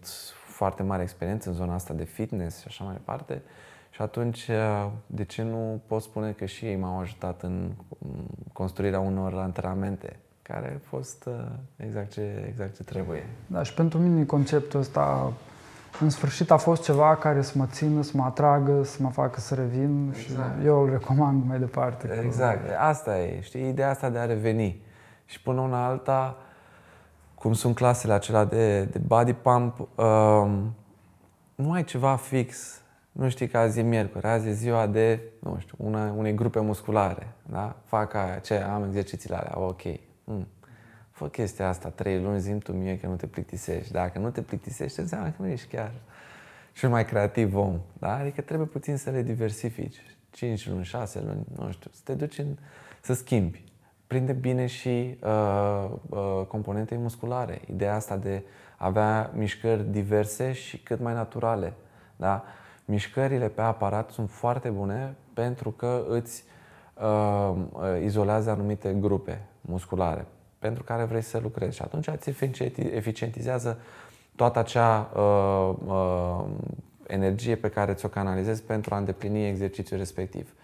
foarte 0.46 0.82
mare 0.82 1.02
experiență 1.02 1.48
în 1.48 1.54
zona 1.54 1.74
asta 1.74 1.94
de 1.94 2.04
fitness 2.04 2.60
și 2.60 2.66
așa 2.66 2.84
mai 2.84 2.92
departe. 2.92 3.42
Și 3.90 4.02
atunci, 4.02 4.48
uh, 4.48 4.90
de 5.06 5.24
ce 5.24 5.42
nu 5.42 5.80
pot 5.86 6.02
spune 6.02 6.32
că 6.32 6.44
și 6.44 6.64
ei 6.64 6.76
m-au 6.76 6.98
ajutat 6.98 7.42
în 7.42 7.70
construirea 8.52 9.00
unor 9.00 9.34
antrenamente 9.34 10.16
care 10.42 10.70
au 10.72 10.98
fost 10.98 11.26
uh, 11.26 11.46
exact 11.76 12.12
ce, 12.12 12.44
exact 12.48 12.76
ce 12.76 12.82
trebuie. 12.82 13.26
Da, 13.46 13.62
și 13.62 13.74
pentru 13.74 13.98
mine 13.98 14.24
conceptul 14.24 14.80
ăsta 14.80 15.32
în 16.00 16.10
sfârșit 16.10 16.50
a 16.50 16.56
fost 16.56 16.82
ceva 16.82 17.16
care 17.16 17.42
să 17.42 17.52
mă 17.56 17.66
țină, 17.66 18.02
să 18.02 18.12
mă 18.14 18.24
atragă, 18.24 18.82
să 18.82 18.96
mă 19.02 19.10
facă 19.10 19.40
să 19.40 19.54
revin 19.54 20.14
exact. 20.16 20.60
și 20.60 20.66
eu 20.66 20.82
îl 20.82 20.90
recomand 20.90 21.46
mai 21.46 21.58
departe. 21.58 22.20
Exact, 22.24 22.60
asta 22.78 23.18
e, 23.20 23.40
știi, 23.40 23.68
ideea 23.68 23.90
asta 23.90 24.08
de 24.08 24.18
a 24.18 24.24
reveni. 24.24 24.82
Și 25.24 25.42
până 25.42 25.60
una 25.60 25.86
alta, 25.86 26.36
cum 27.34 27.52
sunt 27.52 27.74
clasele 27.74 28.12
acelea 28.12 28.44
de, 28.44 28.82
de 28.82 28.98
body 28.98 29.32
pump, 29.32 29.78
um, 29.78 30.74
nu 31.54 31.72
ai 31.72 31.84
ceva 31.84 32.16
fix. 32.16 32.80
Nu 33.12 33.28
știi 33.28 33.48
că 33.48 33.58
azi 33.58 33.78
e 33.78 33.82
miercuri, 33.82 34.26
azi 34.26 34.48
e 34.48 34.52
ziua 34.52 34.86
de, 34.86 35.20
nu 35.38 35.56
știu, 35.58 35.76
una, 35.78 36.12
unei 36.16 36.34
grupe 36.34 36.60
musculare, 36.60 37.32
da? 37.42 37.76
Fac 37.84 38.14
aia, 38.14 38.38
ce, 38.38 38.54
am 38.54 38.84
exercițiile 38.84 39.36
alea, 39.36 39.58
ok. 39.58 39.82
Mm 40.24 40.46
fă 41.18 41.28
chestia 41.28 41.68
asta 41.68 41.88
trei 41.88 42.20
luni, 42.20 42.40
zim 42.40 42.58
tu 42.58 42.72
mie 42.72 42.98
că 42.98 43.06
nu 43.06 43.16
te 43.16 43.26
plictisești. 43.26 43.92
Dacă 43.92 44.18
nu 44.18 44.30
te 44.30 44.42
plictisești, 44.42 45.00
înseamnă 45.00 45.28
că 45.28 45.42
nu 45.42 45.48
ești 45.48 45.66
chiar 45.66 45.92
cel 46.72 46.88
mai 46.88 47.04
creativ 47.04 47.56
om. 47.56 47.80
Da? 47.98 48.16
Adică 48.16 48.40
trebuie 48.40 48.66
puțin 48.66 48.96
să 48.96 49.10
le 49.10 49.22
diversifici. 49.22 49.96
5 50.30 50.68
luni, 50.68 50.84
6 50.84 51.22
luni, 51.26 51.46
nu 51.56 51.70
știu, 51.70 51.90
să 51.92 52.00
te 52.04 52.14
duci 52.14 52.38
în, 52.38 52.56
să 53.00 53.14
schimbi. 53.14 53.64
Prinde 54.06 54.32
bine 54.32 54.66
și 54.66 55.18
uh, 55.22 55.90
uh, 56.08 56.46
componente 56.48 56.96
musculare. 56.96 57.60
Ideea 57.66 57.94
asta 57.94 58.16
de 58.16 58.42
a 58.76 58.86
avea 58.86 59.30
mișcări 59.34 59.90
diverse 59.90 60.52
și 60.52 60.78
cât 60.78 61.00
mai 61.00 61.14
naturale. 61.14 61.72
Da? 62.16 62.44
Mișcările 62.84 63.48
pe 63.48 63.60
aparat 63.60 64.10
sunt 64.10 64.30
foarte 64.30 64.68
bune 64.68 65.16
pentru 65.34 65.70
că 65.70 66.04
îți 66.08 66.44
uh, 66.94 67.56
izolează 68.02 68.50
anumite 68.50 68.96
grupe 69.00 69.40
musculare 69.60 70.26
pentru 70.58 70.82
care 70.82 71.04
vrei 71.04 71.22
să 71.22 71.38
lucrezi. 71.38 71.76
Și 71.76 71.82
atunci 71.82 72.06
îți 72.06 72.30
eficientizează 72.94 73.78
toată 74.36 74.58
acea 74.58 75.10
uh, 75.16 75.74
uh, 75.86 76.44
energie 77.06 77.56
pe 77.56 77.68
care 77.68 77.94
ți-o 77.94 78.08
canalizezi 78.08 78.62
pentru 78.62 78.94
a 78.94 78.98
îndeplini 78.98 79.48
exercițiul 79.48 79.98
respectiv. 79.98 80.54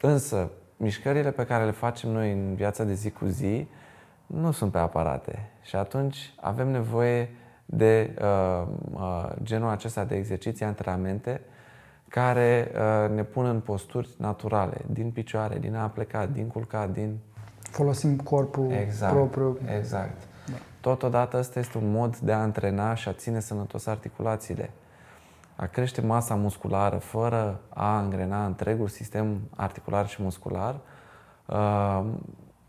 Însă, 0.00 0.50
mișcările 0.76 1.30
pe 1.30 1.44
care 1.44 1.64
le 1.64 1.70
facem 1.70 2.10
noi 2.10 2.32
în 2.32 2.54
viața 2.54 2.84
de 2.84 2.94
zi 2.94 3.10
cu 3.10 3.24
zi 3.26 3.66
nu 4.26 4.50
sunt 4.50 4.72
pe 4.72 4.78
aparate. 4.78 5.50
Și 5.62 5.76
atunci 5.76 6.34
avem 6.40 6.68
nevoie 6.68 7.30
de 7.64 8.14
uh, 8.20 8.66
uh, 8.92 9.30
genul 9.42 9.70
acesta 9.70 10.04
de 10.04 10.16
exerciții, 10.16 10.64
antrenamente, 10.64 11.40
care 12.08 12.70
uh, 12.74 13.14
ne 13.14 13.22
pun 13.22 13.46
în 13.46 13.60
posturi 13.60 14.08
naturale, 14.16 14.76
din 14.86 15.10
picioare, 15.10 15.58
din 15.58 15.74
a 15.74 15.88
pleca, 15.88 16.26
din 16.26 16.46
culcat, 16.46 16.90
din... 16.90 17.18
Folosim 17.70 18.16
corpul 18.16 18.70
exact, 18.70 19.12
propriu. 19.14 19.58
Exact. 19.76 20.26
Da. 20.46 20.56
Totodată 20.80 21.38
ăsta 21.38 21.58
este 21.58 21.78
un 21.78 21.90
mod 21.90 22.16
de 22.16 22.32
a 22.32 22.38
antrena 22.38 22.94
și 22.94 23.08
a 23.08 23.12
ține 23.12 23.40
sănătos 23.40 23.86
articulațiile. 23.86 24.70
A 25.56 25.66
crește 25.66 26.00
masa 26.00 26.34
musculară 26.34 26.96
fără 26.96 27.60
a 27.68 28.00
îngrena 28.00 28.46
întregul 28.46 28.88
sistem 28.88 29.40
articular 29.56 30.08
și 30.08 30.22
muscular 30.22 30.80
uh, 31.46 32.04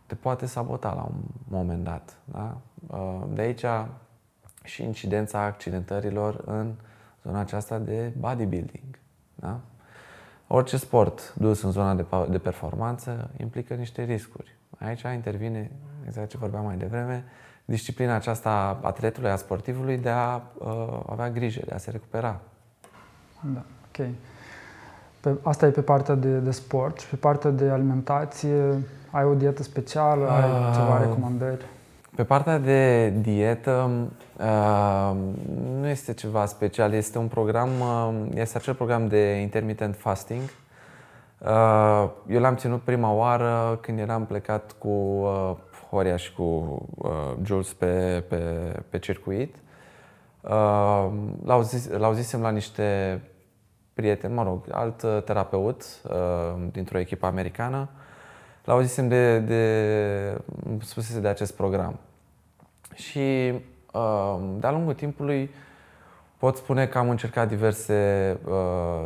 te 0.06 0.16
poate 0.16 0.46
sabota 0.46 0.94
la 0.94 1.04
un 1.04 1.22
moment 1.48 1.84
dat. 1.84 2.18
Da? 2.26 2.58
Uh, 2.88 3.24
de 3.34 3.42
aici 3.42 3.66
și 4.64 4.84
incidența 4.84 5.42
accidentărilor 5.42 6.44
în 6.46 6.74
zona 7.24 7.40
aceasta 7.40 7.78
de 7.78 8.12
bodybuilding. 8.18 9.00
Da? 9.36 9.60
Orice 10.48 10.78
sport 10.78 11.34
dus 11.34 11.62
în 11.62 11.72
zona 11.72 11.94
de, 11.94 12.06
de 12.30 12.38
performanță 12.38 13.30
implică 13.38 13.74
niște 13.74 14.04
riscuri. 14.04 14.59
Aici 14.78 15.02
intervine, 15.02 15.72
exact 16.06 16.30
ce 16.30 16.38
vorbeam 16.38 16.64
mai 16.66 16.76
devreme, 16.76 17.24
disciplina 17.66 18.16
aceasta 18.16 18.50
a 18.50 18.88
atletului, 18.88 19.30
a 19.30 19.36
sportivului 19.36 19.98
de 19.98 20.10
a 20.10 20.42
uh, 20.58 21.00
avea 21.06 21.30
grijă, 21.30 21.62
de 21.66 21.74
a 21.74 21.78
se 21.78 21.92
recupera. 21.92 22.40
Da, 23.54 23.64
ok. 23.88 24.08
Pe, 25.20 25.36
asta 25.42 25.66
e 25.66 25.70
pe 25.70 25.82
partea 25.82 26.16
de, 26.16 26.38
de 26.38 26.52
sport 26.52 27.00
și 27.00 27.08
pe 27.08 27.16
partea 27.16 27.50
de 27.50 27.70
alimentație 27.70 28.84
ai 29.12 29.24
o 29.24 29.34
dietă 29.34 29.64
specială, 29.64 30.24
uh, 30.24 30.30
ai 30.32 30.74
ceva 30.74 31.00
recomandări? 31.00 31.66
Pe 32.16 32.24
partea 32.24 32.58
de 32.58 33.10
dietă 33.10 33.90
uh, 34.38 35.16
nu 35.80 35.88
este 35.88 36.14
ceva 36.14 36.46
special, 36.46 36.94
este 36.94 37.18
un 37.18 37.28
program, 37.28 37.70
uh, 37.80 38.14
este 38.34 38.58
acel 38.58 38.74
program 38.74 39.08
de 39.08 39.40
intermittent 39.42 39.96
fasting. 39.96 40.42
Uh, 40.42 40.69
eu 42.28 42.40
l-am 42.40 42.56
ținut 42.56 42.82
prima 42.82 43.12
oară 43.12 43.78
când 43.82 44.00
eram 44.00 44.26
plecat 44.26 44.76
cu 44.78 44.88
uh, 44.88 45.56
Horia 45.90 46.16
și 46.16 46.34
cu 46.34 46.44
uh, 46.96 47.12
Jules 47.44 47.74
pe, 47.74 48.24
pe, 48.28 48.38
pe 48.90 49.00
circuit. 49.00 49.56
Uh, 50.42 51.10
l-au, 51.44 51.62
zis, 51.62 51.90
l-au 51.90 52.14
zisem 52.14 52.42
la 52.42 52.50
niște 52.50 53.22
prieteni, 53.94 54.34
mă 54.34 54.44
rog, 54.44 54.66
alt 54.72 55.26
terapeut 55.26 55.84
uh, 56.10 56.68
dintr-o 56.72 57.00
echipă 57.00 57.26
americană. 57.26 57.90
L-au 58.66 58.80
zisem 58.82 59.08
de, 59.08 59.40
de, 59.40 60.42
spusese 60.82 61.20
de 61.20 61.28
acest 61.28 61.56
program. 61.56 62.00
Și 62.94 63.54
uh, 63.94 64.40
de-a 64.60 64.72
lungul 64.72 64.94
timpului 64.94 65.50
pot 66.38 66.56
spune 66.56 66.88
că 66.88 66.98
am 66.98 67.10
încercat 67.10 67.48
diverse, 67.48 68.38
uh, 68.48 69.06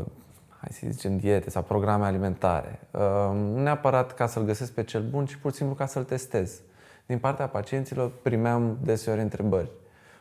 hai 0.64 0.72
să 0.72 0.88
zicem, 0.90 1.18
diete 1.18 1.50
sau 1.50 1.62
programe 1.62 2.06
alimentare. 2.06 2.80
Uh, 2.92 3.02
nu 3.34 3.62
neapărat 3.62 4.14
ca 4.14 4.28
să-l 4.28 4.44
găsesc 4.44 4.72
pe 4.72 4.84
cel 4.84 5.02
bun, 5.02 5.26
ci 5.26 5.36
pur 5.36 5.52
și 5.52 5.58
simplu 5.58 5.76
ca 5.76 5.86
să-l 5.86 6.04
testez. 6.04 6.62
Din 7.06 7.18
partea 7.18 7.48
pacienților 7.48 8.12
primeam 8.22 8.78
deseori 8.82 9.22
întrebări. 9.22 9.72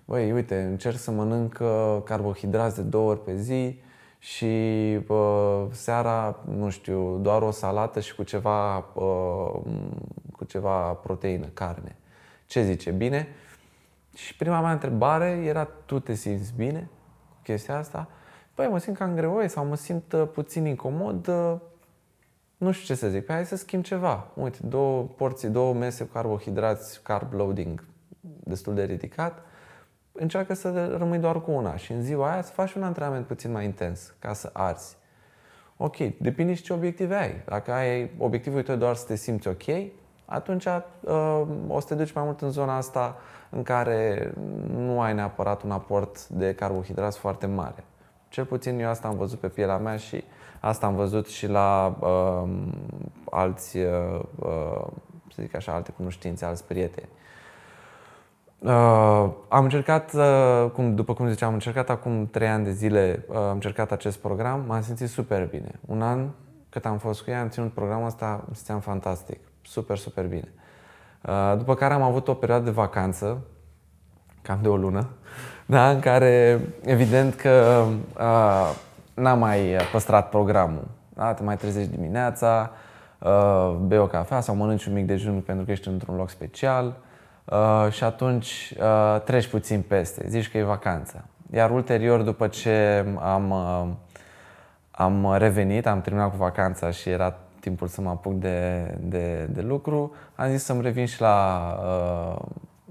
Băi, 0.05 0.32
uite, 0.32 0.62
încerc 0.62 0.97
să 0.97 1.11
mănânc 1.11 1.61
carbohidrați 2.05 2.76
de 2.76 2.82
două 2.82 3.11
ori 3.11 3.24
pe 3.24 3.36
zi 3.36 3.80
și 4.18 4.45
uh, 5.09 5.64
seara, 5.70 6.38
nu 6.57 6.70
știu, 6.70 7.18
doar 7.18 7.43
o 7.43 7.51
salată 7.51 8.01
și 8.01 8.14
cu 8.14 8.22
ceva, 8.22 8.76
uh, 8.78 9.61
cu 10.36 10.45
ceva 10.45 10.93
proteină, 10.93 11.47
carne. 11.55 11.97
Ce 12.47 12.62
zice? 12.62 12.90
Bine? 12.90 13.28
Și 14.14 14.36
prima 14.36 14.61
mea 14.61 14.72
întrebare 14.72 15.28
era, 15.45 15.68
tu 15.86 15.99
te 15.99 16.14
simți 16.14 16.53
bine 16.57 16.88
cu 17.28 17.36
chestia 17.43 17.78
asta? 17.78 18.09
Păi 18.62 18.70
mă 18.70 18.78
simt 18.78 18.96
cam 18.96 19.14
greoi 19.14 19.48
sau 19.48 19.64
mă 19.64 19.76
simt 19.76 20.12
uh, 20.12 20.28
puțin 20.32 20.64
incomod, 20.64 21.26
uh, 21.26 21.54
nu 22.56 22.70
știu 22.70 22.94
ce 22.94 23.00
să 23.00 23.08
zic, 23.08 23.26
păi 23.26 23.34
hai 23.34 23.44
să 23.44 23.56
schimb 23.56 23.82
ceva. 23.82 24.26
Uite, 24.34 24.58
două 24.62 25.02
porții, 25.02 25.48
două 25.48 25.74
mese 25.74 26.04
cu 26.04 26.12
carbohidrați, 26.12 27.02
carb 27.02 27.32
loading 27.32 27.84
destul 28.20 28.74
de 28.74 28.84
ridicat, 28.84 29.42
încearcă 30.12 30.54
să 30.54 30.94
rămâi 30.96 31.18
doar 31.18 31.40
cu 31.40 31.50
una 31.50 31.76
și 31.76 31.92
în 31.92 32.02
ziua 32.02 32.32
aia 32.32 32.42
să 32.42 32.52
faci 32.52 32.72
un 32.72 32.82
antrenament 32.82 33.26
puțin 33.26 33.52
mai 33.52 33.64
intens 33.64 34.14
ca 34.18 34.32
să 34.32 34.50
arzi. 34.52 34.96
Ok, 35.76 35.96
depinde 35.96 36.54
și 36.54 36.62
ce 36.62 36.72
obiective 36.72 37.14
ai. 37.14 37.42
Dacă 37.44 37.72
ai 37.72 38.10
obiectivul 38.18 38.62
tău 38.62 38.76
doar 38.76 38.94
să 38.94 39.06
te 39.06 39.14
simți 39.14 39.48
ok, 39.48 39.90
atunci 40.24 40.64
uh, 40.66 41.42
o 41.68 41.80
să 41.80 41.86
te 41.86 41.94
duci 41.94 42.12
mai 42.12 42.24
mult 42.24 42.40
în 42.40 42.50
zona 42.50 42.76
asta 42.76 43.16
în 43.50 43.62
care 43.62 44.32
nu 44.76 45.00
ai 45.00 45.14
neapărat 45.14 45.62
un 45.62 45.70
aport 45.70 46.28
de 46.28 46.54
carbohidrați 46.54 47.18
foarte 47.18 47.46
mare. 47.46 47.84
Cel 48.33 48.45
puțin 48.45 48.78
eu 48.78 48.89
asta 48.89 49.09
am 49.09 49.16
văzut 49.16 49.39
pe 49.39 49.49
pielea 49.49 49.78
mea 49.78 49.97
și 49.97 50.24
asta 50.61 50.87
am 50.87 50.95
văzut 50.95 51.26
și 51.26 51.47
la 51.47 51.97
uh, 52.01 52.51
alți, 53.30 53.76
uh, 53.76 54.20
uh, 54.37 54.87
să 55.35 55.43
zic 55.43 55.55
așa, 55.55 55.72
alte 55.72 55.93
cunoștințe, 55.93 56.45
alți 56.45 56.64
prieteni. 56.64 57.09
Uh, 58.59 59.30
am 59.49 59.64
încercat, 59.64 60.14
uh, 60.14 60.70
cum, 60.72 60.95
după 60.95 61.14
cum 61.14 61.28
ziceam, 61.28 61.49
am 61.49 61.55
încercat 61.55 61.91
acum 61.91 62.26
3 62.26 62.49
ani 62.49 62.64
de 62.64 62.72
zile, 62.72 63.24
uh, 63.28 63.37
am 63.37 63.53
încercat 63.53 63.93
acest 63.93 64.18
program, 64.18 64.64
m-am 64.66 64.83
simțit 64.83 65.09
super 65.09 65.47
bine. 65.47 65.80
Un 65.87 66.03
an 66.03 66.28
cât 66.68 66.87
am 66.87 66.99
fost 66.99 67.22
cu 67.22 67.30
ea, 67.30 67.41
am 67.41 67.49
ținut 67.49 67.72
programul 67.72 68.07
ăsta, 68.07 68.45
mă 68.49 68.55
simțeam 68.55 68.80
fantastic, 68.80 69.39
super, 69.62 69.99
super 69.99 70.26
bine. 70.26 70.53
Uh, 71.22 71.55
după 71.59 71.74
care 71.74 71.95
am 71.95 72.03
avut 72.03 72.28
o 72.28 72.35
perioadă 72.35 72.64
de 72.64 72.70
vacanță, 72.70 73.43
cam 74.43 74.59
de 74.62 74.68
o 74.68 74.76
lună, 74.76 75.09
da, 75.66 75.90
în 75.90 76.00
care 76.00 76.60
evident 76.84 77.34
că 77.34 77.84
uh, 78.18 78.74
n-am 79.14 79.38
mai 79.38 79.76
păstrat 79.92 80.28
programul. 80.28 80.88
Da? 81.14 81.34
Te 81.34 81.42
mai 81.42 81.56
trezești 81.56 81.90
dimineața, 81.90 82.70
uh, 83.18 83.76
bei 83.80 83.98
o 83.98 84.06
cafea 84.06 84.40
sau 84.40 84.54
mănânci 84.54 84.84
un 84.84 84.92
mic 84.92 85.06
dejun 85.06 85.40
pentru 85.40 85.64
că 85.64 85.70
ești 85.70 85.88
într-un 85.88 86.16
loc 86.16 86.30
special 86.30 86.96
uh, 87.44 87.86
și 87.90 88.04
atunci 88.04 88.74
uh, 88.80 89.20
treci 89.20 89.46
puțin 89.46 89.82
peste, 89.82 90.24
zici 90.28 90.50
că 90.50 90.58
e 90.58 90.62
vacanță. 90.62 91.24
Iar 91.52 91.70
ulterior, 91.70 92.20
după 92.20 92.46
ce 92.46 93.04
am, 93.20 93.50
uh, 93.50 93.88
am 94.90 95.34
revenit, 95.36 95.86
am 95.86 96.00
terminat 96.00 96.30
cu 96.30 96.36
vacanța 96.36 96.90
și 96.90 97.08
era 97.08 97.34
timpul 97.60 97.88
să 97.88 98.00
mă 98.00 98.08
apuc 98.08 98.32
de, 98.32 98.90
de, 99.00 99.48
de 99.50 99.60
lucru, 99.60 100.14
am 100.34 100.50
zis 100.50 100.64
să-mi 100.64 100.82
revin 100.82 101.06
și 101.06 101.20
la 101.20 101.60
uh, 101.82 102.44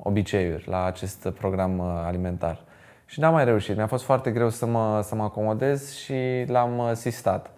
obiceiuri, 0.04 0.68
la 0.68 0.84
acest 0.84 1.30
program 1.30 1.80
uh, 1.80 1.86
alimentar. 1.86 2.60
Și 3.06 3.20
n-am 3.20 3.34
mai 3.34 3.46
reușit. 3.46 3.76
Mi-a 3.76 3.88
fost 3.88 4.04
foarte 4.04 4.32
greu 4.32 4.50
să 4.50 4.66
mă, 4.66 5.02
să 5.04 5.16
mă 5.16 5.24
acomodez 5.24 5.94
și 5.94 6.44
l-am 6.48 6.78
uh, 6.78 6.92
sistat. 6.94 7.52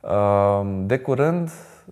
Uh, 0.00 0.60
de 0.86 0.98
curând 0.98 1.50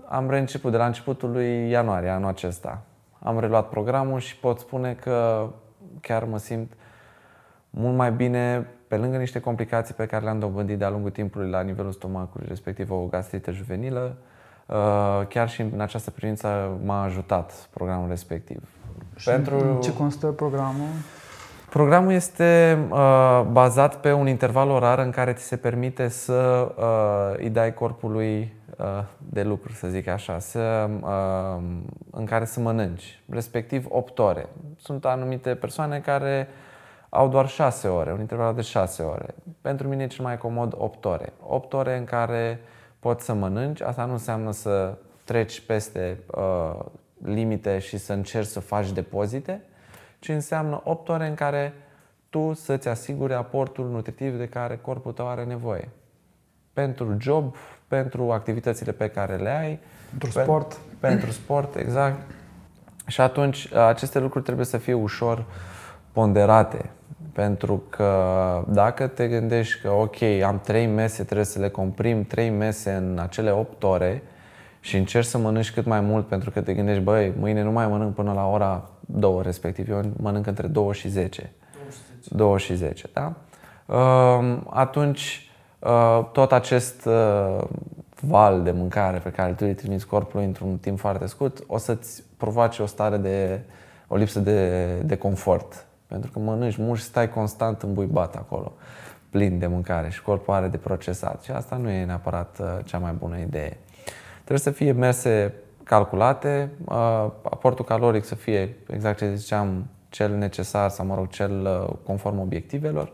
am 0.09 0.31
reînceput, 0.31 0.71
de 0.71 0.77
la 0.77 0.87
începutul 0.87 1.31
lui 1.31 1.69
ianuarie 1.71 2.09
anul 2.09 2.29
acesta. 2.29 2.83
Am 3.19 3.41
reluat 3.41 3.69
programul 3.69 4.19
și 4.19 4.37
pot 4.37 4.59
spune 4.59 4.95
că 4.95 5.49
chiar 6.01 6.25
mă 6.25 6.39
simt 6.39 6.73
mult 7.71 7.97
mai 7.97 8.13
bine 8.13 8.67
pe 8.89 8.97
lângă 8.97 9.17
niște 9.17 9.41
complicații 9.41 9.95
pe 9.95 10.07
care 10.07 10.25
le-am 10.25 10.39
dobândit 10.39 10.79
de-a 10.79 10.91
lungul 10.91 11.11
timpului 11.11 11.51
la 11.51 11.61
nivelul 11.61 11.93
stomacului, 11.93 12.47
respectiv 12.49 12.91
o 12.91 13.07
gastrită 13.07 13.51
juvenilă, 13.51 14.17
uh, 14.67 15.27
chiar 15.29 15.49
și 15.49 15.61
în 15.61 15.81
această 15.81 16.11
privință 16.11 16.79
m-a 16.85 17.03
ajutat 17.03 17.69
programul 17.71 18.09
respectiv. 18.09 18.80
Și 19.21 19.29
Pentru... 19.29 19.79
ce 19.83 19.93
constă 19.93 20.27
programul? 20.27 20.87
Programul 21.71 22.13
este 22.13 22.79
uh, 22.91 23.43
bazat 23.51 24.01
pe 24.01 24.13
un 24.13 24.27
interval 24.27 24.71
orar 24.71 24.99
în 24.99 25.11
care 25.11 25.33
ți 25.33 25.45
se 25.45 25.57
permite 25.57 26.09
să 26.09 26.73
uh, 26.79 27.39
îi 27.43 27.51
dai 27.51 27.75
corpului 27.75 28.55
uh, 28.79 28.87
de 29.19 29.43
lucru, 29.43 29.73
să 29.73 29.89
zic 29.89 30.09
așa, 30.09 30.39
să, 30.39 30.91
uh, 31.01 31.63
în 32.11 32.25
care 32.25 32.45
să 32.45 32.61
mănânci, 32.61 33.23
respectiv 33.29 33.87
8 33.89 34.19
ore. 34.19 34.49
Sunt 34.77 35.05
anumite 35.05 35.55
persoane 35.55 35.99
care 35.99 36.49
au 37.09 37.29
doar 37.29 37.49
6 37.49 37.89
ore, 37.89 38.13
un 38.13 38.21
interval 38.21 38.55
de 38.55 38.61
6 38.61 39.03
ore. 39.03 39.35
Pentru 39.61 39.89
mine 39.89 40.03
e 40.03 40.07
cel 40.07 40.25
mai 40.25 40.39
comod 40.39 40.75
8 40.77 41.05
ore. 41.05 41.33
8 41.47 41.73
ore 41.73 41.97
în 41.97 42.05
care 42.05 42.61
poți 43.01 43.25
să 43.25 43.33
mănânci, 43.33 43.81
asta 43.81 44.05
nu 44.05 44.13
înseamnă 44.13 44.53
să 44.53 44.95
treci 45.25 45.61
peste 45.61 46.19
uh, 46.27 46.85
limite 47.25 47.79
și 47.79 47.99
să 47.99 48.13
încerci 48.13 48.47
să 48.47 48.61
faci 48.61 48.93
depozite, 48.93 49.63
ci 50.19 50.29
înseamnă 50.29 50.81
8 50.85 51.09
ore 51.09 51.27
în 51.27 51.35
care 51.35 51.73
tu 52.31 52.53
să-ți 52.53 52.89
asiguri 52.89 53.35
aportul 53.35 53.89
nutritiv 53.89 54.39
de 54.39 54.49
care 54.49 54.77
corpul 54.77 55.13
tău 55.13 55.29
are 55.29 55.45
nevoie. 55.45 55.89
Pentru 56.73 57.17
job, 57.19 57.57
pentru 57.89 58.31
activitățile 58.31 58.93
pe 58.93 59.09
care 59.09 59.37
le 59.37 59.51
ai. 59.51 59.79
Pentru 60.09 60.31
pe, 60.35 60.43
sport. 60.43 60.79
Pentru 61.01 61.31
sport, 61.31 61.77
exact. 61.77 62.21
Și 63.07 63.21
atunci 63.21 63.73
aceste 63.73 64.19
lucruri 64.19 64.45
trebuie 64.45 64.67
să 64.67 64.77
fie 64.79 64.95
ușor 64.95 65.45
ponderate. 66.13 66.91
Pentru 67.33 67.83
că 67.89 68.65
dacă 68.69 69.07
te 69.07 69.29
gândești 69.29 69.81
că, 69.81 69.91
ok, 69.91 70.23
am 70.23 70.61
trei 70.61 70.87
mese, 70.87 71.25
trebuie 71.25 71.47
să 71.47 71.59
le 71.59 71.69
comprim 71.69 72.25
trei 72.25 72.51
mese 72.51 72.93
în 72.93 73.19
acele 73.23 73.51
8 73.51 73.83
ore 73.83 74.23
și 74.81 74.97
încerci 74.97 75.27
să 75.27 75.39
mănânci 75.39 75.73
cât 75.73 75.85
mai 75.85 76.01
mult 76.01 76.27
pentru 76.27 76.51
că 76.51 76.61
te 76.61 76.75
gândești, 76.75 77.03
băi, 77.03 77.33
mâine 77.39 77.63
nu 77.63 77.71
mai 77.71 77.87
mănânc 77.87 78.15
până 78.15 78.33
la 78.33 78.47
ora 78.47 78.89
două 79.01 79.43
respectiv. 79.43 79.91
Eu 79.91 80.03
mănânc 80.17 80.47
între 80.47 80.67
2 80.67 80.93
și 80.93 81.09
10. 81.09 81.53
2 82.29 82.59
și 82.59 82.75
10, 82.75 83.09
da? 83.13 83.35
Uh, 83.87 84.59
atunci, 84.71 85.51
uh, 85.79 86.29
tot 86.33 86.53
acest 86.53 87.05
uh, 87.05 87.65
val 88.21 88.63
de 88.63 88.71
mâncare 88.71 89.19
pe 89.19 89.31
care 89.31 89.53
tu 89.53 89.65
îi 89.67 89.75
trimiți 89.75 90.07
corpului 90.07 90.47
într-un 90.47 90.77
timp 90.77 90.99
foarte 90.99 91.27
scurt, 91.27 91.65
o 91.67 91.79
să-ți 91.79 92.23
provoace 92.37 92.83
o 92.83 92.87
stare 92.87 93.17
de, 93.17 93.61
o 94.09 94.17
lipsă 94.17 94.41
de, 94.41 94.87
de 95.05 95.17
confort. 95.17 95.85
Pentru 96.07 96.31
că 96.31 96.39
mănânci 96.39 96.77
mult 96.77 96.99
și 96.99 97.05
stai 97.05 97.31
constant 97.31 97.83
îmbuibat 97.83 98.37
acolo, 98.37 98.73
plin 99.31 99.59
de 99.59 99.67
mâncare 99.67 100.09
și 100.11 100.23
corpul 100.23 100.55
are 100.55 100.69
de 100.69 100.77
procesat. 100.77 101.43
Și 101.43 101.51
asta 101.51 101.77
nu 101.77 101.91
e 101.91 102.05
neapărat 102.05 102.59
uh, 102.61 102.67
cea 102.85 102.99
mai 102.99 103.13
bună 103.13 103.39
idee. 103.39 103.79
Trebuie 104.51 104.73
să 104.75 104.79
fie 104.79 104.93
mese 104.93 105.55
calculate, 105.85 106.71
uh, 106.85 106.95
aportul 107.43 107.85
caloric 107.85 108.25
să 108.25 108.35
fie, 108.35 108.77
exact 108.89 109.19
ce 109.19 109.35
ziceam, 109.35 109.87
cel 110.09 110.37
necesar 110.37 110.89
sau, 110.89 111.07
mă 111.07 111.15
rog, 111.15 111.29
cel 111.29 111.85
uh, 111.89 111.95
conform 112.07 112.41
obiectivelor. 112.41 113.13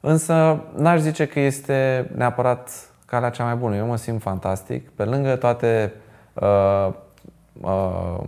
Însă 0.00 0.64
n-aș 0.76 1.00
zice 1.00 1.26
că 1.26 1.40
este 1.40 2.10
neapărat 2.16 2.70
calea 3.06 3.30
cea 3.30 3.44
mai 3.44 3.54
bună. 3.54 3.76
Eu 3.76 3.86
mă 3.86 3.96
simt 3.96 4.20
fantastic. 4.20 4.88
Pe 4.88 5.04
lângă 5.04 5.36
toate 5.36 5.92
uh, 6.32 6.88
uh, 7.60 8.20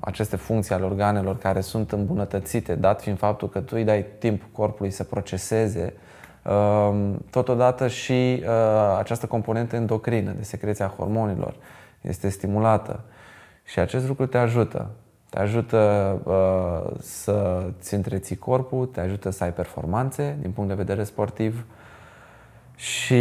aceste 0.00 0.36
funcții 0.36 0.74
ale 0.74 0.84
organelor 0.84 1.38
care 1.38 1.60
sunt 1.60 1.92
îmbunătățite, 1.92 2.74
dat 2.74 3.00
fiind 3.00 3.18
faptul 3.18 3.48
că 3.48 3.60
tu 3.60 3.72
îi 3.76 3.84
dai 3.84 4.06
timp 4.18 4.42
corpului 4.52 4.90
să 4.90 5.04
proceseze, 5.04 5.92
uh, 5.94 6.17
totodată 7.30 7.88
și 7.88 8.42
uh, 8.42 8.48
această 8.98 9.26
componentă 9.26 9.76
endocrină 9.76 10.30
de 10.30 10.42
secreția 10.42 10.94
hormonilor 10.96 11.54
este 12.00 12.28
stimulată. 12.28 13.00
Și 13.64 13.78
acest 13.78 14.08
lucru 14.08 14.26
te 14.26 14.38
ajută. 14.38 14.90
Te 15.30 15.38
ajută 15.38 15.78
uh, 16.24 16.96
să-ți 17.00 17.94
întreții 17.94 18.36
corpul, 18.36 18.86
te 18.86 19.00
ajută 19.00 19.30
să 19.30 19.44
ai 19.44 19.52
performanțe 19.52 20.36
din 20.40 20.50
punct 20.50 20.68
de 20.68 20.76
vedere 20.76 21.04
sportiv, 21.04 21.64
și 22.78 23.14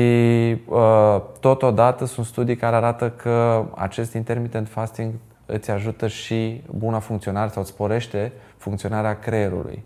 uh, 0.65 1.21
totodată 1.39 2.05
sunt 2.05 2.25
studii 2.25 2.55
care 2.55 2.75
arată 2.75 3.09
că 3.09 3.65
acest 3.75 4.13
intermittent 4.13 4.67
fasting 4.69 5.13
îți 5.45 5.71
ajută 5.71 6.07
și 6.07 6.63
buna 6.71 6.99
funcționare 6.99 7.49
sau 7.49 7.61
îți 7.61 7.71
sporește 7.71 8.31
funcționarea 8.57 9.19
creierului 9.19 9.83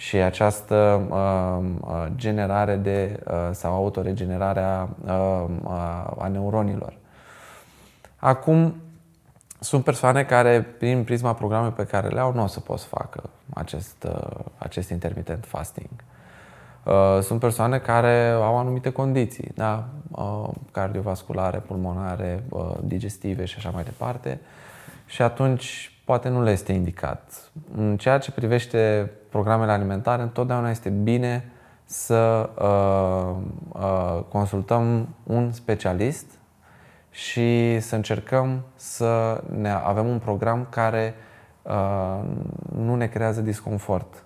și 0.00 0.16
această 0.16 1.06
uh, 1.10 1.64
uh 1.80 2.06
generare 2.14 2.76
de 2.76 3.20
uh, 3.26 3.34
sau 3.52 3.74
autoregenerarea 3.74 4.88
uh, 5.04 5.44
uh, 5.64 5.70
a 6.18 6.28
neuronilor. 6.30 6.96
Acum, 8.16 8.74
sunt 9.58 9.84
persoane 9.84 10.24
care, 10.24 10.62
prin 10.62 11.04
prisma 11.04 11.34
programului 11.34 11.72
pe 11.76 11.84
care 11.84 12.08
le 12.08 12.20
au, 12.20 12.32
nu 12.32 12.42
o 12.42 12.46
să 12.46 12.60
pot 12.60 12.78
să 12.78 12.86
facă 12.86 13.30
acest, 13.54 14.06
uh, 14.08 14.44
acest 14.58 14.90
intermittent 14.90 15.44
fasting. 15.46 15.90
Uh, 16.82 17.18
sunt 17.22 17.40
persoane 17.40 17.78
care 17.78 18.28
au 18.28 18.58
anumite 18.58 18.90
condiții, 18.90 19.50
da? 19.54 19.88
Uh, 20.10 20.48
cardiovasculare, 20.72 21.58
pulmonare, 21.58 22.44
uh, 22.48 22.72
digestive 22.82 23.44
și 23.44 23.54
așa 23.58 23.70
mai 23.70 23.82
departe. 23.82 24.40
Și 25.06 25.22
atunci 25.22 25.92
poate 26.04 26.28
nu 26.28 26.42
le 26.42 26.50
este 26.50 26.72
indicat. 26.72 27.50
În 27.76 27.96
ceea 27.96 28.18
ce 28.18 28.30
privește 28.30 29.10
programele 29.30 29.72
alimentare, 29.72 30.22
întotdeauna 30.22 30.70
este 30.70 30.88
bine 30.88 31.50
să 31.84 32.50
consultăm 34.28 35.08
un 35.22 35.52
specialist 35.52 36.26
și 37.10 37.80
să 37.80 37.94
încercăm 37.94 38.60
să 38.74 39.42
ne 39.56 39.70
avem 39.70 40.06
un 40.06 40.18
program 40.18 40.66
care 40.70 41.14
nu 42.76 42.94
ne 42.94 43.06
creează 43.06 43.40
disconfort 43.40 44.24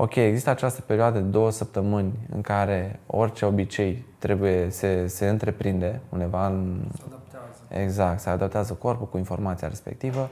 ok, 0.00 0.14
există 0.14 0.50
această 0.50 0.80
perioadă 0.80 1.18
de 1.18 1.28
două 1.28 1.50
săptămâni 1.50 2.12
în 2.34 2.40
care 2.40 3.00
orice 3.06 3.44
obicei 3.44 4.04
trebuie 4.18 4.70
se, 4.70 5.06
se 5.06 5.28
întreprinde 5.28 6.00
undeva 6.08 6.46
în... 6.46 6.80
Se 6.96 7.02
adaptează. 7.06 7.82
Exact, 7.82 8.20
se 8.20 8.30
adaptează 8.30 8.72
corpul 8.72 9.08
cu 9.08 9.16
informația 9.16 9.68
respectivă 9.68 10.28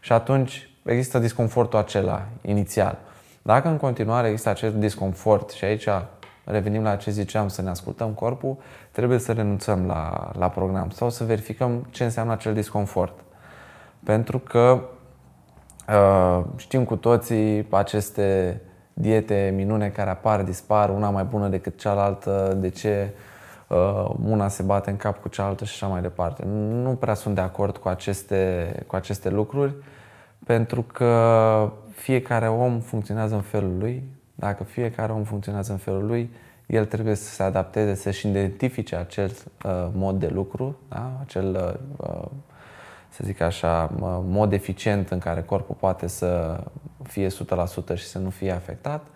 și 0.00 0.12
atunci 0.12 0.70
există 0.82 1.18
disconfortul 1.18 1.78
acela 1.78 2.26
inițial. 2.42 2.98
Dacă 3.46 3.68
în 3.68 3.76
continuare 3.76 4.28
există 4.28 4.48
acest 4.48 4.74
disconfort 4.74 5.50
și 5.50 5.64
aici 5.64 5.88
revenim 6.44 6.82
la 6.82 6.96
ce 6.96 7.10
ziceam, 7.10 7.48
să 7.48 7.62
ne 7.62 7.68
ascultăm 7.68 8.10
corpul, 8.10 8.56
trebuie 8.90 9.18
să 9.18 9.32
renunțăm 9.32 9.86
la, 9.86 10.30
la 10.38 10.48
program 10.48 10.90
sau 10.90 11.10
să 11.10 11.24
verificăm 11.24 11.86
ce 11.90 12.04
înseamnă 12.04 12.32
acel 12.32 12.54
disconfort. 12.54 13.12
Pentru 14.04 14.38
că 14.38 14.80
uh, 15.88 16.44
știm 16.56 16.84
cu 16.84 16.96
toții 16.96 17.66
aceste 17.70 18.60
diete 18.92 19.52
minune 19.54 19.88
care 19.88 20.10
apar, 20.10 20.42
dispar, 20.42 20.90
una 20.90 21.10
mai 21.10 21.24
bună 21.24 21.48
decât 21.48 21.78
cealaltă, 21.78 22.56
de 22.60 22.68
ce 22.68 23.10
uh, 23.68 24.10
una 24.26 24.48
se 24.48 24.62
bate 24.62 24.90
în 24.90 24.96
cap 24.96 25.20
cu 25.20 25.28
cealaltă 25.28 25.64
și 25.64 25.72
așa 25.84 25.92
mai 25.92 26.02
departe. 26.02 26.44
Nu 26.82 26.90
prea 26.90 27.14
sunt 27.14 27.34
de 27.34 27.40
acord 27.40 27.76
cu 27.76 27.88
aceste, 27.88 28.72
cu 28.86 28.96
aceste 28.96 29.30
lucruri, 29.30 29.74
pentru 30.46 30.82
că 30.82 31.12
fiecare 32.04 32.48
om 32.48 32.80
funcționează 32.80 33.34
în 33.34 33.40
felul 33.40 33.78
lui. 33.78 34.02
Dacă 34.34 34.64
fiecare 34.64 35.12
om 35.12 35.22
funcționează 35.22 35.72
în 35.72 35.78
felul 35.78 36.06
lui, 36.06 36.30
el 36.66 36.84
trebuie 36.84 37.14
să 37.14 37.34
se 37.34 37.42
adapteze, 37.42 37.94
să-și 37.94 38.28
identifice 38.28 38.96
acel 38.96 39.30
uh, 39.64 39.88
mod 39.92 40.18
de 40.18 40.26
lucru, 40.26 40.78
da? 40.88 41.18
acel 41.20 41.78
uh, 41.96 42.24
să 43.08 43.20
zic 43.24 43.40
așa, 43.40 43.90
mod 44.26 44.52
eficient 44.52 45.10
în 45.10 45.18
care 45.18 45.42
corpul 45.42 45.76
poate 45.78 46.06
să 46.06 46.60
fie 47.02 47.26
100% 47.26 47.30
și 47.94 48.04
să 48.04 48.18
nu 48.18 48.30
fie 48.30 48.50
afectat 48.50 49.06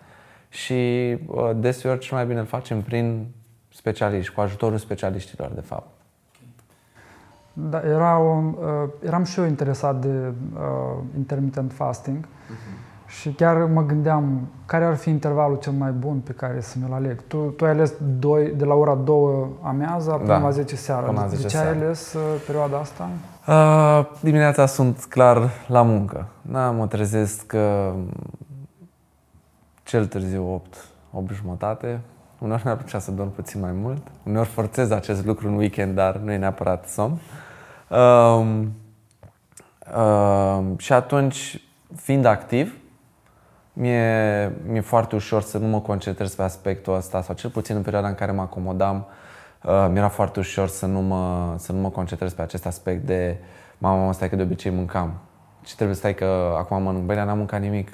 și 0.49 1.17
deseori 1.55 1.99
cel 1.99 2.17
mai 2.17 2.25
bine 2.25 2.39
îl 2.39 2.45
facem 2.45 2.81
prin 2.81 3.27
specialiști, 3.69 4.33
cu 4.33 4.41
ajutorul 4.41 4.77
specialiștilor, 4.77 5.51
de 5.51 5.61
fapt. 5.61 5.98
Da, 7.69 7.81
era 7.85 8.19
o, 8.19 8.43
uh, 8.51 8.89
eram 9.05 9.23
și 9.23 9.39
eu 9.39 9.45
interesat 9.45 9.95
de 10.01 10.33
uh, 10.53 10.61
intermittent 11.17 11.71
fasting 11.73 12.25
uh-huh. 12.25 13.07
și 13.07 13.29
chiar 13.29 13.57
mă 13.57 13.85
gândeam 13.85 14.47
care 14.65 14.85
ar 14.85 14.95
fi 14.95 15.09
intervalul 15.09 15.57
cel 15.57 15.73
mai 15.73 15.91
bun 15.91 16.17
pe 16.19 16.31
care 16.31 16.61
să 16.61 16.77
mi-l 16.81 16.93
aleg. 16.93 17.21
Tu, 17.27 17.37
tu 17.37 17.65
ai 17.65 17.71
ales 17.71 17.93
doi, 18.19 18.53
de 18.57 18.65
la 18.65 18.73
ora 18.73 18.95
2 18.95 19.45
amiaza 19.61 20.13
până 20.15 20.27
da, 20.27 20.37
la 20.37 20.49
10 20.49 20.75
seara. 20.75 21.05
Până 21.05 21.19
la 21.19 21.27
10 21.27 21.41
de 21.41 21.47
ce 21.47 21.55
seara. 21.55 21.69
ai 21.69 21.75
ales 21.75 22.13
uh, 22.13 22.21
perioada 22.45 22.77
asta? 22.77 23.09
Uh, 23.47 24.05
dimineața 24.21 24.65
sunt 24.65 25.05
clar 25.05 25.49
la 25.67 25.81
muncă. 25.81 26.27
Da, 26.41 26.71
mă 26.71 26.87
trezesc 26.87 27.45
că 27.45 27.93
cel 29.83 30.05
târziu 30.05 30.53
8, 30.53 30.85
8 31.11 31.31
jumătate. 31.33 31.99
Uneori 32.39 32.61
mi-ar 32.63 32.77
plăcea 32.77 32.99
să 32.99 33.11
dorm 33.11 33.31
puțin 33.31 33.59
mai 33.59 33.71
mult. 33.71 34.01
Uneori 34.23 34.47
forțez 34.47 34.91
acest 34.91 35.25
lucru 35.25 35.47
în 35.47 35.53
weekend, 35.53 35.95
dar 35.95 36.15
nu 36.15 36.31
e 36.31 36.37
neapărat 36.37 36.87
somn. 36.87 37.19
Uh, 37.89 38.65
uh, 39.95 40.63
și 40.77 40.93
atunci, 40.93 41.61
fiind 41.95 42.25
activ, 42.25 42.77
mi-e, 43.73 44.51
mi-e 44.65 44.81
foarte 44.81 45.15
ușor 45.15 45.41
să 45.41 45.57
nu 45.57 45.67
mă 45.67 45.79
concentrez 45.81 46.35
pe 46.35 46.41
aspectul 46.41 46.95
ăsta, 46.95 47.21
sau 47.21 47.35
cel 47.35 47.49
puțin 47.49 47.75
în 47.75 47.81
perioada 47.81 48.07
în 48.07 48.15
care 48.15 48.31
mă 48.31 48.41
acomodam, 48.41 49.05
uh, 49.63 49.87
mi-era 49.91 50.07
foarte 50.07 50.39
ușor 50.39 50.67
să 50.67 50.85
nu, 50.85 51.01
mă, 51.01 51.53
să 51.57 51.71
nu 51.71 51.79
mă 51.79 51.89
concentrez 51.89 52.33
pe 52.33 52.41
acest 52.41 52.65
aspect 52.65 53.05
de 53.05 53.37
mama, 53.77 54.11
stai 54.11 54.29
că 54.29 54.35
de 54.35 54.41
obicei 54.41 54.71
mâncam. 54.71 55.13
Și 55.65 55.75
trebuie 55.75 55.95
să 55.95 56.01
stai 56.01 56.15
că 56.15 56.55
acum 56.57 56.81
mănânc. 56.81 57.05
Băi, 57.05 57.15
n-am 57.15 57.37
mâncat 57.37 57.61
nimic. 57.61 57.91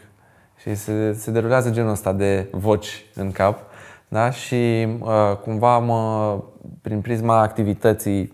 Și 0.58 0.76
se, 0.76 1.14
se 1.14 1.32
derulează 1.32 1.70
genul 1.70 1.92
ăsta 1.92 2.14
de 2.14 2.48
voci 2.52 3.06
în 3.16 3.32
cap. 3.32 3.60
Da? 4.08 4.30
Și 4.30 4.88
uh, 5.00 5.38
cumva 5.42 5.80
mă, 5.80 6.38
prin 6.82 7.02
prisma 7.02 7.40
activității, 7.40 8.34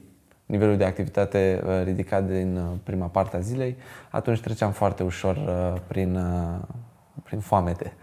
nivelul 0.51 0.77
de 0.77 0.85
activitate 0.85 1.61
uh, 1.65 1.81
ridicat 1.83 2.23
din 2.23 2.57
uh, 2.57 2.63
prima 2.83 3.05
parte 3.05 3.37
a 3.37 3.39
zilei, 3.39 3.77
atunci 4.09 4.39
treceam 4.39 4.71
foarte 4.71 5.03
ușor 5.03 5.35
uh, 5.35 5.81
prin, 5.87 6.15
uh, 6.15 6.59
prin 7.23 7.39
foamete. 7.39 7.93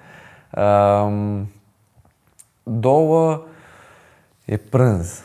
Uh, 0.51 1.41
două, 2.63 3.43
e 4.45 4.57
prânz. 4.57 5.23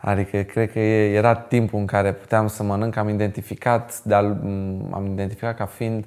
Adică 0.00 0.42
cred 0.42 0.72
că 0.72 0.78
era 0.78 1.34
timpul 1.34 1.78
în 1.78 1.86
care 1.86 2.12
puteam 2.12 2.46
să 2.46 2.62
mănânc, 2.62 2.96
am 2.96 3.08
identificat, 3.08 4.02
de 4.02 4.14
am 4.14 5.08
identificat 5.12 5.56
ca 5.56 5.66
fiind 5.66 6.04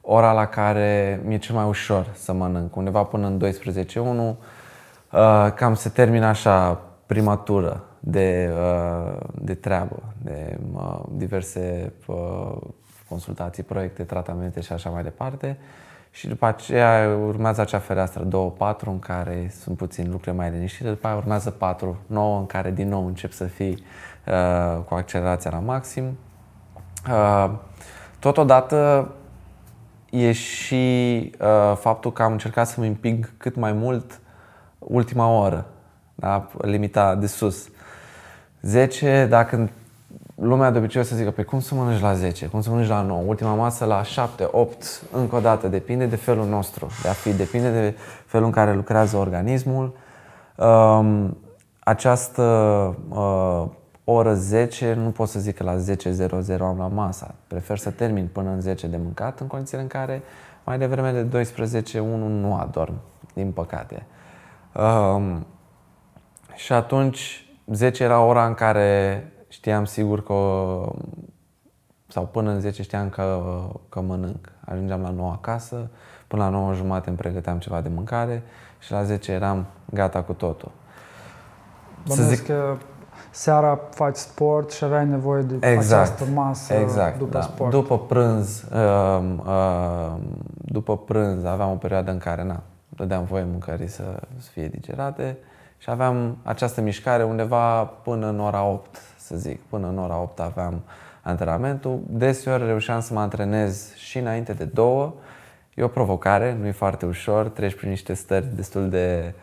ora 0.00 0.32
la 0.32 0.46
care 0.46 1.20
mi-e 1.24 1.38
cel 1.38 1.54
mai 1.54 1.64
ușor 1.68 2.06
să 2.14 2.32
mănânc, 2.32 2.76
undeva 2.76 3.02
până 3.02 3.26
în 3.26 3.40
12.1, 3.40 3.94
uh, 3.96 4.36
cam 5.54 5.74
se 5.74 5.88
termină 5.88 6.26
așa 6.26 6.80
prima 7.06 7.36
tură 7.36 7.86
de, 8.04 8.50
uh, 8.52 9.20
de 9.34 9.54
treabă, 9.54 10.02
de 10.22 10.58
uh, 10.74 11.00
diverse 11.10 11.92
consultații, 13.08 13.62
proiecte, 13.62 14.02
tratamente 14.02 14.60
și 14.60 14.72
așa 14.72 14.90
mai 14.90 15.02
departe. 15.02 15.58
Și 16.10 16.28
după 16.28 16.46
aceea 16.46 17.16
urmează 17.26 17.60
acea 17.60 17.78
fereastră 17.78 18.28
2-4 18.28 18.84
în 18.84 18.98
care 18.98 19.52
sunt 19.60 19.76
puțin 19.76 20.10
lucruri 20.10 20.36
mai 20.36 20.50
liniștite, 20.50 20.88
după 20.88 21.06
aceea 21.06 21.20
urmează 21.20 21.50
4 21.50 21.98
9 22.06 22.38
în 22.38 22.46
care 22.46 22.70
din 22.70 22.88
nou 22.88 23.06
încep 23.06 23.32
să 23.32 23.44
fii 23.44 23.82
uh, 24.26 24.82
cu 24.84 24.94
accelerația 24.94 25.50
la 25.50 25.58
maxim. 25.58 26.18
Uh, 27.08 27.50
totodată 28.18 29.08
e 30.10 30.32
și 30.32 31.32
uh, 31.40 31.76
faptul 31.76 32.12
că 32.12 32.22
am 32.22 32.32
încercat 32.32 32.66
să-mi 32.68 32.86
împing 32.86 33.32
cât 33.36 33.56
mai 33.56 33.72
mult 33.72 34.20
ultima 34.78 35.40
oră, 35.40 35.66
da? 36.14 36.48
limita 36.60 37.14
de 37.14 37.26
sus. 37.26 37.68
10, 38.62 39.26
dacă 39.28 39.70
lumea 40.34 40.70
de 40.70 40.78
obicei 40.78 41.00
o 41.00 41.04
să 41.04 41.16
zică, 41.16 41.30
pe 41.30 41.42
cum 41.42 41.60
să 41.60 41.74
mănânci 41.74 42.00
la 42.00 42.14
10, 42.14 42.46
cum 42.46 42.60
să 42.62 42.70
mănânci 42.70 42.88
la 42.88 43.02
9, 43.02 43.22
ultima 43.26 43.54
masă 43.54 43.84
la 43.84 44.02
7, 44.02 44.48
8, 44.50 45.02
încă 45.12 45.36
o 45.36 45.40
dată, 45.40 45.68
depinde 45.68 46.06
de 46.06 46.16
felul 46.16 46.46
nostru 46.46 46.86
de 47.02 47.08
a 47.08 47.12
fi, 47.12 47.32
depinde 47.32 47.70
de 47.70 47.96
felul 48.26 48.46
în 48.46 48.52
care 48.52 48.74
lucrează 48.74 49.16
organismul. 49.16 49.96
Um, 50.56 51.36
această 51.78 52.42
uh, 53.08 53.64
oră 54.04 54.34
10, 54.34 54.94
nu 54.94 55.10
pot 55.10 55.28
să 55.28 55.40
zic 55.40 55.56
că 55.56 55.64
la 55.64 55.76
10.00 56.54 56.58
am 56.60 56.78
la 56.78 56.86
masa. 56.86 57.34
Prefer 57.46 57.78
să 57.78 57.90
termin 57.90 58.28
până 58.32 58.50
în 58.50 58.60
10 58.60 58.86
de 58.86 58.96
mâncat, 58.96 59.40
în 59.40 59.46
condițiile 59.46 59.82
în 59.82 59.88
care 59.88 60.22
mai 60.64 60.78
devreme 60.78 61.12
de 61.12 61.22
12, 61.22 61.98
1 61.98 62.28
nu 62.28 62.54
adorm, 62.54 62.94
din 63.34 63.50
păcate. 63.50 64.06
Um, 64.74 65.46
și 66.54 66.72
atunci 66.72 67.46
10 67.66 68.02
era 68.02 68.20
ora 68.20 68.46
în 68.46 68.54
care 68.54 69.26
știam 69.48 69.84
sigur 69.84 70.22
că 70.22 70.34
sau 72.12 72.26
până 72.26 72.50
în 72.50 72.60
10 72.60 72.82
știam 72.82 73.08
că, 73.08 73.40
că 73.88 74.00
mănânc. 74.00 74.52
Ajungeam 74.64 75.02
la 75.02 75.10
9 75.10 75.30
acasă, 75.30 75.90
până 76.26 76.42
la 76.42 76.48
9 76.48 76.72
jumate 76.72 77.08
îmi 77.08 77.18
pregăteam 77.18 77.58
ceva 77.58 77.80
de 77.80 77.88
mâncare 77.94 78.42
și 78.78 78.92
la 78.92 79.02
10 79.02 79.32
eram 79.32 79.66
gata 79.90 80.22
cu 80.22 80.32
totul. 80.32 80.70
Să 82.04 82.22
zic 82.22 82.46
că 82.46 82.76
seara 83.30 83.80
faci 83.90 84.16
sport 84.16 84.70
și 84.70 84.84
aveai 84.84 85.06
nevoie 85.06 85.42
de 85.42 85.54
exact, 85.68 86.12
această 86.12 86.24
masă 86.34 86.74
exact, 86.74 87.18
după 87.18 87.32
da. 87.32 87.40
sport. 87.40 87.70
După 87.70 87.98
prânz, 87.98 88.64
uh, 88.72 89.22
uh, 89.46 90.14
după 90.54 90.98
prânz 90.98 91.44
aveam 91.44 91.70
o 91.70 91.74
perioadă 91.74 92.10
în 92.10 92.18
care 92.18 92.44
na, 92.44 92.62
dădeam 92.88 93.24
voie 93.24 93.44
mâncării 93.44 93.88
să, 93.88 94.20
să 94.38 94.48
fie 94.50 94.68
digerate 94.68 95.38
și 95.82 95.90
aveam 95.90 96.38
această 96.42 96.80
mișcare 96.80 97.24
undeva 97.24 97.84
până 97.84 98.28
în 98.28 98.40
ora 98.40 98.64
8, 98.64 98.96
să 99.16 99.36
zic. 99.36 99.60
Până 99.60 99.88
în 99.88 99.98
ora 99.98 100.20
8 100.20 100.40
aveam 100.40 100.82
antrenamentul. 101.22 102.00
Deseori 102.06 102.66
reușeam 102.66 103.00
să 103.00 103.14
mă 103.14 103.20
antrenez 103.20 103.94
și 103.94 104.18
înainte 104.18 104.52
de 104.52 104.64
două. 104.64 105.14
E 105.74 105.82
o 105.82 105.88
provocare, 105.88 106.56
nu 106.60 106.66
e 106.66 106.70
foarte 106.70 107.06
ușor, 107.06 107.48
treci 107.48 107.74
prin 107.74 107.88
niște 107.88 108.14
stări 108.14 108.54
destul 108.54 108.88
de, 108.88 109.34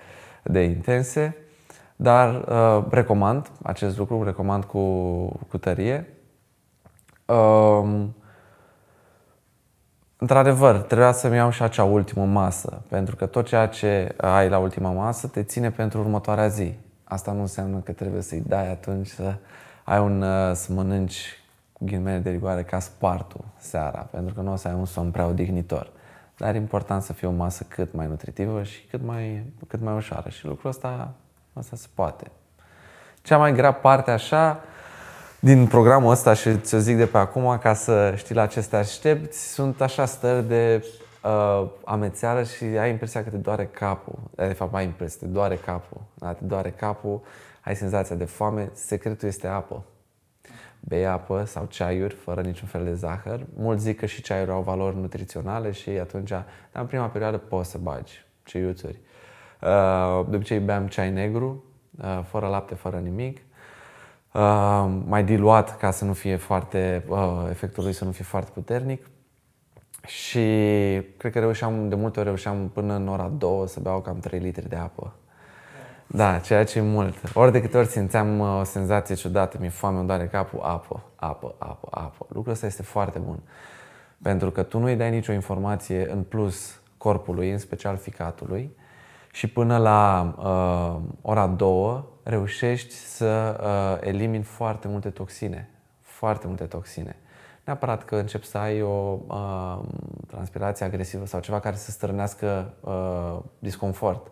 de 0.43 0.59
intense. 0.59 1.35
Dar 1.95 2.35
uh, 2.35 2.85
recomand 2.89 3.51
acest 3.63 3.97
lucru, 3.97 4.23
recomand 4.23 4.63
cu, 4.63 4.79
cu 5.49 5.57
tărie. 5.57 6.07
Uh, 7.25 8.05
într-adevăr, 10.19 10.75
trebuia 10.75 11.11
să-mi 11.11 11.35
iau 11.35 11.49
și 11.49 11.63
acea 11.63 11.83
ultimă 11.83 12.25
masă, 12.25 12.81
pentru 12.89 13.15
că 13.15 13.25
tot 13.25 13.45
ceea 13.45 13.67
ce 13.67 14.15
ai 14.17 14.49
la 14.49 14.57
ultima 14.57 14.91
masă 14.91 15.27
te 15.27 15.43
ține 15.43 15.71
pentru 15.71 15.99
următoarea 15.99 16.47
zi. 16.47 16.73
Asta 17.03 17.31
nu 17.31 17.39
înseamnă 17.39 17.77
că 17.77 17.91
trebuie 17.91 18.21
să-i 18.21 18.43
dai 18.47 18.71
atunci 18.71 19.07
să 19.07 19.35
ai 19.83 19.99
un, 19.99 20.21
uh, 20.21 20.51
să 20.53 20.73
mănânci 20.73 21.43
cu 21.73 21.85
ghimele 21.85 22.17
de 22.17 22.29
rigoare 22.29 22.63
ca 22.63 22.79
spartul 22.79 23.45
seara, 23.57 24.07
pentru 24.11 24.33
că 24.33 24.41
nu 24.41 24.51
o 24.51 24.55
să 24.55 24.67
ai 24.67 24.73
un 24.73 24.85
somn 24.85 25.11
prea 25.11 25.25
odihnitor. 25.25 25.91
Dar 26.37 26.55
e 26.55 26.57
important 26.57 27.01
să 27.01 27.13
fie 27.13 27.27
o 27.27 27.31
masă 27.31 27.65
cât 27.67 27.93
mai 27.93 28.07
nutritivă 28.07 28.63
și 28.63 28.85
cât 28.85 29.01
mai, 29.05 29.43
cât 29.67 29.81
mai 29.81 29.95
ușoară. 29.95 30.29
Și 30.29 30.45
lucrul 30.45 30.69
ăsta 30.69 31.13
Asta 31.59 31.75
se 31.75 31.87
poate. 31.93 32.31
Cea 33.21 33.37
mai 33.37 33.53
grea 33.53 33.73
parte 33.73 34.11
așa 34.11 34.59
din 35.39 35.67
programul 35.67 36.11
ăsta 36.11 36.33
și 36.33 36.57
ți-o 36.57 36.77
zic 36.77 36.97
de 36.97 37.05
pe 37.05 37.17
acum 37.17 37.57
ca 37.57 37.73
să 37.73 38.13
știi 38.15 38.35
la 38.35 38.45
ce 38.45 38.61
te 38.61 38.75
aștepți, 38.75 39.53
sunt 39.53 39.81
așa 39.81 40.05
stări 40.05 40.47
de 40.47 40.85
uh, 41.23 41.67
amețeală 41.83 42.43
și 42.43 42.63
ai 42.63 42.89
impresia 42.89 43.23
că 43.23 43.29
te 43.29 43.37
doare 43.37 43.65
capul. 43.65 44.19
De 44.35 44.45
fapt, 44.45 44.73
ai 44.73 44.83
impresia, 44.83 45.17
te 45.21 45.25
doare 45.25 45.55
capul. 45.55 46.01
Da, 46.13 46.33
te 46.33 46.45
doare 46.45 46.69
capul, 46.69 47.21
ai 47.63 47.75
senzația 47.75 48.15
de 48.15 48.25
foame. 48.25 48.69
Secretul 48.73 49.27
este 49.27 49.47
apă. 49.47 49.83
Bei 50.79 51.05
apă 51.05 51.43
sau 51.45 51.65
ceaiuri 51.65 52.13
fără 52.13 52.41
niciun 52.41 52.67
fel 52.67 52.83
de 52.83 52.93
zahăr. 52.93 53.45
Mulți 53.55 53.83
zic 53.83 53.99
că 53.99 54.05
și 54.05 54.21
ceaiuri 54.21 54.51
au 54.51 54.61
valori 54.61 54.95
nutriționale 54.97 55.71
și 55.71 55.89
atunci, 55.89 56.29
dar 56.29 56.45
în 56.71 56.85
prima 56.85 57.07
perioadă 57.07 57.37
poți 57.37 57.69
să 57.69 57.77
bagi 57.77 58.25
ceiuțuri. 58.43 58.99
Uh, 59.61 60.25
de 60.29 60.35
obicei 60.35 60.59
beam 60.59 60.87
ceai 60.87 61.11
negru, 61.11 61.63
uh, 62.01 62.19
fără 62.29 62.47
lapte, 62.47 62.75
fără 62.75 62.97
nimic. 62.97 63.41
Uh, 64.33 64.85
mai 65.05 65.23
diluat 65.23 65.77
ca 65.77 65.91
să 65.91 66.05
nu 66.05 66.13
fie 66.13 66.35
foarte, 66.35 67.05
efectul 67.49 67.83
lui 67.83 67.93
să 67.93 68.05
nu 68.05 68.11
fie 68.11 68.23
foarte 68.23 68.51
puternic. 68.53 69.09
Și 70.05 70.39
cred 71.17 71.31
că 71.31 71.39
reușeam, 71.39 71.89
de 71.89 71.95
multe 71.95 72.19
ori 72.19 72.27
reușeam 72.27 72.69
până 72.73 72.93
în 72.93 73.07
ora 73.07 73.31
2 73.37 73.67
să 73.67 73.79
beau 73.79 74.01
cam 74.01 74.19
3 74.19 74.39
litri 74.39 74.69
de 74.69 74.75
apă. 74.75 75.13
Da, 76.07 76.39
ceea 76.39 76.63
ce 76.63 76.77
e 76.77 76.81
mult. 76.81 77.15
Ori 77.33 77.51
de 77.51 77.61
câte 77.61 77.77
ori 77.77 77.87
simțeam 77.87 78.39
o 78.39 78.63
senzație 78.63 79.15
ciudată, 79.15 79.57
mi-e 79.59 79.69
foame, 79.69 79.97
îmi 79.97 80.07
doare 80.07 80.27
capul, 80.27 80.59
apă, 80.61 81.03
apă, 81.15 81.55
apă, 81.57 81.87
apă. 81.91 82.25
Lucrul 82.29 82.53
ăsta 82.53 82.65
este 82.65 82.83
foarte 82.83 83.19
bun. 83.19 83.39
Pentru 84.21 84.51
că 84.51 84.63
tu 84.63 84.79
nu 84.79 84.85
îi 84.85 84.95
dai 84.95 85.09
nicio 85.09 85.31
informație 85.31 86.11
în 86.11 86.23
plus 86.23 86.79
corpului, 86.97 87.51
în 87.51 87.57
special 87.57 87.97
ficatului, 87.97 88.75
și 89.31 89.47
până 89.47 89.77
la 89.77 90.33
uh, 90.37 91.09
ora 91.21 91.47
2 91.47 92.03
reușești 92.23 92.93
să 92.93 93.59
uh, 93.63 94.07
elimini 94.07 94.43
foarte 94.43 94.87
multe 94.87 95.09
toxine. 95.09 95.69
Foarte 96.01 96.47
multe 96.47 96.65
toxine. 96.65 97.15
Neapărat 97.63 98.05
că 98.05 98.15
începi 98.15 98.45
să 98.45 98.57
ai 98.57 98.81
o 98.81 99.19
uh, 99.27 99.79
transpirație 100.27 100.85
agresivă 100.85 101.25
sau 101.25 101.39
ceva 101.39 101.59
care 101.59 101.75
să 101.75 101.91
stârnească 101.91 102.73
uh, 102.79 103.39
disconfort. 103.59 104.31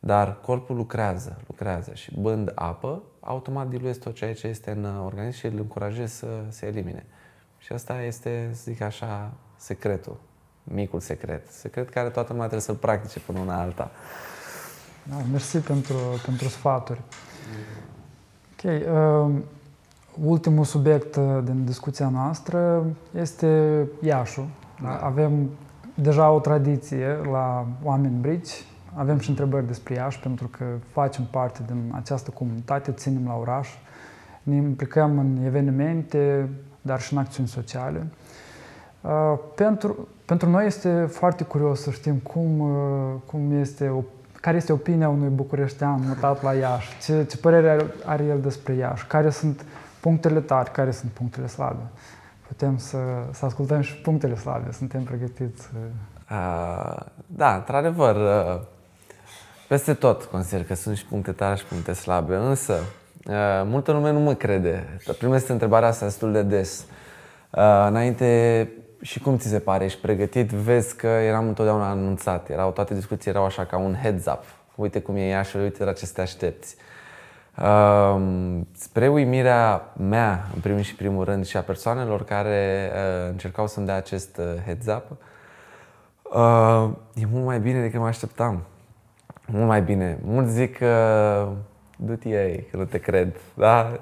Dar 0.00 0.40
corpul 0.40 0.76
lucrează, 0.76 1.40
lucrează 1.46 1.94
și 1.94 2.20
bând 2.20 2.52
apă, 2.54 3.02
automat 3.20 3.68
diluezi 3.68 3.98
tot 3.98 4.14
ceea 4.14 4.34
ce 4.34 4.46
este 4.46 4.70
în 4.70 4.84
organism 4.84 5.38
și 5.38 5.46
îl 5.46 5.56
încurajezi 5.56 6.16
să 6.16 6.26
se 6.48 6.66
elimine. 6.66 7.06
Și 7.58 7.72
asta 7.72 8.02
este, 8.02 8.50
să 8.52 8.62
zic 8.62 8.80
așa, 8.80 9.32
secretul 9.56 10.20
micul 10.74 11.00
secret. 11.00 11.50
Secret 11.50 11.88
care 11.88 12.08
toată 12.08 12.28
lumea 12.28 12.46
trebuie 12.46 12.66
să-l 12.66 12.74
practice 12.74 13.20
până 13.20 13.38
una 13.38 13.60
alta. 13.60 13.90
Da, 15.02 15.16
mersi 15.30 15.58
pentru, 15.58 15.96
pentru 16.24 16.48
sfaturi. 16.48 17.00
Ok. 18.52 18.70
Uh, 18.70 19.34
ultimul 20.24 20.64
subiect 20.64 21.16
uh, 21.16 21.38
din 21.44 21.64
discuția 21.64 22.08
noastră 22.08 22.84
este 23.18 23.82
Iașul. 24.00 24.46
Da? 24.82 24.88
da. 24.88 25.06
Avem 25.06 25.50
deja 25.94 26.30
o 26.30 26.40
tradiție 26.40 27.06
la 27.30 27.66
Oameni 27.82 28.20
Brici. 28.20 28.64
Avem 28.94 29.18
și 29.18 29.28
întrebări 29.28 29.66
despre 29.66 29.94
Iași, 29.94 30.20
pentru 30.20 30.48
că 30.48 30.64
facem 30.92 31.24
parte 31.30 31.60
din 31.66 31.92
această 31.94 32.30
comunitate, 32.30 32.92
ținem 32.92 33.26
la 33.26 33.34
oraș, 33.34 33.68
ne 34.42 34.54
implicăm 34.54 35.18
în 35.18 35.44
evenimente, 35.44 36.48
dar 36.82 37.00
și 37.00 37.12
în 37.12 37.18
acțiuni 37.18 37.48
sociale. 37.48 38.06
Uh, 39.06 39.38
pentru, 39.54 40.08
pentru 40.24 40.48
noi 40.50 40.66
este 40.66 41.08
foarte 41.10 41.44
curios 41.44 41.80
să 41.80 41.90
știm 41.90 42.14
cum, 42.14 42.60
uh, 42.60 43.14
cum 43.26 43.60
este 43.60 43.88
o, 43.88 44.02
care 44.40 44.56
este 44.56 44.72
opinia 44.72 45.08
unui 45.08 45.28
bucureștean 45.28 46.02
mutat 46.06 46.42
la 46.42 46.52
Iași, 46.52 46.88
ce, 47.02 47.24
ce 47.24 47.36
părere 47.36 47.86
are 48.04 48.24
el 48.24 48.40
despre 48.40 48.72
Iași, 48.72 49.06
care 49.06 49.30
sunt 49.30 49.64
punctele 50.00 50.40
tari, 50.40 50.70
care 50.70 50.90
sunt 50.90 51.10
punctele 51.10 51.46
slabe. 51.46 51.82
Putem 52.46 52.78
să, 52.78 52.98
să 53.32 53.44
ascultăm 53.44 53.80
și 53.80 53.96
punctele 53.96 54.36
slabe, 54.36 54.72
suntem 54.72 55.02
pregătiți. 55.02 55.68
Uh, 56.30 57.00
da, 57.26 57.54
într-adevăr, 57.54 58.16
uh, 58.16 58.60
peste 59.68 59.94
tot 59.94 60.24
consider 60.24 60.64
că 60.64 60.74
sunt 60.74 60.96
și 60.96 61.06
puncte 61.06 61.32
tari 61.32 61.58
și 61.58 61.64
puncte 61.64 61.92
slabe, 61.92 62.34
însă 62.34 62.72
uh, 62.72 63.62
multă 63.64 63.92
lume 63.92 64.12
nu 64.12 64.18
mă 64.18 64.34
crede. 64.34 64.98
Primesc 65.18 65.48
întrebarea 65.48 65.88
asta 65.88 66.04
destul 66.04 66.32
de 66.32 66.42
des. 66.42 66.86
Uh, 67.50 67.86
înainte 67.88 68.70
și 69.00 69.20
cum 69.20 69.36
ți 69.36 69.48
se 69.48 69.58
pare? 69.58 69.84
Ești 69.84 70.00
pregătit? 70.00 70.50
Vezi 70.50 70.96
că 70.96 71.06
eram 71.06 71.48
întotdeauna 71.48 71.90
anunțat. 71.90 72.50
Erau, 72.50 72.70
toate 72.70 72.94
discuții 72.94 73.30
erau 73.30 73.44
așa 73.44 73.64
ca 73.64 73.76
un 73.76 73.94
heads 73.94 74.26
up. 74.26 74.42
Uite 74.74 75.00
cum 75.00 75.16
e 75.16 75.28
ea 75.28 75.42
și 75.42 75.56
uite 75.56 75.84
la 75.84 75.92
ce 75.92 76.06
să 76.06 76.12
te 76.12 76.20
aștepți. 76.20 76.76
Uh, 77.62 78.20
spre 78.72 79.08
uimirea 79.08 79.92
mea, 79.96 80.46
în 80.54 80.60
primul 80.60 80.80
și 80.80 80.94
primul 80.94 81.24
rând, 81.24 81.46
și 81.46 81.56
a 81.56 81.62
persoanelor 81.62 82.24
care 82.24 82.90
uh, 82.92 83.28
încercau 83.30 83.66
să-mi 83.66 83.86
dea 83.86 83.94
acest 83.94 84.36
uh, 84.36 84.44
heads 84.64 84.86
up, 84.86 85.04
uh, 86.22 86.90
e 87.14 87.26
mult 87.30 87.44
mai 87.44 87.60
bine 87.60 87.80
decât 87.80 88.00
mă 88.00 88.06
așteptam. 88.06 88.62
Mult 89.46 89.66
mai 89.66 89.82
bine. 89.82 90.18
Mulți 90.24 90.52
zic 90.52 90.78
că 90.78 91.46
uh, 91.50 91.56
du-te 91.96 92.28
ei, 92.28 92.66
că 92.70 92.76
nu 92.76 92.84
te 92.84 92.98
cred, 92.98 93.36
da? 93.54 93.98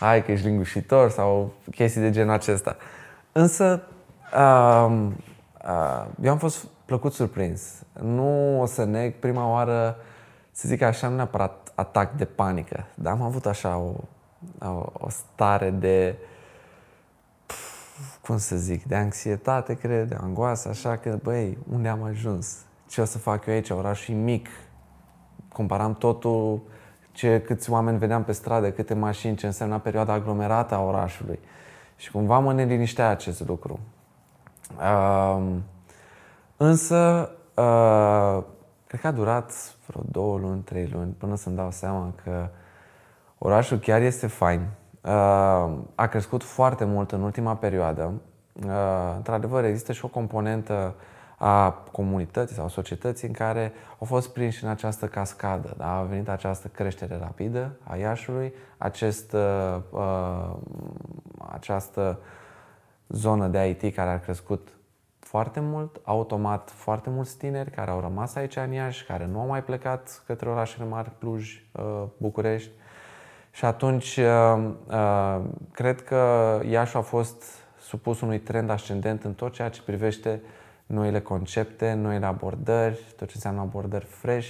Hai 0.00 0.24
că 0.24 0.32
ești 0.32 0.46
lingușitor 0.46 1.10
sau 1.10 1.52
chestii 1.70 2.00
de 2.00 2.10
genul 2.10 2.32
acesta. 2.32 2.76
Însă 3.32 3.82
Uh, 4.34 5.08
uh, 5.68 6.06
eu 6.22 6.30
am 6.30 6.38
fost 6.38 6.66
plăcut 6.84 7.12
surprins. 7.12 7.82
Nu 8.00 8.60
o 8.60 8.66
să 8.66 8.84
neg, 8.84 9.14
prima 9.14 9.50
oară, 9.50 9.96
să 10.50 10.68
zic 10.68 10.82
așa, 10.82 11.08
nu 11.08 11.14
neapărat 11.14 11.72
atac 11.74 12.12
de 12.12 12.24
panică, 12.24 12.86
dar 12.94 13.12
am 13.12 13.22
avut 13.22 13.46
așa 13.46 13.76
o, 13.76 13.94
o, 14.60 14.92
o 14.92 15.08
stare 15.08 15.70
de... 15.70 16.16
cum 18.22 18.38
să 18.38 18.56
zic, 18.56 18.84
de 18.84 18.94
anxietate, 18.94 19.74
cred, 19.74 20.08
de 20.08 20.16
angoasă, 20.20 20.68
așa 20.68 20.96
că, 20.96 21.18
băi, 21.22 21.58
unde 21.72 21.88
am 21.88 22.02
ajuns? 22.02 22.56
Ce 22.88 23.00
o 23.00 23.04
să 23.04 23.18
fac 23.18 23.46
eu 23.46 23.54
aici? 23.54 23.70
Orașul 23.70 24.14
e 24.14 24.18
mic. 24.18 24.48
Comparam 25.52 25.94
totul, 25.94 26.62
ce, 27.12 27.40
câți 27.40 27.70
oameni 27.70 27.98
vedeam 27.98 28.24
pe 28.24 28.32
stradă, 28.32 28.70
câte 28.70 28.94
mașini, 28.94 29.36
ce 29.36 29.46
însemna 29.46 29.78
perioada 29.78 30.12
aglomerată 30.12 30.74
a 30.74 30.82
orașului. 30.82 31.38
Și 31.96 32.10
cumva 32.10 32.38
mă 32.38 32.52
neliniștea 32.52 33.08
acest 33.08 33.46
lucru. 33.46 33.80
Uh, 34.78 35.46
însă, 36.56 37.30
uh, 37.54 38.42
cred 38.86 39.00
că 39.00 39.06
a 39.06 39.10
durat 39.10 39.52
vreo 39.86 40.02
două 40.10 40.38
luni, 40.38 40.62
trei 40.62 40.90
luni, 40.92 41.14
până 41.18 41.36
să-mi 41.36 41.56
dau 41.56 41.70
seama 41.70 42.12
că 42.24 42.48
orașul 43.38 43.78
chiar 43.78 44.00
este 44.00 44.26
fain. 44.26 44.60
Uh, 45.00 45.10
a 45.94 46.06
crescut 46.10 46.42
foarte 46.42 46.84
mult 46.84 47.12
în 47.12 47.22
ultima 47.22 47.56
perioadă. 47.56 48.12
Uh, 48.52 49.12
într-adevăr, 49.16 49.64
există 49.64 49.92
și 49.92 50.04
o 50.04 50.08
componentă 50.08 50.94
a 51.38 51.70
comunității 51.70 52.56
sau 52.56 52.68
societății 52.68 53.28
în 53.28 53.34
care 53.34 53.72
au 53.98 54.06
fost 54.06 54.32
prinși 54.32 54.64
în 54.64 54.70
această 54.70 55.06
cascadă. 55.06 55.74
Da? 55.76 55.96
A 55.98 56.02
venit 56.02 56.28
această 56.28 56.68
creștere 56.68 57.18
rapidă 57.20 57.70
a 57.82 57.96
Iașului, 57.96 58.54
acest, 58.78 59.32
uh, 59.32 59.76
uh, 59.90 60.50
această 61.52 62.18
zonă 63.08 63.46
de 63.46 63.68
IT 63.68 63.94
care 63.94 64.10
a 64.10 64.20
crescut 64.20 64.68
foarte 65.18 65.60
mult, 65.60 66.00
automat 66.04 66.70
foarte 66.74 67.10
mulți 67.10 67.36
tineri 67.38 67.70
care 67.70 67.90
au 67.90 68.00
rămas 68.00 68.34
aici 68.34 68.56
în 68.56 68.72
Iași, 68.72 69.04
care 69.04 69.26
nu 69.26 69.40
au 69.40 69.46
mai 69.46 69.64
plecat 69.64 70.22
către 70.26 70.48
orașele 70.48 70.84
mari, 70.84 71.10
Cluj, 71.18 71.64
uh, 71.72 72.02
București. 72.16 72.70
Și 73.50 73.64
atunci 73.64 74.16
uh, 74.16 74.70
uh, 74.86 75.40
cred 75.72 76.02
că 76.02 76.60
Iașul 76.68 76.98
a 76.98 77.02
fost 77.02 77.44
supus 77.78 78.20
unui 78.20 78.38
trend 78.38 78.70
ascendent 78.70 79.24
în 79.24 79.34
tot 79.34 79.52
ceea 79.52 79.68
ce 79.68 79.82
privește 79.82 80.42
noile 80.86 81.20
concepte, 81.20 81.92
noile 81.92 82.26
abordări, 82.26 83.00
tot 83.16 83.26
ce 83.26 83.32
înseamnă 83.34 83.60
abordări 83.60 84.04
fresh. 84.04 84.48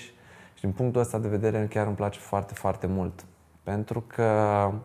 Și 0.55 0.61
din 0.61 0.73
punctul 0.73 1.01
ăsta 1.01 1.19
de 1.19 1.29
vedere 1.29 1.67
chiar 1.71 1.87
îmi 1.87 1.97
place 1.97 2.19
foarte, 2.19 2.55
foarte 2.55 2.87
mult. 2.87 3.25
Pentru 3.63 4.01
că 4.01 4.33
Mm, 4.67 4.83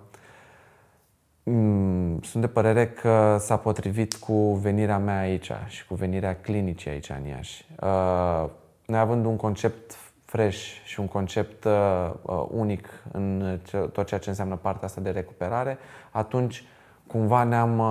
sunt 2.22 2.42
de 2.42 2.48
părere 2.48 2.90
că 2.90 3.38
s-a 3.40 3.58
potrivit 3.58 4.14
cu 4.14 4.54
venirea 4.54 4.98
mea 4.98 5.20
aici 5.20 5.52
și 5.68 5.88
cu 5.88 5.96
venirea 5.96 6.36
clinicii 6.36 6.90
aici 6.90 7.10
în 7.10 7.26
Iași. 7.26 7.66
Uh, 7.82 8.50
noi 8.86 9.00
având 9.00 9.26
un 9.26 9.36
concept 9.36 9.96
fresh 10.26 10.60
și 10.84 11.00
un 11.00 11.08
concept 11.08 11.64
uh, 11.64 12.12
uh, 12.22 12.46
unic 12.50 12.88
în 13.12 13.60
tot 13.92 14.08
ceea 14.08 14.20
ce 14.20 14.30
înseamnă 14.30 14.56
partea 14.56 14.88
asta 14.88 15.02
de 15.02 15.10
recuperare, 15.10 15.78
atunci 16.12 16.64
cumva 17.08 17.44
ne-am 17.44 17.82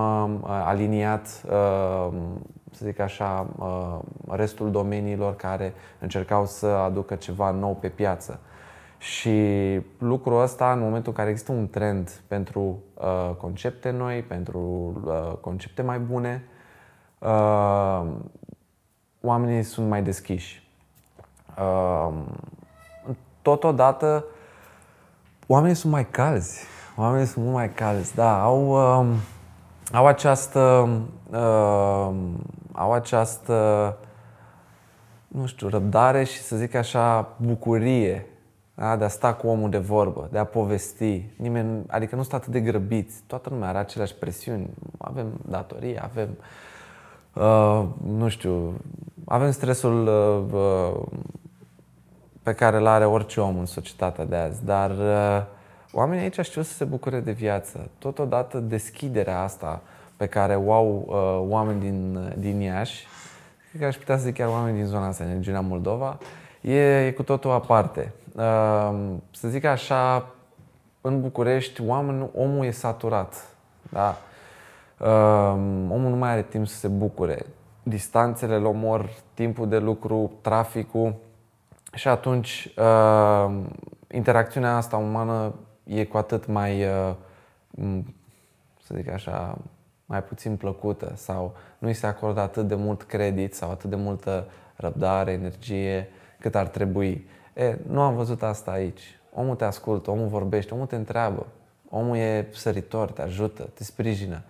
aliniat, 0.46 1.26
să 2.72 2.84
zic 2.84 2.98
așa, 2.98 3.46
restul 4.28 4.70
domeniilor 4.70 5.36
care 5.36 5.72
încercau 5.98 6.46
să 6.46 6.66
aducă 6.66 7.14
ceva 7.14 7.50
nou 7.50 7.74
pe 7.74 7.88
piață. 7.88 8.40
Și 9.00 9.80
lucrul 9.98 10.42
ăsta, 10.42 10.72
în 10.72 10.78
momentul 10.78 11.10
în 11.10 11.16
care 11.16 11.30
există 11.30 11.52
un 11.52 11.68
trend 11.68 12.10
pentru 12.26 12.82
uh, 12.94 13.30
concepte 13.36 13.90
noi, 13.90 14.22
pentru 14.22 14.60
uh, 15.04 15.32
concepte 15.40 15.82
mai 15.82 15.98
bune, 15.98 16.44
uh, 17.18 18.06
oamenii 19.20 19.62
sunt 19.62 19.88
mai 19.88 20.02
deschiși. 20.02 20.68
Uh, 21.58 22.12
totodată, 23.42 24.24
oamenii 25.46 25.76
sunt 25.76 25.92
mai 25.92 26.06
calzi. 26.10 26.64
Oamenii 26.96 27.26
sunt 27.26 27.44
mult 27.44 27.56
mai 27.56 27.72
calzi, 27.72 28.14
da, 28.14 28.42
au, 28.42 28.68
uh, 29.00 29.16
au 29.92 30.06
această, 30.06 30.88
uh, 31.30 32.10
au 32.72 32.92
această, 32.92 33.96
nu 35.28 35.46
știu, 35.46 35.68
răbdare 35.68 36.24
și 36.24 36.38
să 36.42 36.56
zic 36.56 36.74
așa, 36.74 37.36
bucurie 37.36 38.26
da? 38.80 38.96
de 38.96 39.04
a 39.04 39.08
sta 39.08 39.34
cu 39.34 39.46
omul 39.46 39.70
de 39.70 39.78
vorbă, 39.78 40.28
de 40.32 40.38
a 40.38 40.44
povesti. 40.44 41.24
Nimeni, 41.36 41.84
adică 41.88 42.16
nu 42.16 42.22
stă 42.22 42.36
atât 42.36 42.52
de 42.52 42.60
grăbiți. 42.60 43.22
Toată 43.26 43.48
lumea 43.50 43.68
are 43.68 43.78
aceleași 43.78 44.14
presiuni. 44.14 44.70
Avem 44.98 45.26
datorii, 45.48 45.98
avem, 46.02 46.28
uh, 47.34 47.86
nu 48.04 48.28
știu, 48.28 48.74
avem 49.24 49.50
stresul 49.50 50.06
uh, 50.06 50.60
uh, 50.60 51.02
pe 52.42 52.52
care 52.52 52.76
îl 52.76 52.86
are 52.86 53.04
orice 53.04 53.40
om 53.40 53.58
în 53.58 53.66
societatea 53.66 54.24
de 54.24 54.36
azi. 54.36 54.64
Dar 54.64 54.90
uh, 54.90 55.42
oamenii 55.92 56.22
aici 56.22 56.46
știu 56.46 56.62
să 56.62 56.72
se 56.72 56.84
bucure 56.84 57.20
de 57.20 57.32
viață. 57.32 57.90
Totodată 57.98 58.58
deschiderea 58.58 59.40
asta 59.40 59.82
pe 60.16 60.26
care 60.26 60.54
o 60.54 60.72
au 60.72 61.04
uh, 61.06 61.50
oameni 61.50 61.80
din, 61.80 62.32
din 62.38 62.60
Iași, 62.60 63.06
cred 63.68 63.80
că 63.80 63.86
aș 63.86 63.96
putea 63.96 64.16
să 64.16 64.22
zic 64.22 64.34
chiar 64.34 64.48
oameni 64.48 64.76
din 64.76 64.86
zona 64.86 65.06
asta, 65.06 65.24
din 65.24 65.32
regiunea 65.32 65.60
Moldova, 65.60 66.18
e, 66.60 67.06
e 67.06 67.12
cu 67.12 67.22
totul 67.22 67.50
aparte. 67.50 68.12
Ehm, 68.36 69.22
să 69.30 69.48
zic 69.48 69.64
așa, 69.64 70.26
în 71.00 71.20
București, 71.20 71.82
oamenul, 71.82 72.30
omul 72.34 72.64
e 72.64 72.70
saturat. 72.70 73.56
Da? 73.90 74.16
Ehm, 75.00 75.90
omul 75.90 76.10
nu 76.10 76.16
mai 76.16 76.30
are 76.30 76.42
timp 76.42 76.66
să 76.66 76.76
se 76.76 76.88
bucure. 76.88 77.46
Distanțele 77.82 78.54
îl 78.54 78.64
omor, 78.64 79.10
timpul 79.34 79.68
de 79.68 79.78
lucru, 79.78 80.32
traficul. 80.40 81.14
Și 81.94 82.08
atunci, 82.08 82.74
ehm, 82.76 83.72
interacțiunea 84.10 84.76
asta 84.76 84.96
umană 84.96 85.54
e 85.84 86.04
cu 86.04 86.16
atât 86.16 86.46
mai, 86.46 86.84
să 88.82 88.94
zic 88.94 89.10
așa, 89.10 89.58
mai 90.06 90.22
puțin 90.22 90.56
plăcută 90.56 91.12
sau 91.16 91.54
nu 91.78 91.88
îi 91.88 91.94
se 91.94 92.06
acordă 92.06 92.40
atât 92.40 92.68
de 92.68 92.74
mult 92.74 93.02
credit 93.02 93.54
sau 93.54 93.70
atât 93.70 93.90
de 93.90 93.96
multă 93.96 94.46
răbdare, 94.76 95.32
energie 95.32 96.08
cât 96.38 96.54
ar 96.54 96.66
trebui. 96.66 97.26
E, 97.52 97.78
nu 97.86 98.00
am 98.00 98.14
văzut 98.14 98.42
asta 98.42 98.70
aici. 98.70 99.18
Omul 99.34 99.54
te 99.54 99.64
ascultă, 99.64 100.10
omul 100.10 100.28
vorbește, 100.28 100.74
omul 100.74 100.86
te 100.86 100.96
întreabă. 100.96 101.46
Omul 101.88 102.16
e 102.16 102.48
săritor, 102.52 103.10
te 103.10 103.22
ajută, 103.22 103.68
te 103.74 103.84
sprijină. 103.84 104.42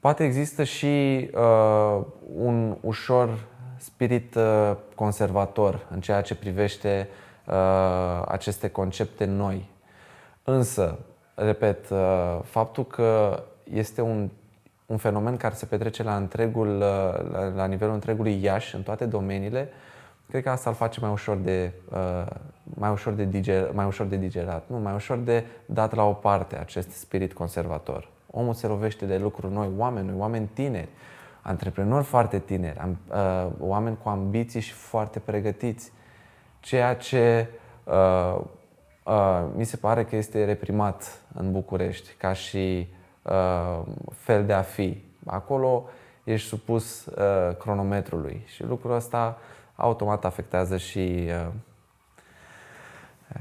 Poate 0.00 0.24
există 0.24 0.64
și 0.64 1.30
uh, 1.34 2.04
un 2.36 2.76
ușor 2.80 3.44
spirit 3.76 4.34
uh, 4.34 4.72
conservator 4.94 5.86
în 5.90 6.00
ceea 6.00 6.20
ce 6.20 6.34
privește 6.34 7.08
uh, 7.46 8.22
aceste 8.26 8.68
concepte 8.68 9.24
noi. 9.24 9.68
Însă, 10.44 10.98
repet, 11.34 11.90
uh, 11.90 12.38
faptul 12.44 12.86
că 12.86 13.42
este 13.72 14.00
un, 14.00 14.30
un 14.86 14.96
fenomen 14.96 15.36
care 15.36 15.54
se 15.54 15.66
petrece 15.66 16.02
la, 16.02 16.16
întregul, 16.16 16.76
uh, 16.76 17.30
la, 17.30 17.52
la 17.54 17.66
nivelul 17.66 17.94
întregului 17.94 18.42
Iași, 18.42 18.74
în 18.74 18.82
toate 18.82 19.04
domeniile, 19.06 19.68
uh, 19.70 19.83
cred 20.28 20.42
că 20.42 20.50
asta 20.50 20.70
îl 20.70 20.76
face 20.76 21.00
mai 21.00 21.10
ușor 21.10 21.36
de, 21.36 21.72
uh, 21.90 22.26
mai 22.64 22.90
ușor 22.90 23.12
de, 23.12 23.24
diger, 23.24 23.70
mai 23.72 23.86
ușor 23.86 24.06
de 24.06 24.16
digerat, 24.16 24.64
nu, 24.66 24.78
mai 24.78 24.94
ușor 24.94 25.18
de 25.18 25.44
dat 25.66 25.94
la 25.94 26.04
o 26.04 26.12
parte 26.12 26.58
acest 26.58 26.90
spirit 26.90 27.32
conservator. 27.32 28.08
Omul 28.30 28.54
se 28.54 28.66
lovește 28.66 29.06
de 29.06 29.18
lucruri 29.18 29.52
noi, 29.52 29.70
oameni 29.76 30.06
noi, 30.06 30.16
oameni 30.18 30.50
tineri, 30.52 30.88
antreprenori 31.42 32.04
foarte 32.04 32.38
tineri, 32.38 32.78
am, 32.78 32.98
uh, 33.08 33.46
oameni 33.58 33.98
cu 34.02 34.08
ambiții 34.08 34.60
și 34.60 34.72
foarte 34.72 35.18
pregătiți, 35.18 35.92
ceea 36.60 36.94
ce 36.94 37.48
uh, 37.84 38.40
uh, 39.04 39.44
mi 39.56 39.64
se 39.64 39.76
pare 39.76 40.04
că 40.04 40.16
este 40.16 40.44
reprimat 40.44 41.20
în 41.34 41.52
București 41.52 42.12
ca 42.12 42.32
și 42.32 42.88
uh, 43.22 43.82
fel 44.12 44.46
de 44.46 44.52
a 44.52 44.62
fi. 44.62 45.04
Acolo 45.26 45.88
ești 46.24 46.48
supus 46.48 47.06
uh, 47.06 47.56
cronometrului 47.58 48.42
și 48.46 48.64
lucrul 48.64 48.94
ăsta 48.94 49.38
uh, 49.38 49.53
automat 49.76 50.24
afectează 50.24 50.76
și 50.76 51.28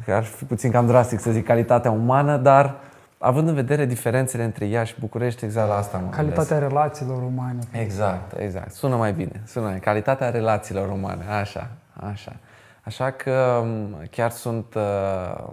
uh, 0.07 0.13
ar 0.13 0.23
fi 0.23 0.45
puțin 0.45 0.71
cam 0.71 0.88
drastic 0.88 1.19
să 1.19 1.31
zic 1.31 1.45
calitatea 1.45 1.91
umană, 1.91 2.38
dar 2.38 2.75
având 3.17 3.47
în 3.47 3.53
vedere 3.53 3.86
diferențele 3.86 4.43
între 4.43 4.65
ea 4.65 4.84
și 4.84 4.95
București, 4.99 5.45
exact 5.45 5.67
la 5.67 5.75
asta 5.75 5.97
mă 5.97 6.09
Calitatea 6.09 6.43
gândesc. 6.57 6.71
relațiilor 6.71 7.21
umane. 7.21 7.59
Exact, 7.71 8.38
exact. 8.39 8.71
Sună 8.71 8.95
mai 8.95 9.13
bine. 9.13 9.41
Sună 9.45 9.65
mai. 9.65 9.79
Calitatea 9.79 10.29
relațiilor 10.29 10.89
umane. 10.89 11.25
Așa, 11.25 11.69
așa. 11.93 12.36
Așa 12.84 13.11
că 13.11 13.59
um, 13.61 13.95
chiar 14.09 14.31
sunt 14.31 14.73
uh, 14.75 15.43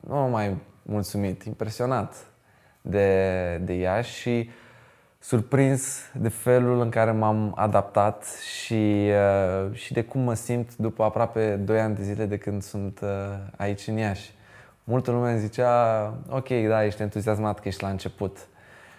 nu 0.00 0.16
mai 0.16 0.56
mulțumit, 0.82 1.42
impresionat 1.42 2.14
de, 2.80 3.60
de 3.64 3.72
ea 3.74 4.00
și 4.00 4.50
surprins 5.18 6.10
de 6.14 6.28
felul 6.28 6.80
în 6.80 6.90
care 6.90 7.10
m-am 7.10 7.52
adaptat 7.56 8.24
și, 8.24 9.10
uh, 9.64 9.74
și 9.74 9.92
de 9.92 10.02
cum 10.02 10.20
mă 10.20 10.34
simt 10.34 10.76
după 10.76 11.02
aproape 11.04 11.56
2 11.56 11.80
ani 11.80 11.94
de 11.94 12.02
zile 12.02 12.26
de 12.26 12.38
când 12.38 12.62
sunt 12.62 13.00
uh, 13.02 13.08
aici 13.56 13.86
în 13.86 13.96
Iași. 13.96 14.36
Multă 14.84 15.10
lume 15.10 15.30
îmi 15.30 15.40
zicea, 15.40 16.02
ok, 16.28 16.48
da, 16.68 16.84
ești 16.84 17.02
entuziasmat 17.02 17.60
că 17.60 17.68
ești 17.68 17.82
la 17.82 17.88
început. 17.88 18.38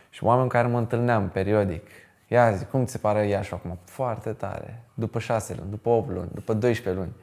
Și 0.10 0.24
oameni 0.24 0.48
cu 0.48 0.54
care 0.54 0.68
mă 0.68 0.78
întâlneam 0.78 1.30
periodic. 1.30 1.88
Ia 2.28 2.52
zi, 2.52 2.66
cum 2.66 2.86
ți 2.86 2.92
se 2.92 2.98
pare 2.98 3.28
Iași 3.28 3.54
acum? 3.54 3.80
Foarte 3.84 4.30
tare. 4.30 4.84
După 4.94 5.20
6 5.20 5.56
luni, 5.58 5.70
după 5.70 5.90
8 5.90 6.10
luni, 6.10 6.30
după 6.34 6.54
12 6.54 7.04
luni. 7.04 7.16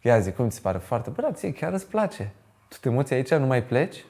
Ia 0.00 0.18
zi, 0.18 0.32
cum 0.32 0.48
ți 0.48 0.54
se 0.54 0.60
pare? 0.62 0.78
Foarte, 0.78 1.10
bă, 1.10 1.20
da, 1.20 1.32
ție 1.32 1.52
chiar 1.52 1.72
îți 1.72 1.86
place. 1.86 2.32
Tu 2.68 2.76
te 2.80 2.88
muți 2.88 3.14
aici, 3.14 3.34
nu 3.34 3.46
mai 3.46 3.62
pleci? 3.62 4.04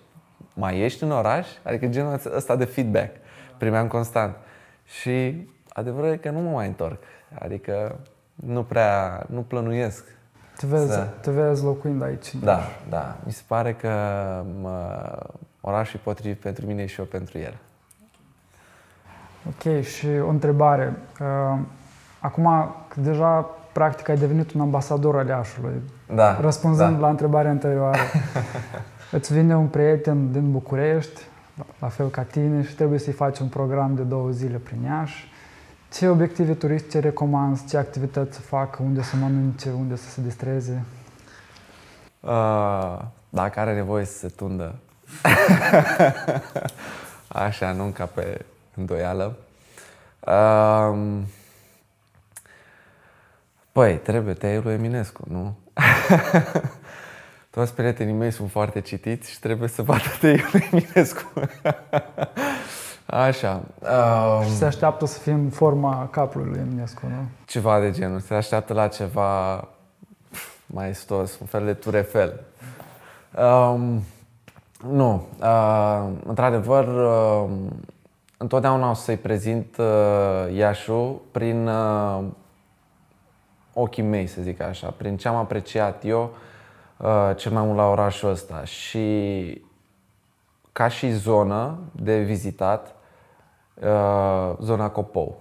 Mai 0.55 0.79
ești 0.79 1.03
în 1.03 1.11
oraș? 1.11 1.47
Adică 1.63 1.87
genul 1.87 2.21
ăsta 2.35 2.57
de 2.57 2.65
feedback 2.65 3.22
primeam 3.63 3.87
constant. 3.87 4.37
Și 4.85 5.47
adevărul 5.69 6.11
e 6.11 6.17
că 6.17 6.31
nu 6.31 6.41
mă 6.41 6.51
mai 6.51 6.67
întorc. 6.67 7.03
Adică 7.39 7.99
nu 8.35 8.63
prea, 8.63 9.27
nu 9.31 9.41
plănuiesc. 9.41 10.05
Te 10.57 10.67
vezi, 10.67 10.93
să... 10.93 11.09
te 11.21 11.31
vezi 11.31 11.65
locuind 11.65 12.03
aici. 12.03 12.35
Da, 12.35 12.61
da. 12.89 13.17
Mi 13.25 13.33
se 13.33 13.43
pare 13.47 13.73
că 13.73 13.91
mă, 14.61 15.03
orașul 15.61 15.99
e 15.99 16.03
potrivit 16.05 16.41
pentru 16.41 16.67
mine 16.67 16.87
și 16.87 17.01
eu 17.01 17.07
pentru 17.07 17.39
el. 17.39 17.57
Ok, 19.49 19.83
și 19.83 20.07
o 20.07 20.29
întrebare. 20.29 20.97
Uh, 21.21 21.59
acum, 22.21 22.75
deja 22.97 23.51
practic 23.73 24.09
ai 24.09 24.17
devenit 24.17 24.53
un 24.53 24.61
ambasador 24.61 25.17
al 25.17 25.27
Iașului. 25.27 25.83
Da. 26.15 26.41
Răspunzând 26.41 26.95
da. 26.95 27.01
la 27.01 27.09
întrebarea 27.09 27.51
anterioară. 27.51 27.99
Îți 29.11 29.33
vine 29.33 29.57
un 29.57 29.67
prieten 29.67 30.33
din 30.33 30.51
București, 30.51 31.23
la 31.79 31.89
fel 31.89 32.09
ca 32.09 32.23
tine, 32.23 32.63
și 32.63 32.75
trebuie 32.75 32.99
să-i 32.99 33.13
faci 33.13 33.39
un 33.39 33.49
program 33.49 33.95
de 33.95 34.03
două 34.03 34.31
zile 34.31 34.57
prin 34.57 34.83
Iași. 34.83 35.31
Ce 35.93 36.09
obiective 36.09 36.55
turistice 36.55 36.99
recomanzi? 36.99 37.67
Ce 37.67 37.77
activități 37.77 38.35
să 38.35 38.41
facă? 38.41 38.83
Unde 38.83 39.03
să 39.03 39.17
mănânce? 39.17 39.71
Unde 39.71 39.97
să 39.97 40.09
se 40.09 40.21
distreze? 40.21 40.85
Uh, 42.21 42.99
dacă 43.29 43.61
are 43.61 43.75
nevoie 43.75 44.05
să 44.05 44.19
se 44.19 44.29
tundă. 44.29 44.75
Așa, 47.29 47.73
nu 47.73 47.85
ca 47.85 48.07
pe 48.07 48.45
îndoială. 48.75 49.37
Uh, 50.21 51.19
păi, 53.73 53.99
trebuie 53.99 54.35
teiul 54.35 54.63
lui 54.63 54.73
Eminescu, 54.73 55.23
nu? 55.29 55.57
Toți 57.55 57.75
prietenii 57.75 58.15
mei 58.15 58.31
sunt 58.31 58.51
foarte 58.51 58.81
citiți 58.81 59.31
și 59.31 59.39
trebuie 59.41 59.69
să 59.69 59.83
vadă 59.83 60.03
teiul 60.21 60.49
lui 60.53 60.69
Eminescu. 60.73 61.33
Așa. 63.07 63.63
Um, 63.81 64.45
și 64.45 64.57
se 64.57 64.65
așteaptă 64.65 65.07
să 65.07 65.19
fie 65.19 65.33
în 65.33 65.49
forma 65.51 66.09
capului 66.11 66.49
lui 66.51 66.61
Eminescu, 66.61 67.07
nu? 67.07 67.29
Ceva 67.47 67.81
de 67.81 67.91
genul. 67.91 68.21
Se 68.21 68.35
așteaptă 68.35 68.73
la 68.73 68.89
ceva 68.89 69.65
mai 70.67 70.95
stos, 70.95 71.39
un 71.39 71.47
fel 71.47 71.65
de 71.65 71.75
turefel. 71.75 72.41
Um, 73.39 74.03
nu. 74.91 75.27
Uh, 75.41 76.09
într-adevăr, 76.27 76.87
uh, 76.87 77.51
întotdeauna 78.37 78.91
o 78.91 78.95
să-i 78.95 79.17
prezint 79.17 79.77
uh, 79.77 80.57
Iașu 80.57 81.23
prin 81.31 81.69
uh, 81.69 82.25
ochii 83.73 84.03
mei, 84.03 84.27
să 84.27 84.43
zic 84.43 84.61
așa, 84.61 84.95
prin 84.97 85.17
ce 85.17 85.29
am 85.29 85.37
apreciat 85.37 86.05
eu 86.05 86.23
uh, 86.23 86.51
cel 87.37 87.53
mai 87.53 87.63
mult 87.63 87.77
la 87.77 87.89
orașul 87.89 88.31
ăsta. 88.31 88.65
Și 88.65 89.63
ca 90.73 90.89
și 90.89 91.11
zonă 91.11 91.79
de 91.93 92.19
vizitat, 92.19 92.95
uh, 93.75 94.57
zona 94.61 94.91
Copou. 94.91 95.41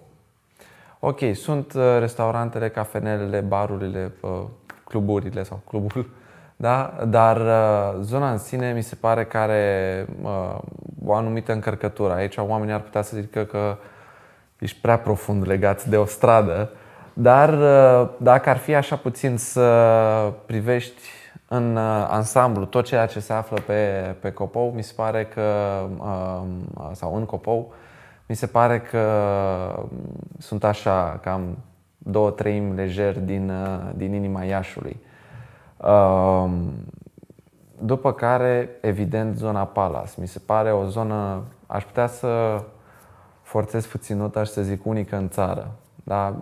Ok, 0.99 1.19
sunt 1.33 1.73
uh, 1.73 1.97
restaurantele, 1.99 2.69
cafenelele, 2.69 3.39
barurile, 3.39 4.11
uh, 4.21 4.43
cluburile 4.83 5.43
sau 5.43 5.61
clubul, 5.67 6.09
da? 6.55 7.03
dar 7.07 7.37
uh, 7.37 8.01
zona 8.01 8.31
în 8.31 8.37
sine 8.37 8.71
mi 8.71 8.81
se 8.81 8.95
pare 8.95 9.25
că 9.25 9.37
are 9.37 10.05
uh, 10.21 10.57
o 11.05 11.13
anumită 11.13 11.51
încărcătură. 11.51 12.13
Aici 12.13 12.37
oamenii 12.37 12.73
ar 12.73 12.81
putea 12.81 13.01
să 13.01 13.17
zică 13.19 13.43
că 13.43 13.77
ești 14.59 14.81
prea 14.81 14.97
profund 14.97 15.47
legat 15.47 15.85
de 15.85 15.97
o 15.97 16.05
stradă, 16.05 16.71
dar 17.13 17.53
uh, 17.53 18.09
dacă 18.17 18.49
ar 18.49 18.57
fi 18.57 18.75
așa 18.75 18.95
puțin 18.95 19.37
să 19.37 20.33
privești 20.45 21.01
în 21.53 21.75
uh, 21.75 22.05
ansamblu 22.09 22.65
tot 22.65 22.85
ceea 22.85 23.05
ce 23.05 23.19
se 23.19 23.33
află 23.33 23.59
pe, 23.65 24.15
pe 24.19 24.31
Copou, 24.31 24.71
mi 24.75 24.83
se 24.83 24.93
pare 24.95 25.25
că, 25.25 25.41
uh, 25.97 26.89
sau 26.91 27.15
în 27.15 27.25
Copou, 27.25 27.73
mi 28.27 28.35
se 28.35 28.47
pare 28.47 28.79
că 28.79 29.05
sunt 30.37 30.63
așa, 30.63 31.19
cam 31.23 31.57
două 31.97 32.29
treimi 32.29 32.75
lejer 32.75 33.19
din, 33.19 33.51
din 33.95 34.13
inima 34.13 34.43
Iașului. 34.43 34.99
După 37.79 38.13
care, 38.13 38.69
evident, 38.81 39.37
zona 39.37 39.65
Palace. 39.65 40.11
Mi 40.17 40.27
se 40.27 40.39
pare 40.39 40.71
o 40.71 40.85
zonă, 40.85 41.43
aș 41.67 41.83
putea 41.83 42.07
să 42.07 42.63
forțez 43.41 43.85
puțin 43.85 44.17
nota 44.17 44.43
și 44.43 44.51
să 44.51 44.61
zic 44.61 44.85
unică 44.85 45.15
în 45.15 45.29
țară. 45.29 45.71
Da? 46.03 46.35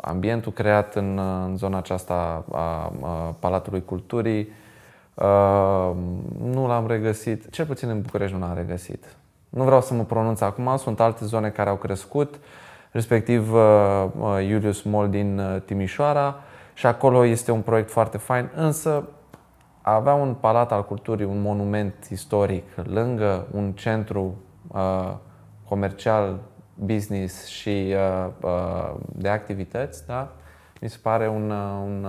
Ambientul 0.00 0.52
creat 0.52 0.94
în, 0.94 1.18
în 1.18 1.56
zona 1.56 1.78
aceasta 1.78 2.44
a 2.52 2.92
Palatului 3.38 3.84
Culturii 3.84 4.48
nu 6.42 6.66
l-am 6.66 6.86
regăsit, 6.86 7.50
cel 7.50 7.66
puțin 7.66 7.88
în 7.88 8.00
București 8.00 8.36
nu 8.36 8.40
l-am 8.40 8.54
regăsit. 8.54 9.16
Nu 9.48 9.64
vreau 9.64 9.80
să 9.80 9.94
mă 9.94 10.04
pronunț 10.04 10.40
acum, 10.40 10.76
sunt 10.76 11.00
alte 11.00 11.24
zone 11.24 11.48
care 11.48 11.70
au 11.70 11.76
crescut, 11.76 12.40
respectiv 12.90 13.54
uh, 13.54 14.06
uh, 14.18 14.46
Julius 14.48 14.82
Mall 14.82 15.10
din 15.10 15.38
uh, 15.38 15.60
Timișoara 15.64 16.36
și 16.74 16.86
acolo 16.86 17.24
este 17.24 17.50
un 17.50 17.60
proiect 17.60 17.90
foarte 17.90 18.18
fain, 18.18 18.50
însă 18.54 19.08
a 19.82 19.94
avea 19.94 20.14
un 20.14 20.34
palat 20.40 20.72
al 20.72 20.84
culturii, 20.84 21.26
un 21.26 21.40
monument 21.40 21.94
istoric 22.10 22.64
lângă 22.82 23.46
un 23.50 23.72
centru 23.72 24.34
comercial, 25.68 26.38
business 26.74 27.46
și 27.46 27.94
de 29.06 29.28
activități, 29.28 30.06
da? 30.06 30.32
mi 30.80 30.88
se 30.90 30.98
pare 31.02 31.28
un, 31.28 31.50
un, 31.50 32.06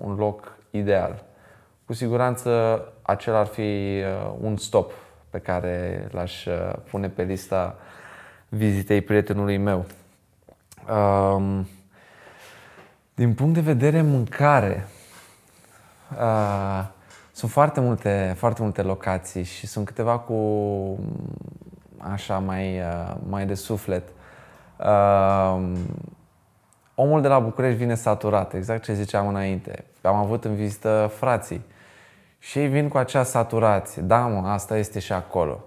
un 0.00 0.14
loc 0.14 0.56
ideal. 0.70 1.24
Cu 1.86 1.92
siguranță 1.92 2.82
acela 3.02 3.38
ar 3.38 3.46
fi 3.46 4.02
un 4.40 4.56
stop 4.56 4.92
pe 5.30 5.40
care 5.40 6.08
l-aș 6.10 6.46
uh, 6.46 6.72
pune 6.90 7.08
pe 7.08 7.22
lista 7.22 7.76
vizitei 8.48 9.00
prietenului 9.00 9.56
meu. 9.56 9.84
Um, 10.90 11.68
din 13.14 13.34
punct 13.34 13.54
de 13.54 13.60
vedere 13.60 14.02
mâncare, 14.02 14.88
uh, 16.18 16.84
sunt 17.32 17.50
foarte 17.50 17.80
multe, 17.80 18.34
foarte 18.36 18.62
multe 18.62 18.82
locații 18.82 19.42
și 19.42 19.66
sunt 19.66 19.86
câteva 19.86 20.18
cu 20.18 20.34
așa 22.12 22.38
mai, 22.38 22.78
uh, 22.78 23.14
mai 23.28 23.46
de 23.46 23.54
suflet. 23.54 24.08
Uh, 24.78 25.72
omul 26.94 27.20
de 27.20 27.28
la 27.28 27.38
București 27.38 27.78
vine 27.78 27.94
saturat, 27.94 28.54
exact 28.54 28.82
ce 28.82 28.92
ziceam 28.92 29.28
înainte. 29.28 29.84
Am 30.02 30.14
avut 30.14 30.44
în 30.44 30.54
vizită 30.54 31.10
frații 31.16 31.64
și 32.38 32.58
ei 32.58 32.68
vin 32.68 32.88
cu 32.88 32.98
acea 32.98 33.22
saturație. 33.22 34.02
Da, 34.02 34.26
mă, 34.26 34.48
asta 34.48 34.76
este 34.76 34.98
și 34.98 35.12
acolo. 35.12 35.64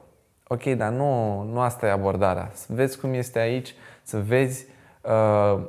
Ok, 0.47 0.63
dar 0.63 0.91
nu, 0.91 1.41
nu 1.41 1.59
asta 1.59 1.85
e 1.85 1.91
abordarea. 1.91 2.49
Să 2.53 2.65
vezi 2.69 2.99
cum 2.99 3.13
este 3.13 3.39
aici, 3.39 3.75
să 4.03 4.19
vezi 4.19 4.65
uh, 5.01 5.63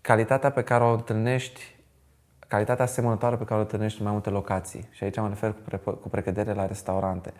calitatea 0.00 0.50
pe 0.50 0.62
care 0.62 0.84
o 0.84 0.92
întâlnești, 0.92 1.74
calitatea 2.48 2.84
asemănătoare 2.84 3.36
pe 3.36 3.44
care 3.44 3.58
o 3.58 3.62
întâlnești 3.62 3.98
în 3.98 4.04
mai 4.04 4.12
multe 4.12 4.30
locații. 4.30 4.88
Și 4.90 5.04
aici 5.04 5.16
mă 5.16 5.28
refer 5.28 5.52
cu, 5.52 5.60
pre, 5.64 5.76
cu 5.76 6.08
precădere 6.08 6.52
la 6.52 6.66
restaurante. 6.66 7.32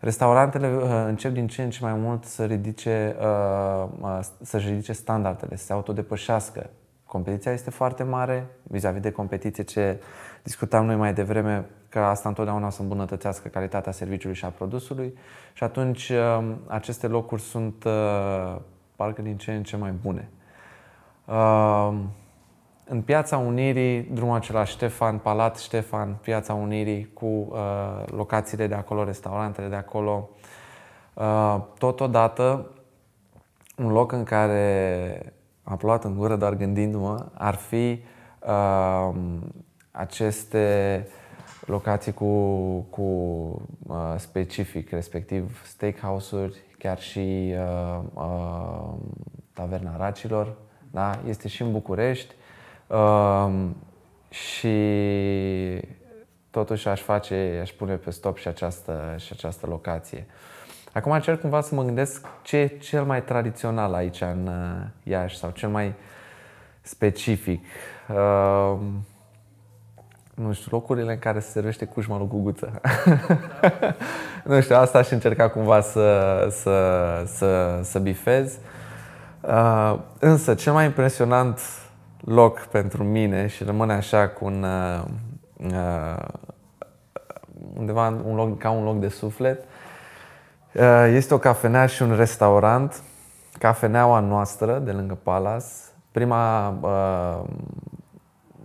Restaurantele 0.00 0.76
uh, 0.76 0.82
încep 1.06 1.32
din 1.32 1.46
ce 1.46 1.62
în 1.62 1.70
ce 1.70 1.78
mai 1.82 1.94
mult 1.94 2.24
să 2.24 2.44
ridice, 2.44 3.16
uh, 3.20 3.88
uh, 4.00 4.18
să-și 4.42 4.68
ridice 4.68 4.92
standardele, 4.92 5.56
să 5.56 5.64
se 5.64 5.72
autodepășească. 5.72 6.70
Competiția 7.04 7.52
este 7.52 7.70
foarte 7.70 8.02
mare 8.02 8.46
vis-a-vis 8.62 9.00
de 9.00 9.10
competiție 9.10 9.62
ce 9.62 10.00
discutam 10.42 10.84
noi 10.84 10.96
mai 10.96 11.14
devreme 11.14 11.66
că 11.88 11.98
asta 11.98 12.28
întotdeauna 12.28 12.66
o 12.66 12.70
să 12.70 12.82
îmbunătățească 12.82 13.48
calitatea 13.48 13.92
serviciului 13.92 14.36
și 14.36 14.44
a 14.44 14.48
produsului 14.48 15.18
și 15.52 15.64
atunci 15.64 16.08
um, 16.08 16.58
aceste 16.66 17.06
locuri 17.06 17.42
sunt 17.42 17.84
uh, 17.84 18.56
parcă 18.96 19.22
din 19.22 19.36
ce 19.36 19.52
în 19.52 19.62
ce 19.62 19.76
mai 19.76 19.90
bune. 20.02 20.28
Um, 22.88 22.96
în 22.96 23.02
Piața 23.02 23.36
Unirii, 23.36 24.02
drumul 24.02 24.36
acela 24.36 24.64
Ștefan, 24.64 25.18
Palat 25.18 25.58
Ștefan, 25.58 26.18
Piața 26.22 26.54
Unirii, 26.54 27.10
cu 27.12 27.26
uh, 27.26 28.04
locațiile 28.06 28.66
de 28.66 28.74
acolo, 28.74 29.04
restaurantele 29.04 29.68
de 29.68 29.74
acolo. 29.74 30.28
Uh, 31.14 31.60
totodată, 31.78 32.70
un 33.76 33.92
loc 33.92 34.12
în 34.12 34.24
care 34.24 35.34
am 35.64 35.78
luat 35.82 36.04
în 36.04 36.16
gură 36.16 36.36
doar 36.36 36.54
gândindu-mă, 36.54 37.26
ar 37.34 37.54
fi 37.54 38.02
uh, 38.46 39.14
aceste 39.90 41.06
locații 41.66 42.12
cu, 42.12 42.26
cu 42.90 43.02
uh, 43.86 44.14
specific, 44.16 44.90
respectiv 44.90 45.62
steakhouse-uri, 45.64 46.56
chiar 46.78 47.00
și 47.00 47.54
uh, 47.54 48.02
uh, 48.14 48.94
Taverna 49.52 49.96
Racilor, 49.96 50.56
da? 50.90 51.20
este 51.28 51.48
și 51.48 51.62
în 51.62 51.72
București 51.72 52.34
uh, 52.86 53.52
și 54.28 54.76
totuși 56.50 56.88
aș 56.88 57.00
face, 57.00 57.58
aș 57.60 57.70
pune 57.70 57.94
pe 57.94 58.10
stop 58.10 58.38
și 58.38 58.48
această, 58.48 59.14
și 59.18 59.28
această 59.32 59.66
locație. 59.66 60.26
Acum 60.92 61.12
încerc 61.12 61.40
cumva 61.40 61.60
să 61.60 61.74
mă 61.74 61.82
gândesc 61.82 62.26
ce 62.42 62.56
e 62.56 62.66
cel 62.66 63.04
mai 63.04 63.22
tradițional 63.22 63.94
aici 63.94 64.20
în 64.20 64.46
uh, 64.46 64.86
Iași 65.02 65.38
sau 65.38 65.50
cel 65.50 65.68
mai 65.68 65.94
specific. 66.80 67.64
Uh, 68.08 68.78
nu 70.34 70.52
știu, 70.52 70.68
locurile 70.70 71.12
în 71.12 71.18
care 71.18 71.40
se 71.40 71.50
servește 71.50 71.84
cușma 71.84 72.18
lui 72.18 72.26
Guguță. 72.26 72.80
nu 74.44 74.60
știu, 74.60 74.76
asta 74.76 74.98
aș 74.98 75.10
încerca 75.10 75.48
cumva 75.48 75.80
să, 75.80 76.46
să, 76.50 77.22
să, 77.26 77.80
să 77.82 77.98
bifez. 77.98 78.58
Uh, 79.40 79.98
însă, 80.18 80.54
cel 80.54 80.72
mai 80.72 80.84
impresionant 80.84 81.60
loc 82.26 82.60
pentru 82.60 83.04
mine 83.04 83.46
și 83.46 83.64
rămâne 83.64 83.92
așa 83.92 84.28
cu 84.28 84.44
un, 84.44 84.62
uh, 84.62 85.02
uh, 85.72 86.28
undeva 87.76 88.08
un 88.24 88.34
loc, 88.34 88.58
ca 88.58 88.70
un 88.70 88.84
loc 88.84 88.98
de 88.98 89.08
suflet, 89.08 89.64
uh, 90.74 91.10
este 91.12 91.34
o 91.34 91.38
cafenea 91.38 91.86
și 91.86 92.02
un 92.02 92.16
restaurant, 92.16 93.02
cafeneaua 93.58 94.20
noastră 94.20 94.78
de 94.78 94.92
lângă 94.92 95.18
Palace. 95.22 95.64
Prima, 96.12 96.68
uh, 96.80 97.48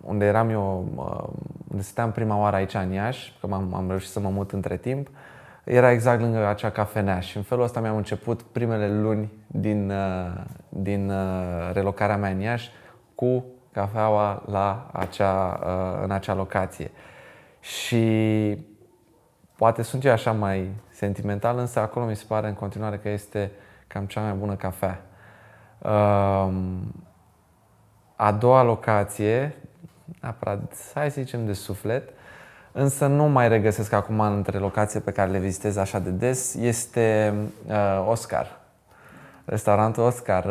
unde 0.01 0.25
eram 0.25 0.49
eu, 0.49 0.87
uh, 0.95 1.39
unde 1.67 1.83
stăteam 1.83 2.11
prima 2.11 2.39
oară 2.39 2.55
aici 2.55 2.73
în 2.73 2.91
Iași, 2.91 3.37
că 3.39 3.47
am, 3.51 3.73
am 3.73 3.85
reușit 3.87 4.09
să 4.09 4.19
mă 4.19 4.29
mut 4.29 4.51
între 4.51 4.77
timp, 4.77 5.07
era 5.63 5.91
exact 5.91 6.21
lângă 6.21 6.47
acea 6.47 6.69
cafenea 6.69 7.19
și 7.19 7.37
în 7.37 7.43
felul 7.43 7.63
ăsta 7.63 7.79
mi-am 7.79 7.95
început 7.95 8.41
primele 8.41 9.01
luni 9.01 9.31
din, 9.47 9.89
uh, 9.89 10.43
din 10.69 11.09
uh, 11.09 11.73
relocarea 11.73 12.17
mea 12.17 12.29
în 12.29 12.39
Iași 12.39 12.71
cu 13.21 13.45
cafeaua 13.71 14.43
la 14.45 14.89
acea, 14.91 15.59
uh, 15.63 16.03
în 16.03 16.11
acea 16.11 16.33
locație. 16.33 16.91
Și 17.59 18.57
poate 19.55 19.81
sunt 19.81 20.05
eu 20.05 20.11
așa 20.11 20.31
mai 20.31 20.69
sentimental, 20.89 21.57
însă 21.57 21.79
acolo 21.79 22.05
mi 22.05 22.15
se 22.15 22.23
pare 22.27 22.47
în 22.47 22.53
continuare 22.53 22.97
că 22.97 23.09
este 23.09 23.51
cam 23.87 24.05
cea 24.05 24.21
mai 24.21 24.33
bună 24.33 24.55
cafea. 24.55 25.01
Um, 25.77 26.93
a 28.15 28.31
doua 28.31 28.63
locație, 28.63 29.55
neapărat, 30.21 30.73
hai 30.93 31.11
să 31.11 31.21
zicem 31.21 31.45
de 31.45 31.53
suflet, 31.53 32.09
însă 32.71 33.07
nu 33.07 33.23
mai 33.23 33.47
regăsesc 33.47 33.93
acum 33.93 34.19
între 34.19 34.57
locații 34.57 34.99
pe 34.99 35.11
care 35.11 35.31
le 35.31 35.39
vizitez 35.39 35.77
așa 35.77 35.99
de 35.99 36.09
des, 36.09 36.55
este 36.55 37.33
uh, 37.67 38.05
Oscar. 38.07 38.59
Restaurantul 39.45 40.03
Oscar. 40.03 40.45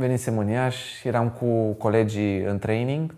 Uh, 0.00 0.06
venisem 0.06 0.38
în 0.38 0.48
Iași, 0.48 1.08
eram 1.08 1.28
cu 1.28 1.72
colegii 1.72 2.40
în 2.40 2.58
training, 2.58 3.14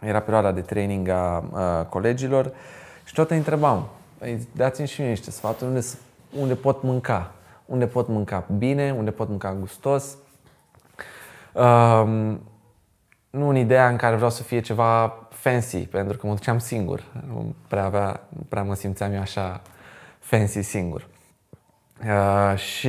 era 0.00 0.20
perioada 0.20 0.52
de 0.52 0.60
training 0.60 1.08
a, 1.08 1.44
a 1.52 1.84
colegilor 1.84 2.52
și 3.04 3.14
tot 3.14 3.30
îi 3.30 3.36
întrebam, 3.36 3.88
dați-mi 4.52 4.86
și 4.86 5.00
mie 5.00 5.10
niște 5.10 5.30
sfaturi 5.30 5.70
unde, 5.70 5.86
unde 6.38 6.54
pot 6.54 6.82
mânca, 6.82 7.34
unde 7.66 7.86
pot 7.86 8.08
mânca 8.08 8.46
bine, 8.58 8.94
unde 8.98 9.10
pot 9.10 9.28
mânca 9.28 9.54
gustos. 9.54 10.16
Um, 11.52 12.40
nu 13.30 13.48
în 13.48 13.56
ideea 13.56 13.88
în 13.88 13.96
care 13.96 14.14
vreau 14.14 14.30
să 14.30 14.42
fie 14.42 14.60
ceva 14.60 15.18
fancy, 15.30 15.86
pentru 15.86 16.16
că 16.16 16.26
mă 16.26 16.34
duceam 16.34 16.58
singur. 16.58 17.04
Nu 17.26 17.54
prea, 17.68 17.84
avea, 17.84 18.20
nu 18.28 18.46
prea 18.48 18.62
mă 18.62 18.74
simțeam 18.74 19.12
eu 19.12 19.20
așa 19.20 19.62
fancy 20.18 20.62
singur. 20.62 21.06
Uh, 22.04 22.58
și 22.58 22.88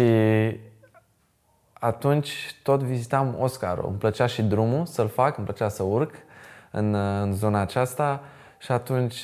atunci 1.83 2.55
tot 2.61 2.81
vizitam 2.81 3.35
Oscarul. 3.39 3.85
Îmi 3.87 3.97
plăcea 3.97 4.25
și 4.25 4.41
drumul 4.41 4.85
să-l 4.85 5.07
fac, 5.07 5.37
îmi 5.37 5.45
plăcea 5.45 5.69
să 5.69 5.83
urc 5.83 6.15
în, 6.71 6.93
în 6.93 7.33
zona 7.33 7.59
aceasta 7.59 8.21
și 8.57 8.71
atunci 8.71 9.23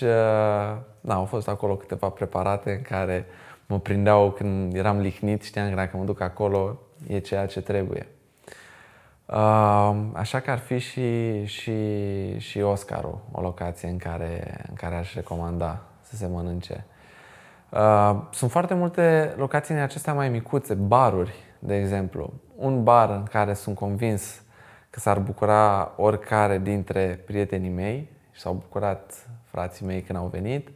da, 1.02 1.14
au 1.14 1.26
fost 1.26 1.48
acolo 1.48 1.76
câteva 1.76 2.10
preparate 2.10 2.72
în 2.72 2.82
care 2.82 3.26
mă 3.66 3.80
prindeau 3.80 4.32
când 4.32 4.76
eram 4.76 5.00
lihnit, 5.00 5.44
știam 5.44 5.70
că 5.70 5.76
dacă 5.76 5.98
mă 5.98 6.04
duc 6.04 6.22
acolo 6.22 6.80
e 7.08 7.20
ceea 7.20 7.46
ce 7.46 7.62
trebuie. 7.62 8.08
Așa 10.14 10.40
că 10.40 10.52
ar 10.52 10.58
fi 10.58 10.78
și, 10.78 11.46
și, 11.46 12.40
și 12.40 12.60
Oscarul, 12.60 13.20
o 13.32 13.42
locație 13.42 13.90
în 13.90 13.98
care, 13.98 14.64
în 14.70 14.76
care 14.76 14.96
aș 14.96 15.14
recomanda 15.14 15.82
să 16.02 16.16
se 16.16 16.28
mănânce. 16.28 16.86
Sunt 18.32 18.52
foarte 18.52 18.74
multe 18.74 19.34
locații 19.38 19.76
în 19.76 19.82
acestea 19.82 20.14
mai 20.14 20.30
micuțe, 20.30 20.74
baruri, 20.74 21.34
de 21.60 21.76
exemplu, 21.76 22.34
un 22.60 22.84
bar 22.84 23.10
în 23.10 23.24
care 23.24 23.54
sunt 23.54 23.76
convins 23.76 24.42
că 24.90 25.00
s-ar 25.00 25.20
bucura 25.20 25.92
oricare 25.96 26.58
dintre 26.58 27.24
prietenii 27.26 27.70
mei 27.70 28.10
și 28.32 28.42
s-au 28.42 28.54
bucurat 28.54 29.28
frații 29.44 29.86
mei 29.86 30.02
când 30.02 30.18
au 30.20 30.28
venit, 30.28 30.70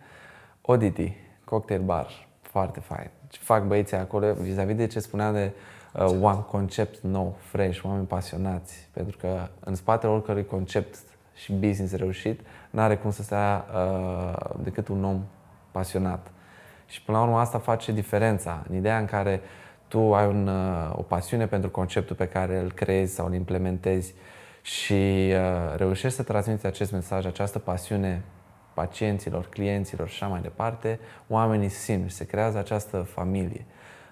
Odity, 0.62 1.14
cocktail 1.44 1.82
bar, 1.82 2.08
foarte 2.42 2.80
fain. 2.80 3.10
Ce 3.28 3.40
fac 3.42 3.64
băieții 3.64 3.98
acolo 3.98 4.34
vis-a-vis 4.34 4.76
de 4.76 4.88
ce 4.88 5.00
spunea 5.00 5.32
de 5.32 5.52
uh, 5.94 6.06
un 6.06 6.42
concept 6.42 7.02
nou, 7.02 7.36
fresh, 7.40 7.84
oameni 7.84 8.06
pasionați, 8.06 8.88
pentru 8.94 9.18
că 9.18 9.48
în 9.60 9.76
spatele 9.76 10.12
oricărui 10.12 10.46
concept 10.46 10.98
și 11.34 11.54
business 11.54 11.96
reușit, 11.96 12.40
n-are 12.70 12.98
cum 12.98 13.12
să 13.12 13.24
stea 13.24 13.66
uh, 13.74 14.50
decât 14.64 14.88
un 14.88 15.04
om 15.04 15.22
pasionat. 15.72 16.28
Și 16.86 17.02
până 17.02 17.18
la 17.18 17.24
urmă 17.24 17.38
asta 17.38 17.60
face 17.60 17.92
diferența, 17.92 18.66
în 18.70 18.76
ideea 18.76 18.98
în 18.98 19.06
care 19.06 19.42
uh, 19.44 19.63
tu 19.94 20.14
ai 20.14 20.28
un, 20.28 20.48
uh, 20.48 20.92
o 20.96 21.02
pasiune 21.02 21.48
pentru 21.48 21.70
conceptul 21.70 22.16
pe 22.16 22.28
care 22.28 22.60
îl 22.60 22.72
creezi 22.72 23.14
sau 23.14 23.26
îl 23.26 23.34
implementezi 23.34 24.14
și 24.62 24.94
uh, 24.94 25.76
reușești 25.76 26.18
să 26.18 26.24
transmiți 26.24 26.66
acest 26.66 26.92
mesaj, 26.92 27.26
această 27.26 27.60
pasiune 27.60 28.24
pacienților, 28.74 29.48
clienților 29.50 30.08
și 30.08 30.24
așa 30.24 30.32
mai 30.32 30.42
departe, 30.42 31.00
oamenii 31.28 31.70
simt 31.70 32.10
și 32.10 32.16
se 32.16 32.26
creează 32.26 32.58
această 32.58 32.98
familie. 32.98 33.66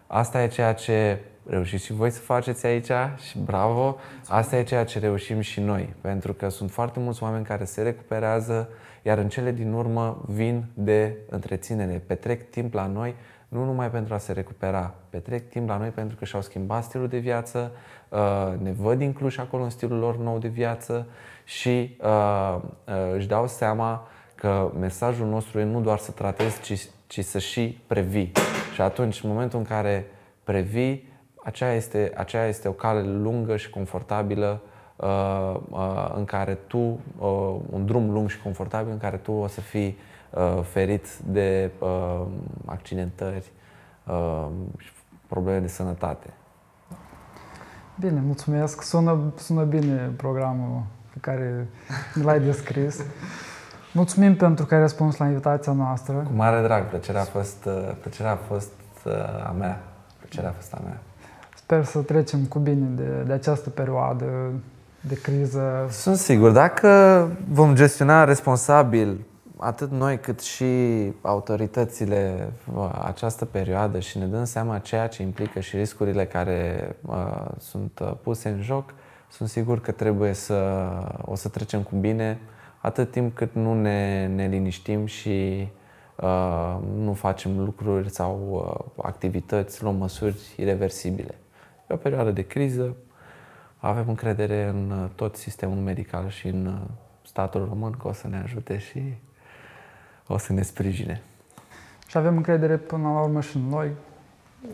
Asta 0.08 0.44
e 0.44 0.48
ceea 0.48 0.74
ce 0.74 1.20
reușiți 1.46 1.86
și 1.86 1.94
voi 1.94 2.10
să 2.10 2.20
faceți 2.20 2.66
aici 2.66 2.92
și 3.30 3.40
bravo! 3.40 3.98
Asta 4.28 4.56
e 4.56 4.64
ceea 4.64 4.84
ce 4.84 5.00
reușim 5.00 5.40
și 5.40 5.60
noi, 5.60 5.94
pentru 6.02 6.34
că 6.34 6.50
sunt 6.50 6.72
foarte 6.72 7.00
mulți 7.00 7.24
oameni 7.24 7.46
care 7.46 7.64
se 7.64 7.82
recuperează, 7.82 8.70
iar 9.02 9.18
în 9.18 9.30
cele 9.30 9.52
din 9.52 9.74
urmă 9.74 10.26
vin 10.28 10.66
de 10.74 11.16
întreținere, 11.30 12.04
petrec 12.08 12.50
timp 12.50 12.74
la 12.74 12.86
noi 12.86 13.16
nu 13.52 13.64
numai 13.64 13.90
pentru 13.92 14.14
a 14.14 14.18
se 14.18 14.32
recupera, 14.32 14.94
petrec 15.10 15.50
timp 15.50 15.70
la 15.70 15.78
noi 15.78 15.90
pentru 15.90 16.16
că 16.16 16.26
și-au 16.26 16.42
schimbat 16.42 16.84
stilul 16.84 17.08
de 17.08 17.18
viață, 17.18 17.72
uh, 18.10 18.54
ne 18.62 18.72
văd 18.72 19.02
incluși 19.02 19.40
acolo 19.40 19.64
în 19.64 19.70
stilul 19.70 20.00
lor 20.00 20.18
nou 20.18 20.38
de 20.38 20.48
viață 20.48 21.08
și 21.44 21.98
uh, 22.02 22.58
uh, 22.88 22.94
își 23.16 23.28
dau 23.28 23.48
seama 23.48 24.08
că 24.36 24.72
mesajul 24.80 25.28
nostru 25.28 25.60
e 25.60 25.64
nu 25.64 25.82
doar 25.82 25.98
să 25.98 26.12
tratezi, 26.12 26.62
ci, 26.62 26.90
ci 27.08 27.24
să 27.24 27.40
și 27.40 27.80
previi. 27.88 28.32
Și 28.74 28.82
atunci, 28.82 29.24
în 29.24 29.30
momentul 29.30 29.60
în 29.60 29.66
care 29.66 30.06
previi, 30.44 31.10
aceea 31.44 31.74
este, 31.74 32.12
aceea 32.16 32.48
este 32.48 32.68
o 32.68 32.72
cale 32.72 33.02
lungă 33.02 33.58
și 33.58 33.70
confortabilă 33.70 34.62
în 36.16 36.26
care 36.26 36.54
tu, 36.54 37.00
un 37.70 37.86
drum 37.86 38.12
lung 38.12 38.30
și 38.30 38.42
confortabil 38.42 38.92
în 38.92 38.98
care 38.98 39.18
tu 39.18 39.32
o 39.32 39.48
să 39.48 39.62
fii 39.62 39.88
uh, 39.88 40.11
ferit 40.62 41.08
de 41.18 41.72
uh, 41.80 42.22
accidentări 42.66 43.52
uh, 44.08 44.48
și 44.78 44.92
probleme 45.28 45.60
de 45.60 45.68
sănătate. 45.68 46.34
Bine, 48.00 48.22
mulțumesc. 48.26 48.82
Sună, 48.82 49.34
sună 49.36 49.64
bine 49.64 50.12
programul 50.18 50.84
pe 51.14 51.18
care 51.22 51.68
l-ai 52.24 52.40
descris. 52.50 53.04
Mulțumim 53.94 54.36
pentru 54.36 54.66
că 54.66 54.74
ai 54.76 54.82
răspuns 54.82 55.18
la 55.18 55.26
invitația 55.26 55.72
noastră. 55.72 56.14
Cu 56.14 56.34
mare 56.36 56.62
drag, 56.62 56.86
plăcerea 56.88 57.22
a 57.22 57.24
fost, 57.24 57.66
uh, 57.66 57.92
plăcerea 58.02 58.32
a, 58.32 58.36
fost 58.36 58.72
uh, 59.06 59.48
a 59.48 59.56
mea. 59.58 59.84
Plăcerea 60.20 60.50
a 60.50 60.54
fost 60.54 60.74
a 60.74 60.82
mea. 60.84 61.00
Sper 61.56 61.84
să 61.84 62.00
trecem 62.00 62.40
cu 62.40 62.60
bine 62.60 62.88
de, 62.96 63.24
de 63.26 63.34
această 63.34 63.70
perioadă 63.70 64.26
de 65.02 65.16
criză. 65.16 65.88
Sunt 65.90 66.18
sigur, 66.18 66.52
dacă 66.52 67.28
vom 67.52 67.76
gestiona 67.76 68.24
responsabil 68.24 69.26
atât 69.64 69.92
noi 69.92 70.20
cât 70.20 70.40
și 70.40 70.66
autoritățile 71.22 72.54
această 73.02 73.46
perioadă 73.46 74.00
și 74.00 74.18
ne 74.18 74.26
dăm 74.26 74.44
seama 74.44 74.80
ceea 74.80 75.08
ce 75.08 75.22
implică 75.22 75.60
și 75.60 75.78
riscurile 75.78 76.26
care 76.26 76.96
uh, 77.06 77.46
sunt 77.58 78.00
uh, 78.00 78.12
puse 78.22 78.50
în 78.50 78.62
joc, 78.62 78.94
sunt 79.30 79.50
sigur 79.50 79.82
că 79.82 79.92
trebuie 79.92 80.34
să 80.34 80.90
o 81.22 81.36
să 81.36 81.50
trecem 81.50 81.82
cu 81.82 81.96
bine 81.96 82.40
atât 82.78 83.12
timp 83.12 83.36
cât 83.36 83.54
nu 83.54 83.82
ne, 83.82 84.28
ne 84.28 84.48
liniștim 84.48 85.06
și 85.06 85.68
uh, 86.16 86.78
nu 86.96 87.14
facem 87.14 87.60
lucruri 87.60 88.10
sau 88.10 88.66
uh, 88.98 89.06
activități, 89.06 89.84
luăm 89.84 89.96
măsuri 89.96 90.36
irreversibile. 90.58 91.36
E 91.90 91.94
o 91.94 91.98
perioadă 91.98 92.32
de 92.32 92.42
criză, 92.42 92.96
avem 93.78 94.06
încredere 94.08 94.68
în 94.68 94.92
uh, 94.92 95.10
tot 95.16 95.36
sistemul 95.36 95.78
medical 95.78 96.30
și 96.30 96.48
în 96.48 96.66
uh, 96.66 96.90
statul 97.22 97.66
român 97.70 97.92
că 97.92 98.08
o 98.08 98.12
să 98.12 98.28
ne 98.28 98.38
ajute 98.44 98.78
și 98.78 99.02
o 100.32 100.38
să 100.38 100.54
ne 100.54 100.62
sprijine. 100.62 101.22
Și 102.08 102.18
avem 102.18 102.36
încredere 102.36 102.78
până 102.78 103.10
la 103.14 103.22
urmă 103.22 103.42
și 103.42 103.56
în 103.56 103.68
noi. 103.70 103.90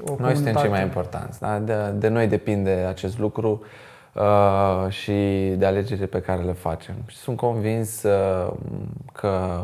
O 0.06 0.16
noi 0.20 0.36
suntem 0.36 0.56
cei 0.56 0.70
mai 0.70 0.82
importanți. 0.82 1.40
Da? 1.40 1.60
De, 1.60 1.74
de 1.96 2.08
noi 2.08 2.28
depinde 2.28 2.70
acest 2.70 3.20
lucru 3.20 3.62
uh, 4.14 4.92
și 4.92 5.12
de 5.58 5.66
alegerile 5.66 6.06
pe 6.06 6.22
care 6.22 6.42
le 6.42 6.52
facem. 6.52 6.96
Și 7.08 7.18
sunt 7.18 7.38
convins 7.38 8.04
uh, 8.04 8.54
că, 9.14 9.64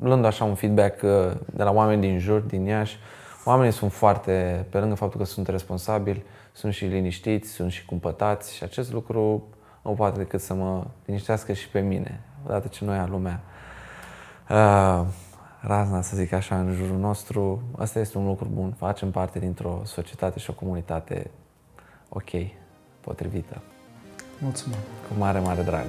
luând 0.00 0.24
așa 0.24 0.44
un 0.44 0.54
feedback 0.54 1.02
uh, 1.02 1.10
de 1.52 1.62
la 1.62 1.70
oameni 1.70 2.00
din 2.00 2.18
jur, 2.18 2.40
din 2.40 2.64
Iași, 2.64 2.98
oamenii 3.44 3.72
sunt 3.72 3.92
foarte, 3.92 4.66
pe 4.70 4.78
lângă 4.78 4.94
faptul 4.94 5.20
că 5.20 5.26
sunt 5.26 5.48
responsabili, 5.48 6.22
sunt 6.52 6.72
și 6.72 6.84
liniștiți, 6.84 7.50
sunt 7.50 7.72
și 7.72 7.84
cumpătați 7.84 8.54
și 8.54 8.62
acest 8.62 8.92
lucru 8.92 9.42
nu 9.82 9.90
poate 9.90 10.18
decât 10.18 10.40
să 10.40 10.54
mă 10.54 10.84
liniștească 11.04 11.52
și 11.52 11.68
pe 11.68 11.80
mine. 11.80 12.20
odată 12.46 12.68
ce 12.68 12.84
noi 12.84 13.06
lumea 13.08 13.40
uh, 14.50 15.06
razna, 15.62 16.02
să 16.02 16.16
zic 16.16 16.32
așa, 16.32 16.58
în 16.58 16.72
jurul 16.72 16.98
nostru, 16.98 17.62
asta 17.78 17.98
este 17.98 18.18
un 18.18 18.26
lucru 18.26 18.48
bun. 18.52 18.72
Facem 18.72 19.10
parte 19.10 19.38
dintr-o 19.38 19.82
societate 19.84 20.38
și 20.38 20.50
o 20.50 20.52
comunitate 20.52 21.30
ok, 22.08 22.30
potrivită. 23.00 23.62
Mulțumesc! 24.38 24.80
Cu 25.08 25.18
mare, 25.18 25.38
mare 25.38 25.62
drag! 25.62 25.86